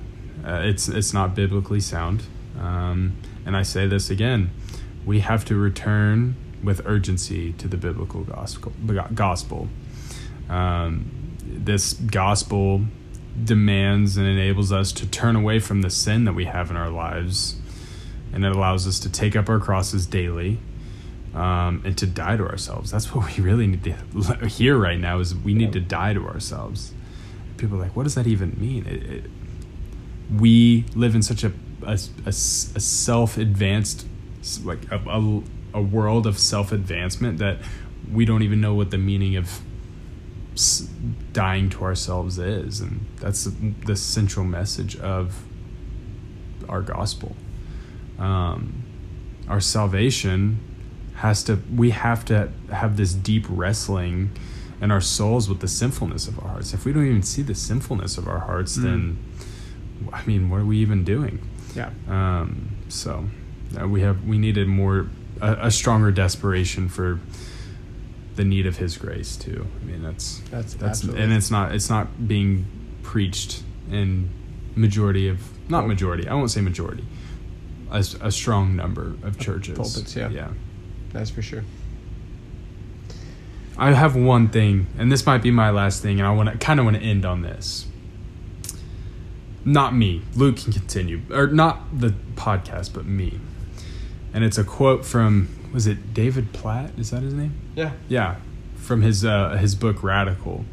[0.44, 2.24] uh, it's it's not biblically sound.
[2.58, 3.16] Um,
[3.46, 4.50] and I say this again:
[5.04, 8.72] we have to return with urgency to the biblical gospel.
[9.14, 9.68] Gospel.
[10.48, 11.10] Um,
[11.44, 12.82] this gospel
[13.44, 16.90] demands and enables us to turn away from the sin that we have in our
[16.90, 17.56] lives,
[18.32, 20.58] and it allows us to take up our crosses daily
[21.34, 22.90] um, and to die to ourselves.
[22.90, 25.18] That's what we really need to hear right now.
[25.18, 26.92] Is we need to die to ourselves.
[27.56, 28.86] People are like, what does that even mean?
[28.86, 29.30] It, it,
[30.38, 31.52] we live in such a
[31.84, 34.06] a, a, a self advanced
[34.64, 35.42] like a, a,
[35.74, 37.58] a world of self advancement that
[38.10, 39.60] we don't even know what the meaning of
[41.32, 43.48] dying to ourselves is, and that's
[43.86, 45.44] the central message of
[46.68, 47.34] our gospel.
[48.22, 48.84] Um,
[49.48, 50.58] our salvation
[51.16, 54.30] has to we have to have this deep wrestling
[54.80, 56.72] in our souls with the sinfulness of our hearts.
[56.72, 58.82] If we don't even see the sinfulness of our hearts, Mm.
[58.82, 59.16] then
[60.12, 61.38] I mean, what are we even doing?
[61.76, 61.90] Yeah.
[62.08, 63.26] Um, so
[63.80, 65.08] uh, we have we needed more
[65.40, 67.18] a, a stronger desperation for
[68.36, 69.66] the need of His grace too.
[69.80, 71.22] I mean, that's That's that's absolutely.
[71.22, 72.66] and it's not it's not being
[73.02, 74.30] preached in
[74.76, 75.38] majority of
[75.68, 76.28] not majority.
[76.28, 77.04] I won't say majority.
[77.92, 79.76] A, a strong number of churches.
[79.76, 80.30] pulpits, yeah.
[80.30, 80.48] Yeah.
[81.12, 81.62] That's for sure.
[83.76, 86.58] I have one thing, and this might be my last thing, and I want to
[86.58, 87.86] kind of want to end on this.
[89.64, 90.22] Not me.
[90.34, 93.38] Luke can continue, or not the podcast, but me.
[94.34, 96.92] And it's a quote from was it David Platt?
[96.98, 97.54] Is that his name?
[97.74, 97.92] Yeah.
[98.08, 98.36] Yeah,
[98.76, 100.64] from his uh, his book Radical.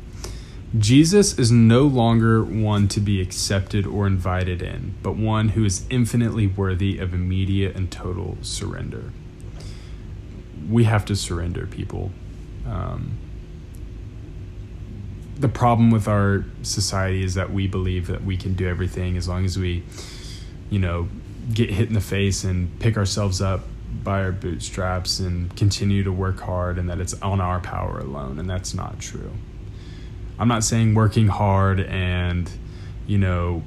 [0.77, 5.85] Jesus is no longer one to be accepted or invited in, but one who is
[5.89, 9.11] infinitely worthy of immediate and total surrender.
[10.69, 12.11] We have to surrender, people.
[12.67, 13.17] Um,
[15.39, 19.27] the problem with our society is that we believe that we can do everything as
[19.27, 19.83] long as we,
[20.69, 21.07] you know,
[21.51, 23.61] get hit in the face and pick ourselves up
[24.03, 28.37] by our bootstraps and continue to work hard and that it's on our power alone
[28.37, 29.31] and that's not true.
[30.39, 32.49] I'm not saying working hard and
[33.05, 33.63] you know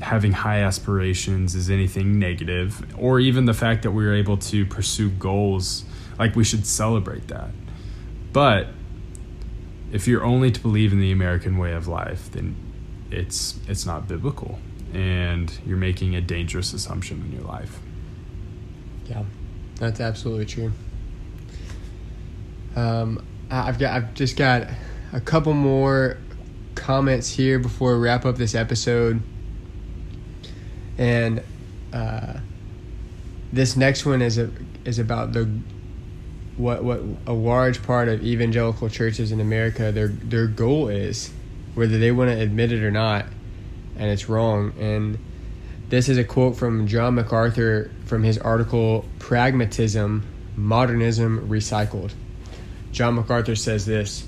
[0.00, 4.64] having high aspirations is anything negative or even the fact that we are able to
[4.66, 5.84] pursue goals
[6.18, 7.50] like we should celebrate that.
[8.32, 8.68] But
[9.92, 12.54] if you're only to believe in the American way of life, then
[13.10, 14.58] it's it's not biblical
[14.92, 17.78] and you're making a dangerous assumption in your life.
[19.06, 19.24] Yeah,
[19.76, 20.72] that's absolutely true.
[22.76, 24.68] Um, I've got, I've just got
[25.12, 26.18] a couple more
[26.74, 29.22] comments here before we wrap up this episode,
[30.96, 31.42] and
[31.92, 32.34] uh,
[33.52, 34.50] this next one is a
[34.84, 35.50] is about the
[36.56, 41.32] what what a large part of evangelical churches in America their their goal is,
[41.74, 43.26] whether they want to admit it or not,
[43.96, 45.18] and it's wrong and.
[45.88, 50.22] This is a quote from John MacArthur from his article Pragmatism,
[50.54, 52.12] Modernism Recycled.
[52.92, 54.27] John MacArthur says this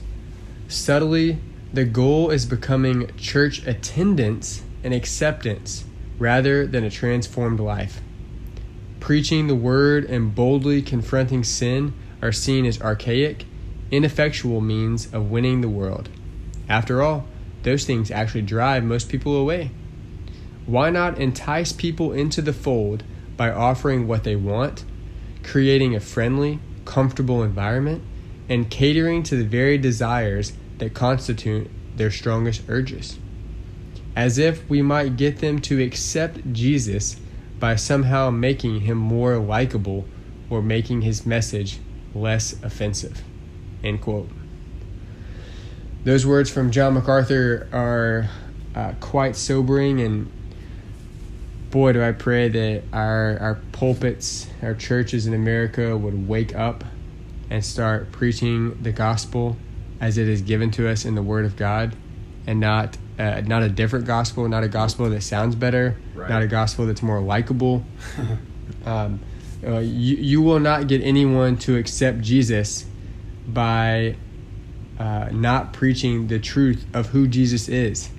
[0.71, 1.37] Subtly,
[1.73, 5.85] the goal is becoming church attendance and acceptance
[6.17, 8.01] rather than a transformed life.
[9.01, 11.93] Preaching the word and boldly confronting sin
[12.23, 13.47] are seen as archaic,
[13.91, 16.09] ineffectual means of winning the world.
[16.69, 17.27] After all,
[17.65, 19.73] those things actually drive most people away.
[20.67, 23.03] Why not entice people into the fold
[23.37, 24.85] by offering what they want,
[25.43, 28.05] creating a friendly, comfortable environment,
[28.49, 33.19] and catering to the very desires that constitute their strongest urges?
[34.17, 37.17] As if we might get them to accept Jesus
[37.59, 40.07] by somehow making him more likable
[40.49, 41.79] or making his message
[42.15, 43.23] less offensive.
[43.85, 44.29] End quote.
[46.05, 48.29] Those words from John MacArthur are
[48.75, 50.31] uh, quite sobering and
[51.71, 56.85] boy, do I pray that our our pulpits, our churches in America would wake up
[57.49, 59.57] and start preaching the gospel
[60.01, 61.95] as it is given to us in the Word of God,
[62.47, 66.31] and not uh, not a different gospel, not a gospel that sounds better, Right.
[66.31, 67.85] not a gospel that's more likable.
[68.87, 69.21] um,
[69.67, 72.87] uh, you you will not get anyone to accept Jesus
[73.47, 74.17] by
[74.99, 78.11] uh, not preaching the truth of who Jesus is.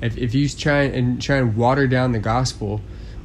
[0.00, 2.80] If, if you try and try and water down the gospel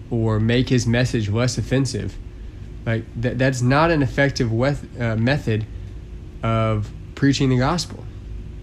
[0.09, 2.17] or make his message less offensive,
[2.83, 5.67] like that, that's not an effective weth- uh, method
[6.41, 6.89] of
[7.21, 8.03] preaching the gospel.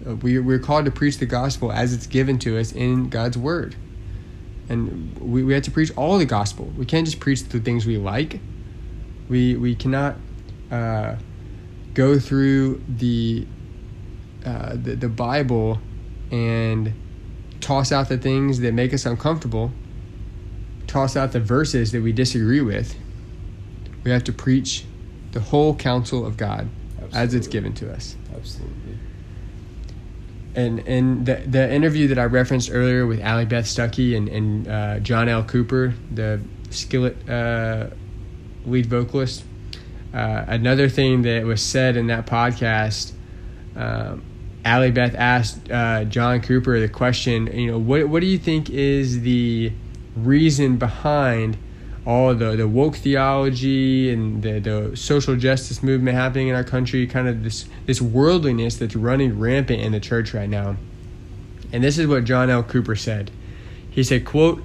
[0.05, 3.37] Uh, we, we're called to preach the gospel as it's given to us in God's
[3.37, 3.73] word.
[4.67, 6.65] And we, we have to preach all the gospel.
[6.77, 8.41] We can't just preach the things we like.
[9.29, 10.17] We, we cannot
[10.69, 11.15] uh,
[11.93, 13.47] go through the,
[14.45, 15.79] uh, the, the Bible
[16.29, 16.91] and
[17.61, 19.71] toss out the things that make us uncomfortable,
[20.85, 22.93] toss out the verses that we disagree with.
[24.03, 24.83] We have to preach
[25.31, 26.67] the whole counsel of God
[27.13, 28.17] as it's given to us.
[28.39, 28.97] Absolutely.
[30.55, 34.67] And and the the interview that I referenced earlier with Allie Beth Stuckey and and
[34.67, 35.43] uh, John L.
[35.43, 37.87] Cooper, the Skillet uh,
[38.65, 39.43] lead vocalist.
[40.13, 43.11] Uh, another thing that was said in that podcast,
[43.75, 44.23] um,
[44.63, 49.21] Beth asked uh, John Cooper the question, you know, what what do you think is
[49.21, 49.71] the
[50.15, 51.57] reason behind
[52.05, 57.05] all the, the woke theology and the, the social justice movement happening in our country,
[57.07, 60.77] kind of this this worldliness that's running rampant in the church right now.
[61.71, 62.63] And this is what John L.
[62.63, 63.31] Cooper said.
[63.91, 64.63] He said, quote,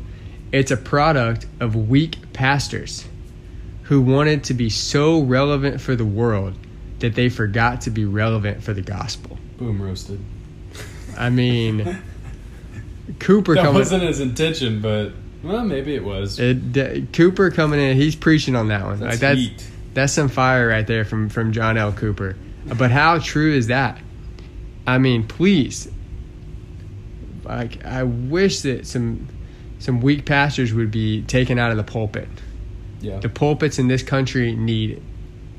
[0.53, 3.07] it's a product of weak pastors
[3.85, 6.55] who wanted to be so relevant for the world
[7.01, 9.39] that they forgot to be relevant for the gospel.
[9.59, 10.21] Boom roasted.
[11.19, 11.99] I mean,
[13.19, 13.75] Cooper That coming.
[13.75, 15.13] wasn't his intention, but
[15.45, 16.39] well, maybe it was.
[16.39, 19.01] It, d- Cooper coming in, he's preaching on that one.
[19.01, 19.71] That's like that's heat.
[19.95, 21.93] that's some fire right there from from John L.
[21.93, 22.37] Cooper.
[22.79, 23.99] But how true is that?
[24.87, 25.91] I mean, please.
[27.45, 29.29] Like I wish that some
[29.79, 32.29] some weak pastors would be taken out of the pulpit.
[33.01, 33.19] Yeah.
[33.19, 35.03] The pulpits in this country need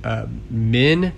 [0.04, 1.14] uh, men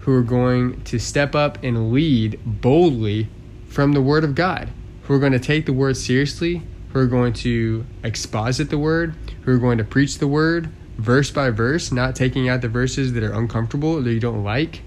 [0.00, 3.28] who are going to step up and lead boldly
[3.68, 4.68] from the Word of God,
[5.02, 6.62] who are going to take the Word seriously,
[6.92, 11.30] who are going to exposit the Word, who are going to preach the Word verse
[11.30, 14.82] by verse, not taking out the verses that are uncomfortable that you don't like.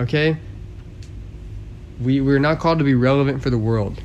[0.00, 0.36] Okay?
[2.00, 4.02] We, we're not called to be relevant for the world,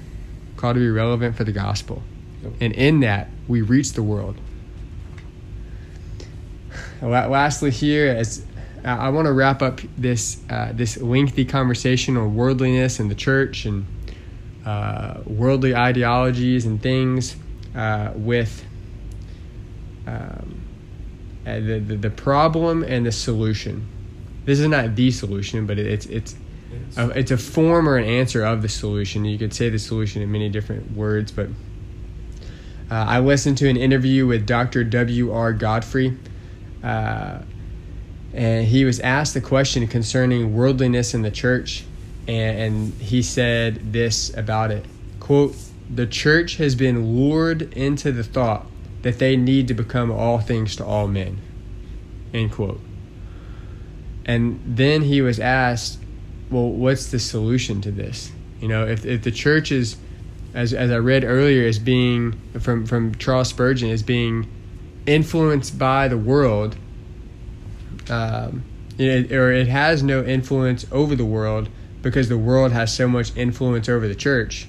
[0.53, 2.03] we're called to be relevant for the gospel.
[2.43, 2.53] Yep.
[2.61, 4.37] And in that, we reach the world.
[7.01, 8.45] Lastly, here, as
[8.85, 13.65] I want to wrap up this uh, this lengthy conversation on worldliness and the church
[13.65, 13.85] and
[14.65, 17.35] uh, worldly ideologies and things
[17.75, 18.65] uh, with
[20.07, 20.61] um,
[21.45, 23.87] uh, the, the the problem and the solution.
[24.45, 26.35] This is not the solution, but it, it's it's
[26.97, 29.25] a, it's a form or an answer of the solution.
[29.25, 31.47] You could say the solution in many different words, but
[32.91, 34.83] uh, I listened to an interview with Dr.
[34.83, 35.31] W.
[35.31, 35.53] R.
[35.53, 36.17] Godfrey,
[36.83, 37.39] uh,
[38.33, 41.85] and he was asked the question concerning worldliness in the church,
[42.27, 44.85] and, and he said this about it:
[45.19, 45.55] "Quote:
[45.93, 48.65] The church has been lured into the thought
[49.01, 51.41] that they need to become all things to all men."
[52.33, 52.81] End quote.
[54.25, 55.99] And then he was asked,
[56.49, 58.31] well, what's the solution to this?
[58.61, 59.97] You know, if, if the church is,
[60.53, 64.47] as, as I read earlier, is being, from, from Charles Spurgeon, is being
[65.05, 66.77] influenced by the world,
[68.09, 68.63] um,
[68.97, 71.69] it, or it has no influence over the world
[72.03, 74.67] because the world has so much influence over the church.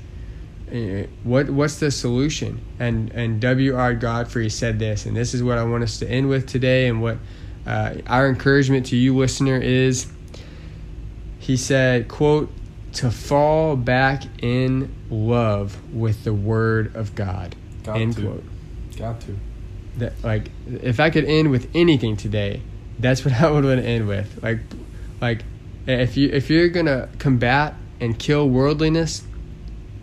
[0.72, 2.60] eh, What what's the solution?
[2.78, 3.76] And and W.
[3.76, 3.92] R.
[3.94, 7.02] Godfrey said this, and this is what I want us to end with today, and
[7.02, 7.18] what
[7.66, 10.06] uh, our encouragement to you, listener, is.
[11.38, 12.50] He said, "quote
[12.94, 18.22] To fall back in love with the Word of God." Got end to.
[18.22, 18.44] quote
[18.96, 19.36] Got to.
[19.98, 22.62] that like if I could end with anything today,
[22.98, 24.42] that's what I would want to end with.
[24.42, 24.60] Like
[25.20, 25.44] like
[25.86, 29.22] if you if you're gonna combat and kill worldliness,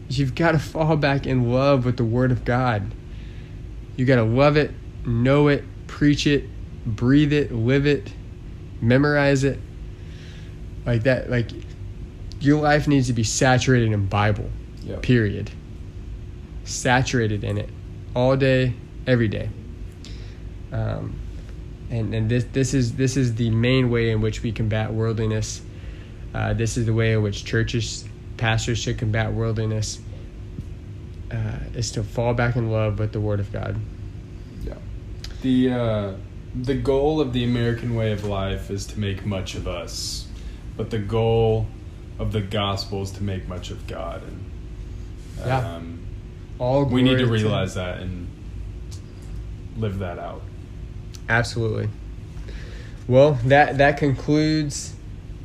[0.10, 2.94] you've got to fall back in love with the Word of God.
[3.96, 4.72] You got to love it,
[5.06, 6.46] know it, preach it,
[6.86, 8.12] breathe it, live it,
[8.82, 9.60] memorize it.
[10.86, 11.52] Like that, like
[12.40, 14.50] your life needs to be saturated in Bible.
[14.84, 15.04] Yep.
[15.04, 15.52] Period.
[16.64, 17.70] Saturated in it
[18.16, 18.74] all day,
[19.06, 19.50] every day.
[20.72, 21.20] Um,
[21.90, 25.62] and and this this is this is the main way in which we combat worldliness.
[26.34, 28.06] Uh, this is the way in which churches,
[28.38, 30.00] pastors should combat worldliness.
[31.32, 33.78] Uh, is to fall back in love with the Word of God.
[34.66, 34.74] Yeah.
[35.42, 36.14] The uh,
[36.54, 40.28] the goal of the American way of life is to make much of us,
[40.76, 41.68] but the goal
[42.20, 44.22] of the gospel is to make much of God.
[44.24, 44.46] And
[45.46, 45.76] Yeah.
[45.76, 46.00] um,
[46.60, 48.28] All we need to realize that and
[49.78, 50.42] live that out.
[51.30, 51.88] Absolutely.
[53.08, 54.91] Well, that that concludes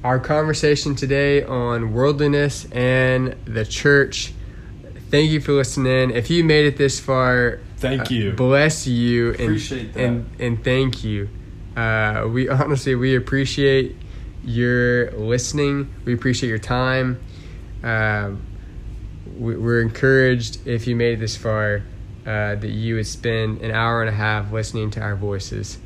[0.06, 4.32] our conversation today on worldliness and the church.
[5.10, 6.12] Thank you for listening.
[6.12, 8.32] If you made it this far, Thank uh, you.
[8.32, 10.04] bless you, and Appreciate that.
[10.04, 11.28] and and thank you.
[11.76, 13.96] Uh, we honestly we appreciate
[14.44, 15.92] your listening.
[16.04, 17.20] We appreciate your time.
[17.82, 18.30] Uh,
[19.36, 21.82] we, we're encouraged if you made it this far
[22.24, 25.78] uh, that you would spend an hour and a half listening to our voices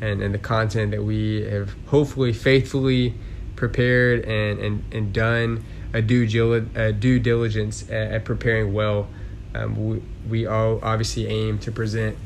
[0.00, 3.14] and, and the content that we have hopefully faithfully
[3.58, 5.62] prepared and, and, and done
[5.92, 9.08] a due, a due diligence at, at preparing well.
[9.54, 12.16] Um, we, we all obviously aim to present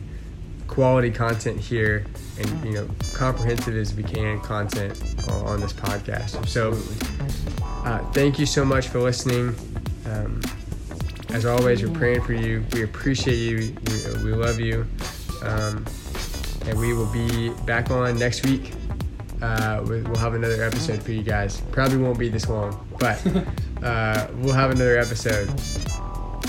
[0.69, 2.07] quality content here
[2.39, 4.99] and you know comprehensive as we can content
[5.29, 6.47] on, on this podcast.
[6.49, 6.73] So
[7.85, 9.55] uh, thank you so much for listening.
[10.07, 10.41] Um,
[11.31, 12.65] as always, we're praying for you.
[12.73, 13.75] We appreciate you.
[13.87, 14.87] We, we love you.
[15.43, 15.87] Um,
[16.67, 18.73] and we will be back on next week.
[19.43, 21.61] Uh, we- we'll have another episode for you guys.
[21.73, 23.21] Probably won't be this long, but
[23.83, 25.49] uh, we'll have another episode.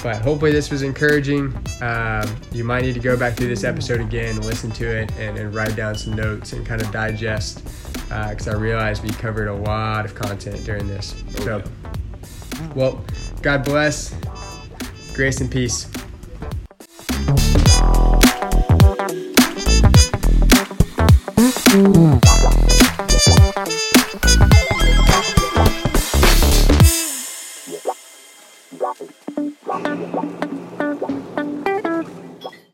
[0.04, 1.56] But hopefully, this was encouraging.
[1.82, 5.38] Um, you might need to go back through this episode again, listen to it, and,
[5.38, 7.64] and write down some notes and kind of digest.
[8.10, 11.24] Because I realized we covered a lot of content during this.
[11.38, 11.64] So,
[12.76, 13.04] well,
[13.42, 14.14] God bless.
[15.16, 15.88] Grace and peace.
[21.74, 22.13] Mm.